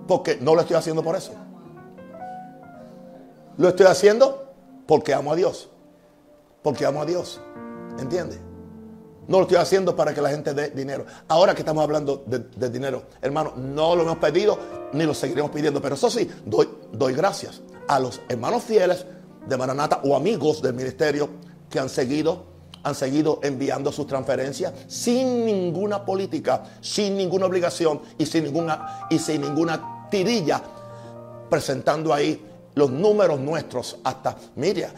Porque 0.06 0.36
no 0.40 0.54
lo 0.54 0.62
estoy 0.62 0.76
haciendo 0.76 1.02
por 1.02 1.16
eso. 1.16 1.32
Lo 3.58 3.68
estoy 3.68 3.86
haciendo 3.86 4.52
porque 4.86 5.14
amo 5.14 5.32
a 5.32 5.36
Dios. 5.36 5.68
Porque 6.62 6.86
amo 6.86 7.02
a 7.02 7.06
Dios. 7.06 7.40
¿Entiende? 7.98 8.51
No 9.28 9.38
lo 9.38 9.42
estoy 9.42 9.58
haciendo 9.58 9.94
para 9.94 10.12
que 10.12 10.20
la 10.20 10.30
gente 10.30 10.52
dé 10.52 10.70
dinero. 10.70 11.06
Ahora 11.28 11.54
que 11.54 11.60
estamos 11.60 11.82
hablando 11.82 12.24
de, 12.26 12.70
dinero, 12.70 13.04
hermano, 13.20 13.52
no 13.56 13.94
lo 13.94 14.02
hemos 14.02 14.18
pedido 14.18 14.58
ni 14.92 15.04
lo 15.04 15.14
seguiremos 15.14 15.50
pidiendo. 15.50 15.80
Pero 15.80 15.94
eso 15.94 16.10
sí, 16.10 16.28
doy, 16.44 17.14
gracias 17.14 17.62
a 17.88 18.00
los 18.00 18.20
hermanos 18.28 18.64
fieles 18.64 19.06
de 19.46 19.56
Maranata 19.56 20.00
o 20.04 20.16
amigos 20.16 20.60
del 20.60 20.74
ministerio 20.74 21.28
que 21.70 21.78
han 21.78 21.88
seguido, 21.88 22.44
han 22.82 22.94
seguido 22.94 23.38
enviando 23.42 23.92
sus 23.92 24.06
transferencias 24.06 24.72
sin 24.88 25.44
ninguna 25.46 26.04
política, 26.04 26.64
sin 26.80 27.16
ninguna 27.16 27.46
obligación 27.46 28.00
y 28.18 28.26
sin 28.26 28.44
ninguna, 28.44 29.06
y 29.08 29.18
sin 29.18 29.40
ninguna 29.40 30.08
tirilla, 30.10 30.60
presentando 31.48 32.12
ahí 32.12 32.44
los 32.74 32.90
números 32.90 33.38
nuestros 33.38 33.98
hasta, 34.02 34.36
mira, 34.56 34.90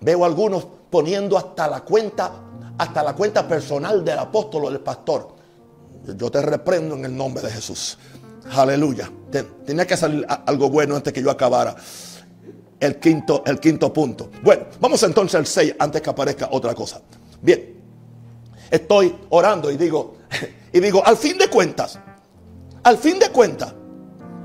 veo 0.00 0.24
algunos 0.24 0.66
poniendo 0.90 1.36
hasta 1.36 1.68
la 1.68 1.80
cuenta, 1.82 2.32
hasta 2.78 3.02
la 3.02 3.14
cuenta 3.14 3.46
personal 3.46 4.04
del 4.04 4.18
apóstol 4.18 4.66
o 4.66 4.70
del 4.70 4.80
pastor. 4.80 5.36
Yo 6.16 6.30
te 6.30 6.40
reprendo 6.40 6.94
en 6.94 7.04
el 7.04 7.16
nombre 7.16 7.42
de 7.42 7.50
Jesús. 7.50 7.98
Aleluya. 8.52 9.10
Tenía 9.66 9.86
que 9.86 9.96
salir 9.96 10.26
algo 10.46 10.70
bueno 10.70 10.96
antes 10.96 11.12
que 11.12 11.22
yo 11.22 11.30
acabara. 11.30 11.74
El 12.80 12.98
quinto, 12.98 13.42
el 13.44 13.58
quinto 13.58 13.92
punto. 13.92 14.30
Bueno, 14.42 14.66
vamos 14.80 15.02
entonces 15.02 15.34
al 15.34 15.46
6 15.46 15.74
antes 15.78 16.00
que 16.00 16.10
aparezca 16.10 16.48
otra 16.52 16.74
cosa. 16.74 17.00
Bien. 17.42 17.76
Estoy 18.70 19.14
orando 19.30 19.70
y 19.70 19.76
digo, 19.76 20.16
y 20.72 20.80
digo, 20.80 21.04
al 21.04 21.16
fin 21.16 21.36
de 21.36 21.48
cuentas, 21.48 21.98
al 22.84 22.96
fin 22.98 23.18
de 23.18 23.30
cuentas, 23.30 23.74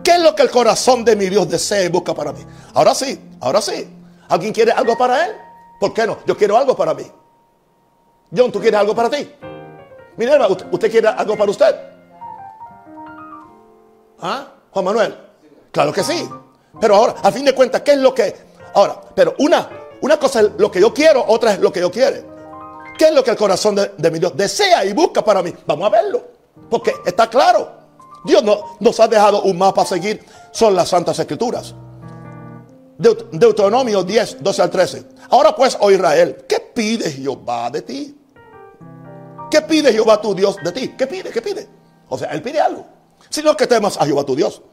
¿Qué 0.04 0.12
es 0.12 0.20
lo 0.20 0.36
que 0.36 0.42
el 0.44 0.52
corazón 0.52 1.06
de 1.06 1.16
mi 1.16 1.30
Dios 1.30 1.50
desea 1.50 1.86
y 1.86 1.88
busca 1.88 2.14
para 2.14 2.34
mí? 2.34 2.42
Ahora 2.74 2.94
sí, 2.94 3.20
ahora 3.40 3.62
sí. 3.62 3.88
¿Alguien 4.28 4.52
quiere 4.52 4.72
algo 4.72 4.98
para 4.98 5.26
él? 5.26 5.32
¿Por 5.80 5.94
qué 5.94 6.06
no? 6.06 6.18
Yo 6.26 6.36
quiero 6.36 6.58
algo 6.58 6.76
para 6.76 6.94
mí. 6.94 7.04
John, 8.36 8.52
¿tú 8.52 8.60
quieres 8.60 8.80
algo 8.80 8.96
para 8.96 9.10
ti? 9.10 9.30
Minerva, 10.18 10.48
¿usted, 10.48 10.92
quiere 10.92 11.08
algo 11.08 11.38
para 11.38 11.52
usted? 11.52 11.76
¿Ah? 14.20 14.48
Juan 14.72 14.86
Manuel. 14.86 15.18
Claro 15.72 15.92
que 15.92 16.04
sí. 16.04 16.28
Pero 16.80 16.96
ahora, 16.96 17.16
a 17.22 17.32
fin 17.32 17.46
de 17.46 17.54
cuentas, 17.54 17.82
¿qué 17.82 17.92
es 17.92 17.98
lo 17.98 18.14
que... 18.14 18.36
Ahora, 18.74 19.02
pero 19.14 19.36
una, 19.40 19.70
una 20.02 20.18
cosa 20.18 20.42
es 20.42 20.52
lo 20.58 20.72
que 20.72 20.80
yo 20.80 20.94
quiero, 20.94 21.24
otra 21.28 21.54
es 21.54 21.60
lo 21.60 21.72
que 21.72 21.80
yo 21.80 21.92
quiero. 21.92 22.34
¿Qué 22.98 23.06
es 23.06 23.14
lo 23.14 23.24
que 23.24 23.32
el 23.32 23.38
corazón 23.38 23.76
de, 23.76 24.12
mi 24.12 24.20
Dios 24.20 24.36
desea 24.36 24.86
y 24.86 24.94
busca 24.94 25.24
para 25.24 25.42
mí? 25.42 25.54
Vamos 25.66 25.88
a 25.88 25.90
verlo. 25.90 26.24
Porque 26.70 26.94
está 27.06 27.30
claro. 27.30 27.72
Dios 28.24 28.44
no, 28.44 28.78
nos 28.80 29.00
ha 29.00 29.08
dejado 29.08 29.44
un 29.44 29.58
mapa 29.58 29.82
a 29.82 29.86
seguir, 29.86 30.24
son 30.52 30.76
las 30.76 30.90
santas 30.90 31.20
escrituras. 31.20 31.76
Deuteronomio 32.98 34.04
10, 34.04 34.42
12 34.42 34.62
al 34.62 34.70
13. 34.70 35.04
Ahora 35.30 35.56
pues, 35.56 35.78
oh 35.80 35.92
Israel, 35.92 36.46
¿qué 36.48 36.60
pide 36.74 37.12
Jehová 37.12 37.70
de 37.70 37.82
ti? 37.82 38.23
¿Qué 39.54 39.62
pide 39.62 39.94
Jehová 39.94 40.20
tu 40.20 40.34
Dios 40.34 40.58
de 40.64 40.72
ti? 40.72 40.96
¿Qué 40.98 41.06
pide? 41.06 41.30
¿Qué 41.30 41.40
pide? 41.40 41.68
O 42.10 42.18
sea, 42.18 42.32
Él 42.32 42.42
pide 42.42 42.60
algo. 42.60 42.88
Sino 43.30 43.56
que 43.56 43.68
temas 43.68 43.98
a 43.98 44.06
Jehová 44.08 44.24
tu 44.24 44.36
Dios. 44.36 44.64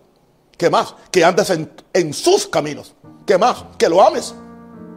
¿Qué 0.56 0.70
más? 0.70 0.94
Que 1.10 1.22
andes 1.22 1.52
en, 1.92 2.14
sus 2.14 2.46
caminos. 2.46 2.94
¿Qué 3.26 3.36
más? 3.36 3.62
Que 3.76 3.90
lo 3.90 4.00
ames. 4.00 4.34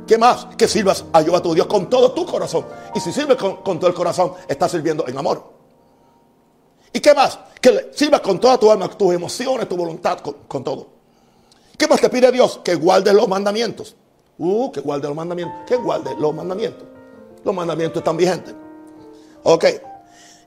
¿Qué 0.07 0.17
más? 0.17 0.47
Que 0.57 0.69
sirvas 0.69 1.03
a 1.11 1.21
Jehová 1.21 1.41
tu 1.41 1.53
Dios 1.53 1.67
con 1.67 1.89
todo 1.89 2.13
tu 2.13 2.25
corazón. 2.25 2.65
Y 2.95 3.01
si 3.01 3.11
sirves 3.11 3.35
con, 3.35 3.57
con 3.57 3.77
todo 3.77 3.89
el 3.89 3.93
corazón, 3.93 4.31
estás 4.47 4.71
sirviendo 4.71 5.05
en 5.05 5.17
amor. 5.17 5.51
¿Y 6.93 7.01
qué 7.01 7.13
más? 7.13 7.37
Que 7.59 7.91
sirvas 7.93 8.21
con 8.21 8.39
toda 8.39 8.57
tu 8.57 8.71
alma, 8.71 8.87
tus 8.87 9.13
emociones, 9.13 9.67
tu 9.67 9.75
voluntad, 9.75 10.19
con, 10.19 10.63
todo. 10.63 10.87
¿Qué 11.77 11.89
más 11.89 11.99
te 11.99 12.09
pide 12.09 12.31
Dios? 12.31 12.61
Que 12.63 12.75
guardes 12.75 13.13
los 13.13 13.27
mandamientos. 13.27 13.97
Uh, 14.37 14.71
que 14.71 14.79
guarde 14.79 15.09
los 15.09 15.17
mandamientos. 15.17 15.57
Que 15.67 15.75
guarde 15.75 16.15
los 16.17 16.33
mandamientos. 16.33 16.87
Los 17.43 17.53
mandamientos 17.53 17.97
están 17.97 18.15
vigentes. 18.15 18.55
Ok. 19.43 19.65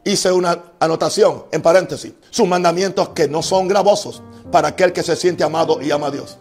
Hice 0.05 0.31
una 0.31 0.63
anotación 0.79 1.45
en 1.51 1.63
paréntesis. 1.63 2.13
Sus 2.31 2.47
mandamientos 2.47 3.11
que 3.11 3.29
no 3.29 3.43
son 3.43 3.69
gravosos 3.69 4.23
para 4.53 4.69
aquel 4.69 4.93
que 4.93 5.03
se 5.03 5.17
siente 5.17 5.43
amado 5.43 5.81
y 5.83 5.91
ama 5.91 6.09
a 6.09 6.11
Dios. 6.11 6.39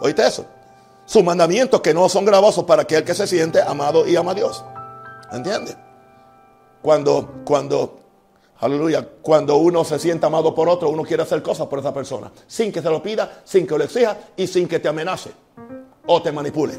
¿Oíste 0.00 0.26
eso? 0.26 0.44
Sus 1.04 1.22
mandamientos 1.22 1.80
que 1.80 1.94
no 1.94 2.08
son 2.08 2.24
gravosos 2.24 2.64
para 2.64 2.82
aquel 2.82 3.04
que 3.04 3.14
se 3.14 3.26
siente 3.26 3.62
amado 3.62 4.06
y 4.06 4.16
ama 4.16 4.32
a 4.32 4.34
Dios. 4.34 4.64
¿Entiendes? 5.32 5.76
Cuando, 6.82 7.42
cuando 7.44 7.98
Aleluya. 8.60 9.06
Cuando 9.22 9.56
uno 9.56 9.84
se 9.84 9.98
siente 9.98 10.26
amado 10.26 10.54
por 10.54 10.68
otro, 10.68 10.88
uno 10.88 11.04
quiere 11.04 11.22
hacer 11.22 11.42
cosas 11.42 11.66
por 11.68 11.78
esa 11.78 11.94
persona. 11.94 12.30
Sin 12.46 12.72
que 12.72 12.82
se 12.82 12.90
lo 12.90 13.02
pida, 13.02 13.42
sin 13.44 13.66
que 13.66 13.78
lo 13.78 13.84
exija 13.84 14.18
y 14.36 14.46
sin 14.46 14.66
que 14.66 14.80
te 14.80 14.88
amenace 14.88 15.30
o 16.06 16.20
te 16.20 16.32
manipule. 16.32 16.74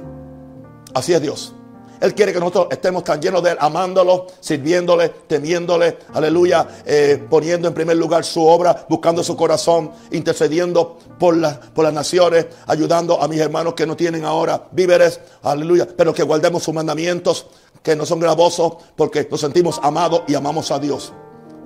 Así 0.93 1.13
es 1.13 1.21
Dios. 1.21 1.53
Él 2.01 2.15
quiere 2.15 2.31
que 2.31 2.39
nosotros 2.39 2.67
estemos 2.71 3.03
tan 3.03 3.21
llenos 3.21 3.43
de 3.43 3.51
Él, 3.51 3.57
amándolo, 3.59 4.27
sirviéndole, 4.39 5.09
temiéndole, 5.09 5.99
aleluya, 6.13 6.67
eh, 6.85 7.23
poniendo 7.29 7.67
en 7.67 7.73
primer 7.73 7.97
lugar 7.97 8.23
su 8.23 8.45
obra, 8.45 8.85
buscando 8.87 9.23
su 9.23 9.35
corazón, 9.35 9.91
intercediendo 10.11 10.97
por, 11.17 11.35
por 11.73 11.83
las 11.83 11.93
naciones, 11.93 12.47
ayudando 12.67 13.21
a 13.21 13.27
mis 13.27 13.39
hermanos 13.39 13.73
que 13.73 13.85
no 13.85 13.95
tienen 13.95 14.23
ahora 14.25 14.67
víveres, 14.71 15.19
aleluya, 15.43 15.87
pero 15.95 16.13
que 16.13 16.23
guardemos 16.23 16.63
sus 16.63 16.73
mandamientos, 16.73 17.47
que 17.83 17.95
no 17.95 18.05
son 18.05 18.19
gravosos, 18.19 18.73
porque 18.95 19.27
nos 19.29 19.41
sentimos 19.41 19.79
amados 19.83 20.23
y 20.27 20.35
amamos 20.35 20.71
a 20.71 20.79
Dios. 20.79 21.13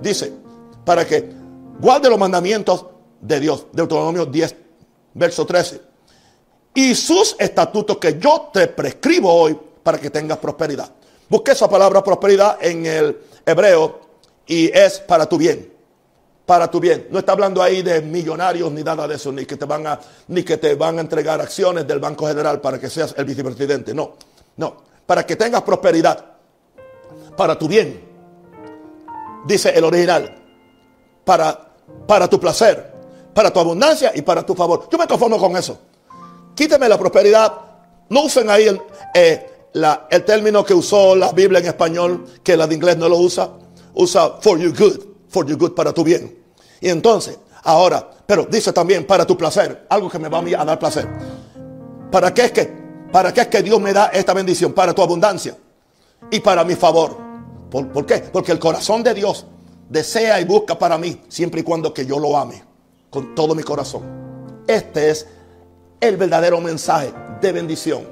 Dice, 0.00 0.32
para 0.84 1.06
que 1.06 1.30
guarde 1.80 2.10
los 2.10 2.18
mandamientos 2.18 2.86
de 3.20 3.40
Dios. 3.40 3.66
Deuteronomio 3.72 4.26
10, 4.26 4.56
verso 5.14 5.46
13. 5.46 5.80
Y 6.74 6.94
sus 6.94 7.36
estatutos 7.38 7.98
que 7.98 8.18
yo 8.18 8.50
te 8.52 8.66
prescribo 8.66 9.32
hoy 9.32 9.58
para 9.84 9.98
que 9.98 10.10
tengas 10.10 10.38
prosperidad. 10.38 10.90
Busque 11.28 11.52
esa 11.52 11.68
palabra 11.68 12.02
prosperidad 12.02 12.58
en 12.60 12.84
el 12.86 13.18
hebreo 13.46 14.00
y 14.46 14.66
es 14.76 14.98
para 14.98 15.26
tu 15.26 15.38
bien. 15.38 15.72
Para 16.44 16.70
tu 16.70 16.80
bien. 16.80 17.06
No 17.10 17.20
está 17.20 17.32
hablando 17.32 17.62
ahí 17.62 17.82
de 17.82 18.02
millonarios 18.02 18.70
ni 18.72 18.82
nada 18.82 19.06
de 19.06 19.14
eso, 19.14 19.30
ni 19.30 19.46
que 19.46 19.56
te 19.56 19.64
van 19.64 19.86
a, 19.86 20.00
ni 20.28 20.42
que 20.42 20.58
te 20.58 20.74
van 20.74 20.98
a 20.98 21.00
entregar 21.00 21.40
acciones 21.40 21.86
del 21.86 22.00
Banco 22.00 22.26
General 22.26 22.60
para 22.60 22.78
que 22.78 22.90
seas 22.90 23.14
el 23.16 23.24
vicepresidente. 23.24 23.94
No, 23.94 24.14
no. 24.56 24.76
Para 25.06 25.24
que 25.24 25.36
tengas 25.36 25.62
prosperidad. 25.62 26.24
Para 27.36 27.58
tu 27.58 27.68
bien. 27.68 28.02
Dice 29.46 29.70
el 29.70 29.84
original. 29.84 30.34
Para, 31.24 31.72
para 32.06 32.28
tu 32.28 32.38
placer. 32.38 32.92
Para 33.34 33.50
tu 33.50 33.60
abundancia 33.60 34.12
y 34.14 34.22
para 34.22 34.44
tu 34.44 34.54
favor. 34.54 34.88
Yo 34.90 34.98
me 34.98 35.06
conformo 35.06 35.38
con 35.38 35.56
eso. 35.56 35.78
Quíteme 36.54 36.88
la 36.88 36.98
prosperidad. 36.98 37.52
No 38.10 38.24
usen 38.24 38.50
ahí 38.50 38.68
el, 38.68 38.80
eh, 39.14 39.53
el 39.74 40.24
término 40.24 40.64
que 40.64 40.72
usó 40.72 41.16
la 41.16 41.32
Biblia 41.32 41.58
en 41.58 41.66
español, 41.66 42.24
que 42.42 42.56
la 42.56 42.66
de 42.66 42.74
inglés 42.76 42.96
no 42.96 43.08
lo 43.08 43.18
usa, 43.18 43.50
usa 43.94 44.36
for 44.40 44.58
your 44.58 44.72
good, 44.76 45.00
for 45.28 45.44
your 45.46 45.58
good, 45.58 45.72
para 45.72 45.92
tu 45.92 46.04
bien. 46.04 46.38
Y 46.80 46.88
entonces, 46.88 47.38
ahora, 47.64 48.08
pero 48.26 48.46
dice 48.46 48.72
también 48.72 49.04
para 49.06 49.26
tu 49.26 49.36
placer, 49.36 49.86
algo 49.88 50.08
que 50.08 50.18
me 50.18 50.28
va 50.28 50.38
a, 50.38 50.62
a 50.62 50.64
dar 50.64 50.78
placer. 50.78 51.08
¿Para 52.10 52.32
qué 52.32 52.44
es 52.46 52.52
que? 52.52 52.84
¿Para 53.10 53.32
qué 53.32 53.42
es 53.42 53.48
que 53.48 53.62
Dios 53.62 53.80
me 53.80 53.92
da 53.92 54.06
esta 54.06 54.32
bendición? 54.32 54.72
Para 54.72 54.94
tu 54.94 55.02
abundancia 55.02 55.56
y 56.30 56.40
para 56.40 56.64
mi 56.64 56.76
favor. 56.76 57.16
¿Por, 57.70 57.88
¿Por, 57.88 58.06
qué? 58.06 58.18
Porque 58.32 58.52
el 58.52 58.60
corazón 58.60 59.02
de 59.02 59.12
Dios 59.14 59.46
desea 59.88 60.40
y 60.40 60.44
busca 60.44 60.78
para 60.78 60.98
mí 60.98 61.20
siempre 61.28 61.60
y 61.60 61.64
cuando 61.64 61.92
que 61.92 62.06
yo 62.06 62.18
lo 62.18 62.36
ame 62.36 62.62
con 63.10 63.34
todo 63.34 63.54
mi 63.54 63.62
corazón. 63.62 64.02
Este 64.66 65.10
es 65.10 65.26
el 66.00 66.16
verdadero 66.16 66.60
mensaje 66.60 67.12
de 67.40 67.52
bendición. 67.52 68.02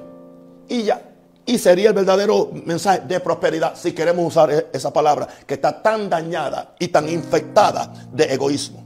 Y 0.69 0.85
ya, 0.85 1.12
y 1.45 1.59
sería 1.59 1.89
el 1.89 1.95
verdadero 1.95 2.51
mensaje 2.53 3.01
de 3.01 3.21
prosperidad 3.21 3.75
si 3.77 3.93
queremos 3.93 4.27
usar 4.27 4.51
e-, 4.51 4.67
esa 4.73 4.93
palabra 4.93 5.27
que 5.47 5.55
está 5.55 5.83
tan 5.83 6.09
dañada 6.09 6.75
y 6.79 6.89
tan 6.89 7.09
infectada 7.09 7.93
de 8.13 8.25
egoísmo. 8.33 8.83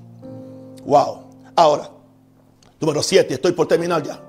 Wow. 0.85 1.25
Ahora, 1.55 1.91
número 2.81 3.03
7, 3.03 3.35
estoy 3.35 3.53
por 3.53 3.67
terminar 3.67 4.03
ya. 4.03 4.21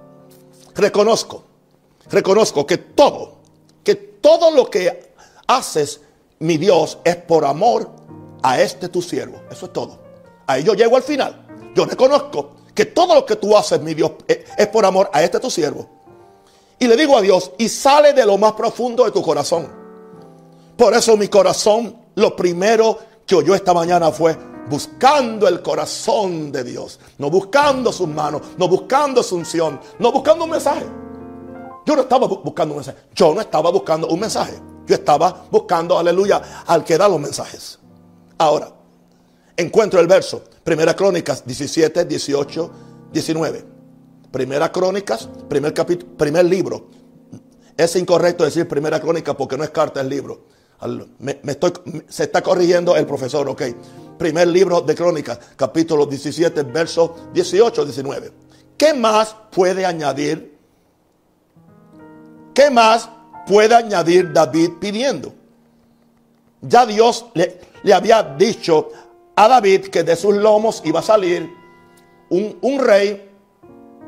Reconozco, 0.76 1.44
reconozco 2.10 2.66
que 2.66 2.78
todo, 2.78 3.38
que 3.84 3.96
todo 3.96 4.52
lo 4.52 4.70
que 4.70 5.14
haces, 5.48 6.02
mi 6.40 6.58
Dios, 6.58 7.00
es 7.04 7.16
por 7.16 7.46
amor 7.46 7.90
a 8.44 8.62
este 8.62 8.90
tu 8.90 9.02
siervo. 9.02 9.42
Eso 9.50 9.68
es 9.68 9.74
todo. 9.74 10.00
Ahí 10.46 10.64
yo 10.64 10.74
llego 10.74 10.96
al 10.96 11.04
final. 11.04 11.46
Yo 11.76 11.86
reconozco 11.86 12.58
que 12.74 12.86
todo 12.86 13.16
lo 13.16 13.26
que 13.26 13.36
tú 13.36 13.58
haces, 13.58 13.82
mi 13.82 13.94
Dios, 13.94 14.12
e-, 14.28 14.46
es 14.58 14.68
por 14.68 14.86
amor 14.86 15.10
a 15.14 15.24
este 15.24 15.40
tu 15.40 15.50
siervo. 15.50 15.97
Y 16.80 16.88
le 16.88 16.96
digo 16.96 17.18
a 17.18 17.22
Dios, 17.22 17.52
y 17.58 17.70
sale 17.70 18.14
de 18.14 18.26
lo 18.26 18.38
más 18.38 18.54
profundo 18.54 19.04
de 19.04 19.12
tu 19.12 19.22
corazón. 19.22 19.68
Por 20.78 20.94
eso 20.94 21.18
mi 21.18 21.28
corazón, 21.28 21.96
lo 22.16 22.36
primero 22.36 23.00
que 23.26 23.36
oyó 23.36 23.56
esta 23.56 23.74
mañana 23.74 24.12
fue 24.12 24.38
buscando 24.70 25.48
el 25.48 25.62
corazón 25.62 26.52
de 26.52 26.64
Dios. 26.64 27.00
No 27.18 27.30
buscando 27.30 27.92
sus 27.92 28.08
manos, 28.08 28.42
no 28.58 28.68
buscando 28.68 29.24
su 29.24 29.36
unción, 29.36 29.80
no 29.98 30.12
buscando 30.12 30.44
un 30.44 30.52
mensaje. 30.52 30.86
Yo 31.86 31.96
no 31.96 32.02
estaba 32.04 32.28
buscando 32.28 32.74
un 32.74 32.80
mensaje. 32.80 32.98
Yo 33.16 33.34
no 33.34 33.42
estaba 33.42 33.72
buscando 33.72 34.08
un 34.08 34.20
mensaje. 34.20 34.60
Yo 34.86 34.96
estaba 34.96 35.46
buscando, 35.50 35.98
aleluya, 35.98 36.64
al 36.68 36.84
que 36.84 36.98
da 36.98 37.10
los 37.10 37.20
mensajes. 37.20 37.80
Ahora, 38.38 38.72
encuentro 39.56 40.00
el 40.00 40.08
verso. 40.08 40.44
Primera 40.64 40.96
Crónicas 40.96 41.46
17, 41.46 42.06
18, 42.06 42.72
19. 43.12 43.77
Primera 44.38 44.72
Crónicas, 44.72 45.28
primer 45.50 45.74
capítulo, 45.74 46.16
primer 46.16 46.46
libro. 46.46 46.90
Es 47.76 47.96
incorrecto 47.96 48.44
decir 48.44 48.68
Primera 48.68 49.02
Crónica 49.02 49.36
porque 49.36 49.58
no 49.58 49.64
es 49.64 49.72
carta, 49.72 50.00
es 50.00 50.06
libro. 50.06 50.44
Me, 51.18 51.40
estoy, 51.48 51.74
se 52.08 52.26
está 52.26 52.44
corrigiendo 52.44 52.96
el 52.96 53.08
profesor, 53.08 53.50
ok. 53.50 53.64
Primer 54.20 54.48
libro 54.50 54.82
de 54.82 54.94
Crónicas, 54.94 55.40
capítulo 55.56 56.06
17, 56.06 56.62
versos 56.62 57.34
18, 57.34 57.84
19. 57.84 58.32
¿Qué 58.78 58.94
más 58.94 59.36
puede 59.52 59.88
añadir? 59.88 60.56
¿Qué 62.54 62.70
más 62.70 63.10
puede 63.48 63.74
añadir 63.74 64.32
David 64.32 64.74
pidiendo? 64.80 65.34
Ya 66.62 66.86
Dios 66.86 67.26
le, 67.34 67.60
le 67.82 67.92
había 67.92 68.22
dicho 68.22 68.90
a 69.36 69.48
David 69.48 69.88
que 69.88 70.04
de 70.04 70.16
sus 70.16 70.36
lomos 70.36 70.84
iba 70.86 71.00
a 71.00 71.04
salir 71.04 71.50
un, 72.30 72.60
un 72.62 72.80
rey 72.80 73.27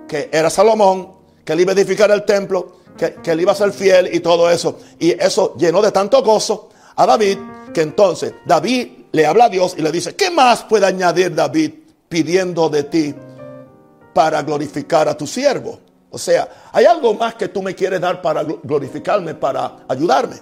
que 0.09 0.29
era 0.33 0.49
Salomón, 0.49 1.13
que 1.45 1.53
él 1.53 1.61
iba 1.61 1.71
a 1.71 1.75
edificar 1.75 2.11
el 2.11 2.25
templo, 2.25 2.79
que, 2.97 3.13
que 3.23 3.31
él 3.31 3.39
iba 3.39 3.53
a 3.53 3.55
ser 3.55 3.71
fiel 3.71 4.13
y 4.13 4.19
todo 4.19 4.49
eso. 4.49 4.79
Y 4.99 5.11
eso 5.11 5.55
llenó 5.57 5.81
de 5.81 5.93
tanto 5.93 6.21
gozo 6.21 6.69
a 6.97 7.05
David 7.05 7.37
que 7.73 7.81
entonces 7.81 8.33
David 8.45 8.89
le 9.11 9.25
habla 9.25 9.45
a 9.45 9.49
Dios 9.49 9.75
y 9.77 9.81
le 9.81 9.91
dice, 9.91 10.15
¿qué 10.15 10.29
más 10.29 10.63
puede 10.63 10.85
añadir 10.85 11.33
David 11.33 11.73
pidiendo 12.07 12.69
de 12.69 12.83
ti 12.83 13.15
para 14.13 14.41
glorificar 14.41 15.07
a 15.07 15.15
tu 15.15 15.25
siervo? 15.25 15.79
O 16.11 16.17
sea, 16.17 16.49
hay 16.71 16.85
algo 16.85 17.13
más 17.13 17.35
que 17.35 17.49
tú 17.49 17.61
me 17.61 17.75
quieres 17.75 18.01
dar 18.01 18.21
para 18.21 18.43
glorificarme, 18.43 19.35
para 19.35 19.85
ayudarme. 19.87 20.37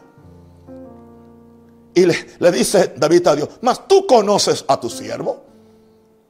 Y 1.93 2.05
le, 2.05 2.51
dice 2.51 2.93
David 2.95 3.28
a 3.28 3.36
Dios, 3.36 3.49
mas 3.61 3.88
tú 3.88 4.05
conoces 4.05 4.63
a 4.68 4.80
tu 4.80 4.89
siervo. 4.89 5.43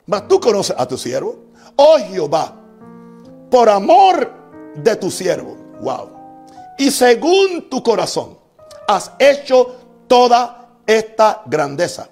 Mas 0.05 0.27
tú 0.27 0.39
conoces 0.39 0.75
a 0.77 0.87
tu 0.87 0.97
siervo. 0.97 1.35
Oh 1.75 1.97
Jehová, 2.09 2.55
por 3.49 3.69
amor 3.69 4.31
de 4.75 4.95
tu 4.95 5.09
siervo. 5.11 5.55
Wow. 5.81 6.09
Y 6.77 6.91
según 6.91 7.69
tu 7.69 7.81
corazón, 7.81 8.37
has 8.87 9.11
hecho 9.19 9.75
toda 10.07 10.69
esta 10.85 11.41
grandeza 11.45 12.09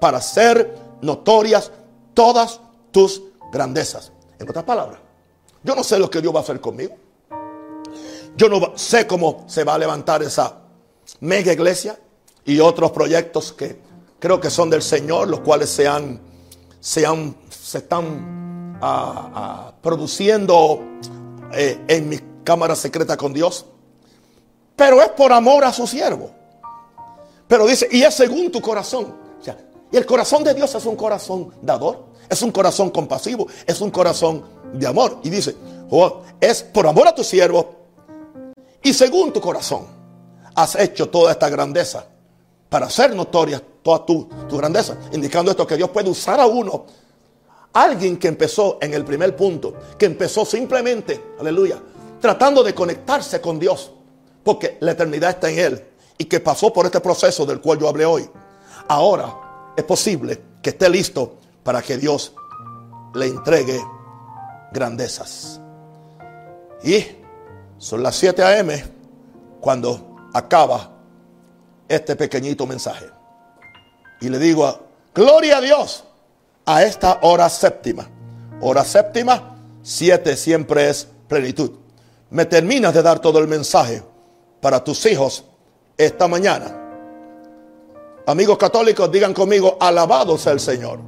para 0.00 0.20
ser 0.20 0.76
notorias 1.02 1.70
todas 2.14 2.60
tus 2.90 3.22
grandezas. 3.52 4.12
En 4.38 4.48
otras 4.48 4.64
palabras, 4.64 5.00
yo 5.62 5.74
no 5.74 5.84
sé 5.84 5.98
lo 5.98 6.10
que 6.10 6.20
Dios 6.20 6.34
va 6.34 6.40
a 6.40 6.42
hacer 6.42 6.60
conmigo. 6.60 6.94
Yo 8.36 8.48
no 8.48 8.76
sé 8.76 9.06
cómo 9.06 9.44
se 9.46 9.64
va 9.64 9.74
a 9.74 9.78
levantar 9.78 10.22
esa 10.22 10.58
mega 11.20 11.52
iglesia 11.52 11.98
y 12.44 12.60
otros 12.60 12.90
proyectos 12.90 13.52
que 13.52 13.78
creo 14.18 14.40
que 14.40 14.50
son 14.50 14.68
del 14.68 14.82
Señor, 14.82 15.28
los 15.28 15.40
cuales 15.40 15.70
se 15.70 15.88
han, 15.88 16.20
se, 16.80 17.06
han, 17.06 17.34
se 17.48 17.78
están 17.78 18.45
produciendo 19.80 20.80
eh, 21.52 21.80
en 21.88 22.08
mi 22.08 22.18
cámara 22.44 22.74
secreta 22.74 23.16
con 23.16 23.32
Dios. 23.32 23.66
Pero 24.74 25.00
es 25.00 25.08
por 25.10 25.32
amor 25.32 25.64
a 25.64 25.72
su 25.72 25.86
siervo. 25.86 26.30
Pero 27.48 27.66
dice, 27.66 27.88
y 27.90 28.02
es 28.02 28.14
según 28.14 28.50
tu 28.50 28.60
corazón. 28.60 29.14
y 29.90 29.96
el 29.96 30.04
corazón 30.04 30.44
de 30.44 30.52
Dios 30.52 30.74
es 30.74 30.84
un 30.84 30.96
corazón 30.96 31.52
dador, 31.62 32.06
es 32.28 32.42
un 32.42 32.50
corazón 32.50 32.90
compasivo, 32.90 33.46
es 33.66 33.80
un 33.80 33.90
corazón 33.90 34.44
de 34.72 34.86
amor. 34.86 35.20
Y 35.22 35.30
dice, 35.30 35.56
oh, 35.90 36.22
es 36.40 36.62
por 36.62 36.86
amor 36.86 37.08
a 37.08 37.14
tu 37.14 37.24
siervo 37.24 37.76
y 38.82 38.92
según 38.94 39.32
tu 39.32 39.40
corazón 39.40 39.86
has 40.54 40.76
hecho 40.76 41.08
toda 41.08 41.32
esta 41.32 41.48
grandeza 41.48 42.06
para 42.68 42.86
hacer 42.86 43.14
notoria 43.14 43.62
toda 43.82 44.06
tu, 44.06 44.28
tu 44.48 44.56
grandeza. 44.56 44.96
Indicando 45.12 45.50
esto 45.50 45.66
que 45.66 45.76
Dios 45.76 45.90
puede 45.90 46.08
usar 46.08 46.40
a 46.40 46.46
uno 46.46 46.86
Alguien 47.76 48.16
que 48.16 48.28
empezó 48.28 48.78
en 48.80 48.94
el 48.94 49.04
primer 49.04 49.36
punto, 49.36 49.74
que 49.98 50.06
empezó 50.06 50.46
simplemente, 50.46 51.34
aleluya, 51.38 51.78
tratando 52.18 52.62
de 52.62 52.74
conectarse 52.74 53.38
con 53.38 53.58
Dios, 53.58 53.92
porque 54.42 54.78
la 54.80 54.92
eternidad 54.92 55.28
está 55.28 55.50
en 55.50 55.58
Él, 55.58 55.84
y 56.16 56.24
que 56.24 56.40
pasó 56.40 56.72
por 56.72 56.86
este 56.86 57.00
proceso 57.00 57.44
del 57.44 57.60
cual 57.60 57.78
yo 57.78 57.86
hablé 57.86 58.06
hoy. 58.06 58.30
Ahora 58.88 59.74
es 59.76 59.84
posible 59.84 60.40
que 60.62 60.70
esté 60.70 60.88
listo 60.88 61.36
para 61.62 61.82
que 61.82 61.98
Dios 61.98 62.32
le 63.14 63.26
entregue 63.26 63.78
grandezas. 64.72 65.60
Y 66.82 67.04
son 67.76 68.02
las 68.02 68.16
7 68.16 68.42
a.m. 68.42 68.84
cuando 69.60 70.16
acaba 70.32 70.92
este 71.86 72.16
pequeñito 72.16 72.66
mensaje. 72.66 73.04
Y 74.22 74.30
le 74.30 74.38
digo, 74.38 74.78
gloria 75.14 75.58
a 75.58 75.60
Dios 75.60 76.05
a 76.66 76.82
esta 76.82 77.20
hora 77.22 77.48
séptima. 77.48 78.08
Hora 78.60 78.84
séptima, 78.84 79.56
siete 79.82 80.36
siempre 80.36 80.90
es 80.90 81.08
plenitud. 81.28 81.70
Me 82.30 82.44
terminas 82.44 82.92
de 82.92 83.02
dar 83.02 83.20
todo 83.20 83.38
el 83.38 83.46
mensaje 83.46 84.02
para 84.60 84.82
tus 84.82 85.06
hijos 85.06 85.44
esta 85.96 86.26
mañana. 86.26 86.82
Amigos 88.26 88.58
católicos, 88.58 89.10
digan 89.10 89.32
conmigo, 89.32 89.76
alabado 89.80 90.36
sea 90.36 90.52
el 90.52 90.60
Señor. 90.60 90.98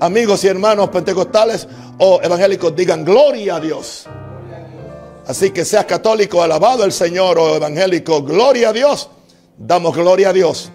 Amigos 0.00 0.42
y 0.44 0.48
hermanos 0.48 0.88
pentecostales 0.88 1.68
o 1.98 2.20
evangélicos, 2.22 2.74
digan 2.74 3.04
gloria 3.04 3.56
a 3.56 3.60
Dios. 3.60 4.06
Así 5.26 5.50
que 5.50 5.66
seas 5.66 5.84
católico, 5.84 6.42
alabado 6.42 6.84
el 6.84 6.92
Señor 6.92 7.38
o 7.38 7.56
evangélico, 7.56 8.22
gloria 8.22 8.70
a 8.70 8.72
Dios. 8.72 9.10
Damos 9.58 9.94
gloria 9.94 10.30
a 10.30 10.32
Dios. 10.32 10.70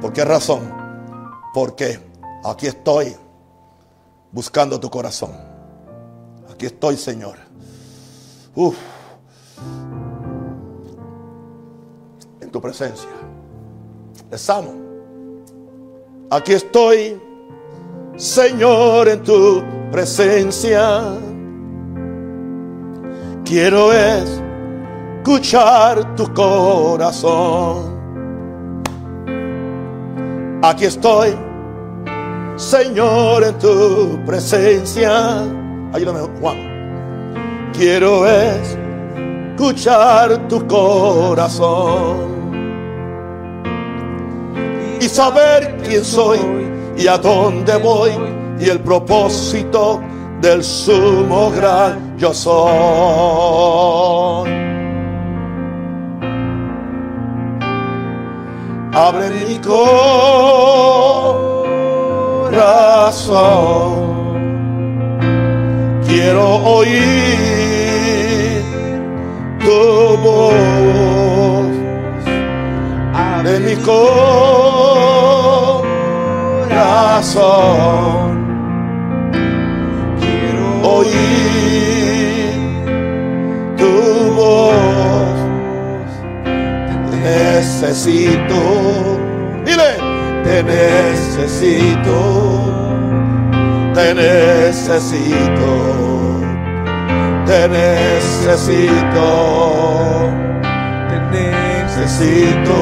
¿Por 0.00 0.14
qué 0.14 0.24
razón? 0.24 0.79
Porque 1.52 1.98
aquí 2.44 2.66
estoy 2.66 3.16
buscando 4.32 4.78
tu 4.78 4.88
corazón. 4.90 5.32
Aquí 6.52 6.66
estoy, 6.66 6.96
Señor. 6.96 7.36
En 12.40 12.50
tu 12.50 12.60
presencia. 12.60 13.08
Les 14.30 14.50
amo. 14.50 14.74
Aquí 16.30 16.52
estoy, 16.52 17.20
Señor, 18.16 19.08
en 19.08 19.22
tu 19.22 19.62
presencia. 19.90 21.18
Quiero 23.44 23.92
escuchar 25.22 26.14
tu 26.14 26.32
corazón. 26.32 27.99
Aquí 30.62 30.84
estoy, 30.84 31.34
Señor, 32.56 33.44
en 33.44 33.58
tu 33.58 34.22
presencia. 34.26 35.42
Ayúdame, 35.90 36.20
Juan. 36.38 37.70
Quiero 37.72 38.26
escuchar 39.56 40.46
tu 40.48 40.66
corazón 40.66 42.28
y 45.00 45.08
saber 45.08 45.78
quién 45.82 46.04
soy 46.04 46.40
y 46.98 47.06
a 47.06 47.16
dónde 47.16 47.78
voy 47.78 48.12
y 48.60 48.68
el 48.68 48.80
propósito 48.80 50.02
del 50.42 50.62
sumo 50.62 51.50
gran 51.52 52.18
yo 52.18 52.34
soy. 52.34 54.09
Abre 58.92 59.30
mi 59.30 59.58
corazón. 59.58 60.00
Quiero 66.06 66.56
oír 66.56 67.00
tu 69.60 70.16
voz. 70.24 71.70
Abre 73.14 73.60
mi 73.60 73.76
corazón. 76.56 78.49
Necesito. 87.60 88.60
Dile, 89.64 89.92
te 90.44 90.62
necesito. 90.62 92.18
Te 93.94 94.14
necesito. 94.14 95.72
Te 97.46 97.68
necesito. 97.68 99.28
Te 101.10 101.18
necesito. 101.36 102.78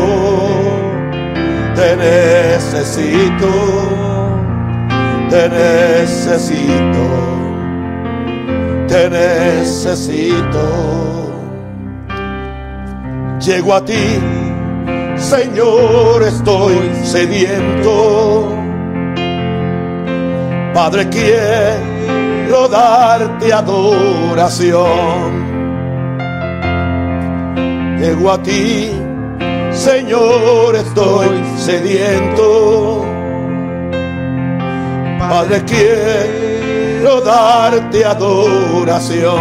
Te 1.75 1.89
necesito. 1.97 3.53
Te 5.31 5.49
necesito. 5.49 7.05
Te 8.89 9.11
necesito. 9.11 10.67
Llego 13.41 13.75
a 13.75 13.85
ti, 13.85 14.21
Señor, 15.29 16.23
estoy 16.23 17.05
sediento. 17.05 18.57
Padre, 20.73 21.07
quiero 21.11 22.67
darte 22.69 23.53
adoración. 23.53 24.79
Llego 28.01 28.33
a 28.33 28.43
ti, 28.43 28.91
Señor, 29.73 30.77
estoy 30.77 31.29
sediento. 31.59 33.05
Padre, 35.19 35.63
quiero 35.67 37.21
darte 37.21 38.03
adoración 38.03 39.39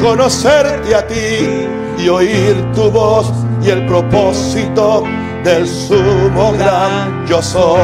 conocerte 0.00 0.96
a 0.96 1.06
ti 1.06 1.81
y 2.02 2.08
oír 2.08 2.72
tu 2.74 2.90
voz 2.90 3.32
y 3.62 3.70
el 3.70 3.86
propósito 3.86 5.04
del 5.44 5.66
sumo 5.68 6.52
gran 6.52 7.26
yo 7.26 7.40
soy. 7.40 7.78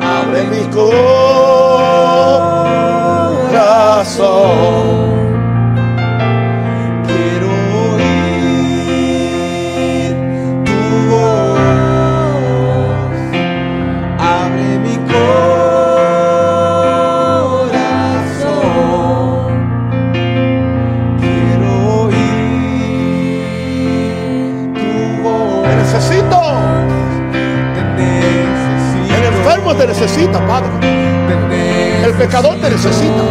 Abre 0.00 0.44
mi 0.50 0.64
corazón. 3.50 5.11
Te 29.76 29.86
necesita, 29.86 30.38
Padre. 30.46 30.68
El 32.04 32.12
pecador 32.12 32.56
te 32.60 32.68
necesita. 32.68 33.22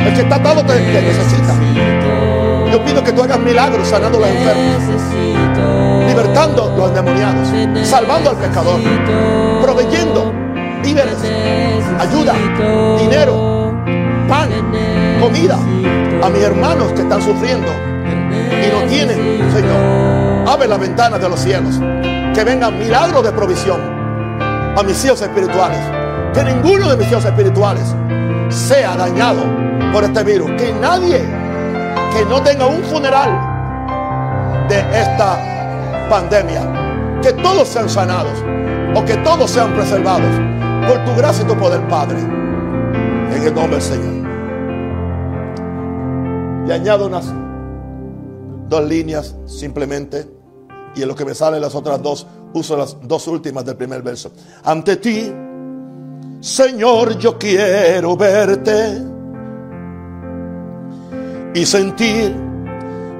El 0.00 0.14
que 0.14 0.20
está 0.22 0.36
atado 0.36 0.64
te, 0.64 0.80
necesita. 0.80 1.54
Yo 2.72 2.82
pido 2.82 3.04
que 3.04 3.12
tú 3.12 3.22
hagas 3.22 3.38
milagros 3.40 3.86
sanando 3.86 4.16
a 4.16 4.20
los 4.22 4.30
enfermos, 4.30 6.08
libertando 6.08 6.74
los 6.76 6.88
endemoniados, 6.88 7.48
salvando 7.86 8.30
al 8.30 8.36
pecador, 8.36 8.80
proveyendo 9.62 10.32
víveres, 10.82 11.18
ayuda, 12.00 12.32
dinero, 12.98 13.74
pan, 14.26 14.48
comida 15.20 15.58
a 16.22 16.30
mis 16.30 16.42
hermanos 16.42 16.92
que 16.94 17.02
están 17.02 17.20
sufriendo 17.20 17.68
y 18.00 18.72
no 18.72 18.88
tienen, 18.88 19.52
Señor. 19.52 20.48
Abre 20.48 20.66
la 20.66 20.78
ventana 20.78 21.18
de 21.18 21.28
los 21.28 21.38
cielos, 21.38 21.78
que 22.34 22.42
vengan 22.42 22.78
milagros 22.78 23.22
de 23.22 23.32
provisión 23.32 23.95
a 24.76 24.82
mis 24.82 25.04
hijos 25.04 25.20
espirituales. 25.22 25.78
Que 26.34 26.44
ninguno 26.44 26.88
de 26.90 26.96
mis 26.96 27.10
hijos 27.10 27.24
espirituales 27.24 27.94
sea 28.48 28.96
dañado 28.96 29.42
por 29.92 30.04
este 30.04 30.22
virus. 30.22 30.50
Que 30.52 30.72
nadie 30.72 31.24
que 32.14 32.24
no 32.26 32.42
tenga 32.42 32.66
un 32.66 32.82
funeral 32.84 34.66
de 34.68 34.78
esta 34.78 36.06
pandemia. 36.08 37.20
Que 37.22 37.32
todos 37.32 37.68
sean 37.68 37.88
sanados 37.88 38.38
o 38.94 39.04
que 39.04 39.16
todos 39.18 39.50
sean 39.50 39.74
preservados 39.74 40.30
por 40.86 41.04
tu 41.04 41.16
gracia 41.16 41.44
y 41.44 41.46
tu 41.46 41.56
poder, 41.56 41.86
Padre. 41.88 42.18
En 42.18 43.42
el 43.42 43.54
nombre 43.54 43.78
del 43.78 43.82
Señor. 43.82 44.26
Y 46.68 46.72
añado 46.72 47.06
unas 47.06 47.32
dos 48.68 48.84
líneas 48.84 49.34
simplemente. 49.46 50.26
Y 50.94 51.02
en 51.02 51.08
lo 51.08 51.14
que 51.14 51.24
me 51.24 51.34
salen 51.34 51.60
las 51.60 51.74
otras 51.74 52.02
dos, 52.02 52.26
uso 52.56 52.76
las 52.76 52.96
dos 53.02 53.26
últimas 53.28 53.64
del 53.64 53.76
primer 53.76 54.02
verso. 54.02 54.32
Ante 54.64 54.96
ti, 54.96 55.32
Señor, 56.40 57.18
yo 57.18 57.38
quiero 57.38 58.16
verte 58.16 59.02
y 61.54 61.64
sentir 61.64 62.34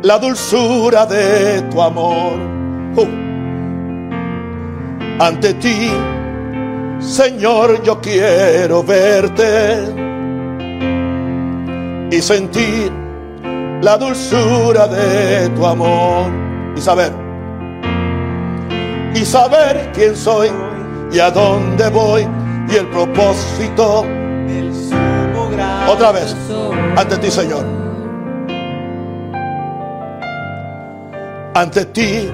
la 0.03 0.19
dulzura 0.19 1.07
de 1.07 1.63
tu 1.71 1.81
amor. 1.81 2.39
Uh. 2.97 3.07
Ante 5.19 5.55
ti, 5.55 5.91
Señor, 6.99 7.83
yo 7.83 8.01
quiero 8.01 8.83
verte 8.83 9.95
y 12.11 12.21
sentir 12.21 12.93
la 13.83 13.97
dulzura 13.99 14.87
de 14.87 15.49
tu 15.51 15.67
amor 15.67 16.31
y 16.77 16.81
saber 16.81 17.26
y 19.17 19.25
saber 19.25 19.91
quién 19.95 20.15
soy 20.15 20.51
y 21.11 21.19
a 21.19 21.31
dónde 21.31 21.89
voy 21.89 22.27
y 22.69 22.77
el 22.77 22.87
propósito. 22.89 24.03
del 24.47 24.75
sumo 24.75 25.49
gran 25.51 25.89
Otra 25.89 26.13
vez, 26.13 26.37
ante 26.97 27.17
ti, 27.17 27.31
Señor. 27.31 27.65
Ante 31.55 31.87
ti, 31.87 32.31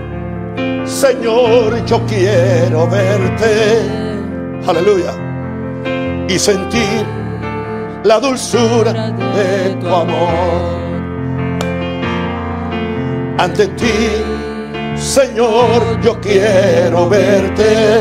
Señor, 0.84 1.84
yo 1.84 2.04
quiero 2.06 2.88
verte. 2.88 3.78
Aleluya. 4.66 5.12
Y 6.28 6.38
sentir 6.38 7.06
la 8.02 8.18
dulzura 8.18 8.92
de 9.12 9.76
tu 9.80 9.88
amor. 9.88 10.82
Ante 13.38 13.68
ti, 13.68 14.41
Señor, 15.02 16.00
yo 16.00 16.20
quiero 16.20 17.08
verte 17.08 18.00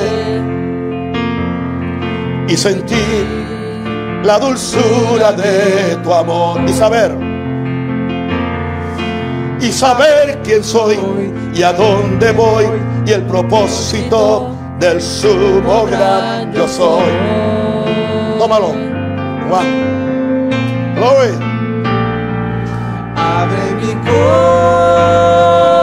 y 2.47 2.55
sentir 2.55 4.21
la 4.23 4.37
dulzura 4.37 5.31
de 5.31 5.95
tu 6.03 6.13
amor 6.13 6.61
y 6.67 6.71
saber 6.71 7.11
y 9.59 9.71
saber 9.71 10.39
quién 10.43 10.63
soy 10.63 10.99
y 11.55 11.63
a 11.63 11.73
dónde 11.73 12.31
voy 12.33 12.65
y 13.05 13.11
el 13.11 13.23
propósito 13.23 14.55
del 14.79 15.01
sumo 15.01 15.87
gran 15.87 16.53
yo 16.53 16.67
soy. 16.67 17.11
Tómalo. 18.37 18.73
Glory. 20.95 21.31
Abre 23.15 23.75
mi 23.81 23.93
corazón. 24.07 25.80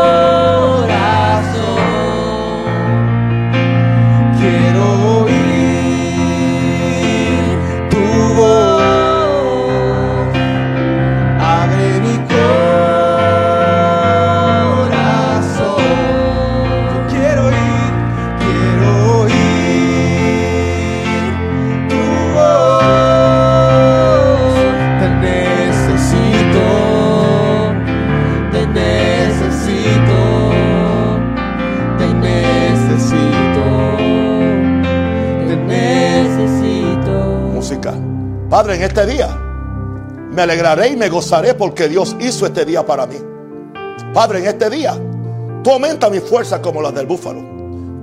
Padre, 38.59 38.75
en 38.75 38.83
este 38.83 39.07
día 39.07 39.29
me 40.33 40.43
alegraré 40.43 40.89
y 40.89 40.97
me 40.97 41.09
gozaré 41.09 41.55
porque 41.55 41.87
Dios 41.87 42.17
hizo 42.19 42.45
este 42.45 42.65
día 42.65 42.85
para 42.85 43.07
mí. 43.07 43.15
Padre, 44.13 44.41
en 44.41 44.47
este 44.47 44.69
día 44.69 44.99
tú 45.63 45.71
aumentas 45.71 46.11
mi 46.11 46.19
fuerza 46.19 46.61
como 46.61 46.83
las 46.83 46.93
del 46.93 47.07
búfalo. 47.07 47.41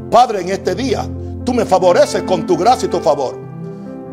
Padre, 0.10 0.44
en 0.44 0.52
este 0.52 0.74
día 0.74 1.06
tú 1.44 1.54
me 1.54 1.66
favoreces 1.66 2.24
con 2.24 2.46
tu 2.48 2.56
gracia 2.56 2.86
y 2.86 2.90
tu 2.90 3.02
favor. 3.02 3.38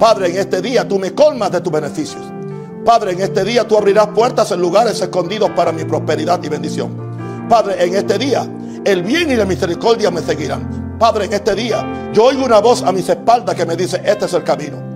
Padre, 0.00 0.30
en 0.30 0.38
este 0.38 0.60
día 0.60 0.88
tú 0.88 0.98
me 0.98 1.14
colmas 1.14 1.52
de 1.52 1.60
tus 1.60 1.72
beneficios. 1.72 2.24
Padre, 2.84 3.12
en 3.12 3.20
este 3.20 3.44
día 3.44 3.62
tú 3.62 3.78
abrirás 3.78 4.08
puertas 4.08 4.50
en 4.50 4.60
lugares 4.60 5.00
escondidos 5.00 5.50
para 5.50 5.70
mi 5.70 5.84
prosperidad 5.84 6.42
y 6.42 6.48
bendición. 6.48 7.46
Padre, 7.48 7.84
en 7.84 7.94
este 7.94 8.18
día 8.18 8.44
el 8.84 9.04
bien 9.04 9.30
y 9.30 9.36
la 9.36 9.44
misericordia 9.44 10.10
me 10.10 10.22
seguirán. 10.22 10.96
Padre, 10.98 11.26
en 11.26 11.34
este 11.34 11.54
día 11.54 12.10
yo 12.12 12.24
oigo 12.24 12.44
una 12.44 12.58
voz 12.58 12.82
a 12.82 12.90
mis 12.90 13.08
espaldas 13.08 13.54
que 13.54 13.64
me 13.64 13.76
dice, 13.76 14.02
este 14.04 14.24
es 14.24 14.34
el 14.34 14.42
camino. 14.42 14.91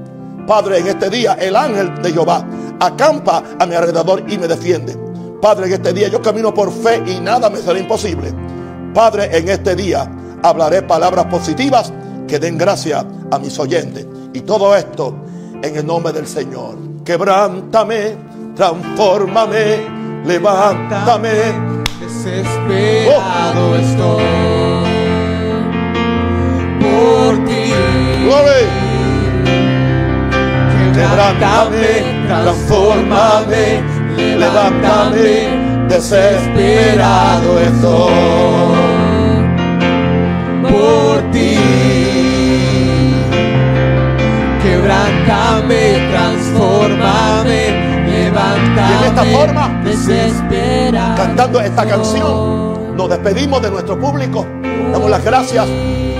Padre, 0.46 0.78
en 0.78 0.86
este 0.86 1.10
día 1.10 1.34
el 1.34 1.56
ángel 1.56 2.00
de 2.02 2.12
Jehová 2.12 2.46
acampa 2.78 3.42
a 3.58 3.66
mi 3.66 3.74
alrededor 3.74 4.22
y 4.28 4.38
me 4.38 4.46
defiende. 4.46 4.96
Padre, 5.40 5.66
en 5.66 5.72
este 5.74 5.92
día 5.92 6.08
yo 6.08 6.22
camino 6.22 6.54
por 6.54 6.72
fe 6.72 7.02
y 7.06 7.20
nada 7.20 7.50
me 7.50 7.58
será 7.58 7.78
imposible. 7.78 8.32
Padre, 8.94 9.36
en 9.36 9.48
este 9.48 9.74
día 9.74 10.10
hablaré 10.42 10.82
palabras 10.82 11.26
positivas 11.26 11.92
que 12.26 12.38
den 12.38 12.56
gracia 12.56 13.04
a 13.30 13.38
mis 13.38 13.58
oyentes. 13.58 14.06
Y 14.32 14.40
todo 14.40 14.74
esto 14.74 15.14
en 15.62 15.76
el 15.76 15.86
nombre 15.86 16.12
del 16.12 16.26
Señor. 16.26 16.76
Quebrántame, 17.04 18.16
transfórmame, 18.54 19.86
levántame. 20.24 21.30
Desesperado 22.00 23.76
estoy 23.76 24.24
por 26.80 27.44
ti. 27.44 27.72
Glory. 28.24 28.85
Quebrántame, 30.96 32.24
transfórmame, 32.26 33.82
levántame. 34.16 35.86
Desesperado 35.90 37.60
estoy 37.60 38.12
por 40.62 41.30
ti. 41.32 41.58
Quebrántame, 44.62 46.08
transfórmame, 46.10 47.60
levántame. 48.08 48.88
Y 48.88 48.92
en 48.96 49.04
esta 49.04 49.24
forma, 49.24 49.80
desesperado. 49.84 51.14
Cantando 51.14 51.60
esta 51.60 51.86
canción, 51.86 52.96
nos 52.96 53.10
despedimos 53.10 53.60
de 53.60 53.70
nuestro 53.70 54.00
público. 54.00 54.46
Damos 54.90 55.10
las 55.10 55.22
gracias 55.22 55.66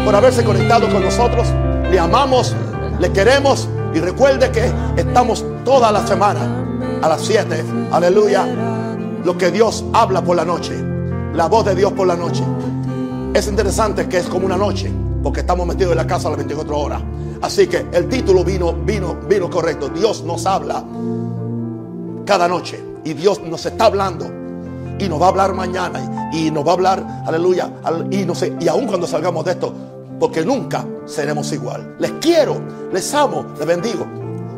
por 0.05 0.14
haberse 0.14 0.45
conectado 0.45 0.87
con 0.91 1.03
nosotros. 1.03 1.49
Le 1.91 1.99
amamos, 1.99 2.55
le 3.01 3.11
queremos 3.11 3.70
y 3.97 3.99
recuerde 4.01 4.51
que 4.53 4.71
estamos 5.01 5.43
toda 5.65 5.91
la 5.91 6.07
semana 6.07 6.67
a 7.01 7.09
las 7.09 7.23
7. 7.23 7.65
Aleluya. 7.91 8.47
Lo 9.25 9.39
que 9.39 9.51
Dios 9.51 9.87
habla 9.95 10.23
por 10.23 10.37
la 10.37 10.45
noche. 10.45 10.75
La 11.35 11.47
voz 11.47 11.65
de 11.65 11.75
Dios 11.75 11.93
por 11.95 12.07
la 12.07 12.15
noche. 12.15 12.45
Es 13.33 13.49
interesante 13.49 14.07
que 14.07 14.19
es 14.19 14.27
como 14.27 14.45
una 14.45 14.59
noche, 14.59 14.93
porque 15.23 15.41
estamos 15.41 15.67
metidos 15.67 15.93
en 15.93 15.97
la 15.99 16.07
casa 16.07 16.29
a 16.29 16.33
las 16.33 16.39
24 16.39 16.79
horas. 16.79 17.03
Así 17.41 17.67
que 17.69 17.87
el 17.91 18.07
título 18.09 18.45
vino, 18.45 18.75
vino, 18.75 19.17
vino 19.27 19.49
correcto. 19.49 19.89
Dios 19.89 20.23
nos 20.25 20.45
habla 20.45 20.85
cada 22.27 22.49
noche 22.49 22.79
y 23.03 23.15
Dios 23.15 23.41
nos 23.43 23.65
está 23.65 23.87
hablando 23.87 24.27
y 24.99 25.09
nos 25.09 25.21
va 25.21 25.27
a 25.27 25.29
hablar 25.31 25.55
mañana 25.55 26.31
y, 26.35 26.51
nos 26.51 26.67
va 26.67 26.71
a 26.71 26.75
hablar, 26.75 27.07
aleluya, 27.27 27.71
al- 27.83 28.13
y 28.13 28.25
no 28.27 28.35
sé, 28.35 28.55
y 28.61 28.69
aún 28.69 28.87
cuando 28.87 29.07
salgamos 29.07 29.45
de 29.45 29.53
esto, 29.53 29.73
porque 30.19 30.45
nunca 30.45 30.87
seremos 31.05 31.53
igual. 31.53 31.97
Les 31.99 32.12
quiero, 32.21 32.61
les 32.93 33.12
amo, 33.14 33.47
les 33.59 33.67
bendigo. 33.67 34.07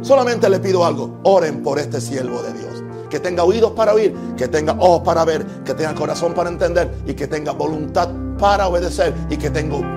Solamente 0.01 0.49
le 0.49 0.61
pido 0.61 0.85
algo, 0.85 1.21
oren 1.25 1.63
por 1.63 1.79
este 1.79 2.01
siervo 2.01 2.43
de 2.43 2.53
Dios. 2.53 2.83
Que 3.11 3.21
tenga 3.21 3.43
oídos 3.43 3.73
para 3.73 3.95
oír, 3.95 4.15
que 4.37 4.49
tenga 4.49 4.75
ojos 4.79 5.03
para 5.03 5.25
ver, 5.25 5.45
que 5.65 5.75
tenga 5.75 5.95
corazón 5.95 6.35
para 6.35 6.51
entender 6.51 6.95
y 7.07 7.15
que 7.15 7.27
tenga 7.27 7.53
voluntad 7.53 8.09
para 8.39 8.69
obedecer 8.69 9.15
y 9.31 9.37
que, 9.37 9.51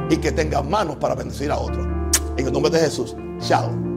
y 0.10 0.18
que 0.18 0.32
tenga 0.32 0.62
manos 0.62 0.96
para 0.96 1.16
bendecir 1.16 1.52
a 1.52 1.58
otros. 1.58 1.86
En 2.38 2.48
el 2.48 2.54
nombre 2.54 2.72
de 2.72 2.80
Jesús, 2.80 3.16
chao. 3.40 3.91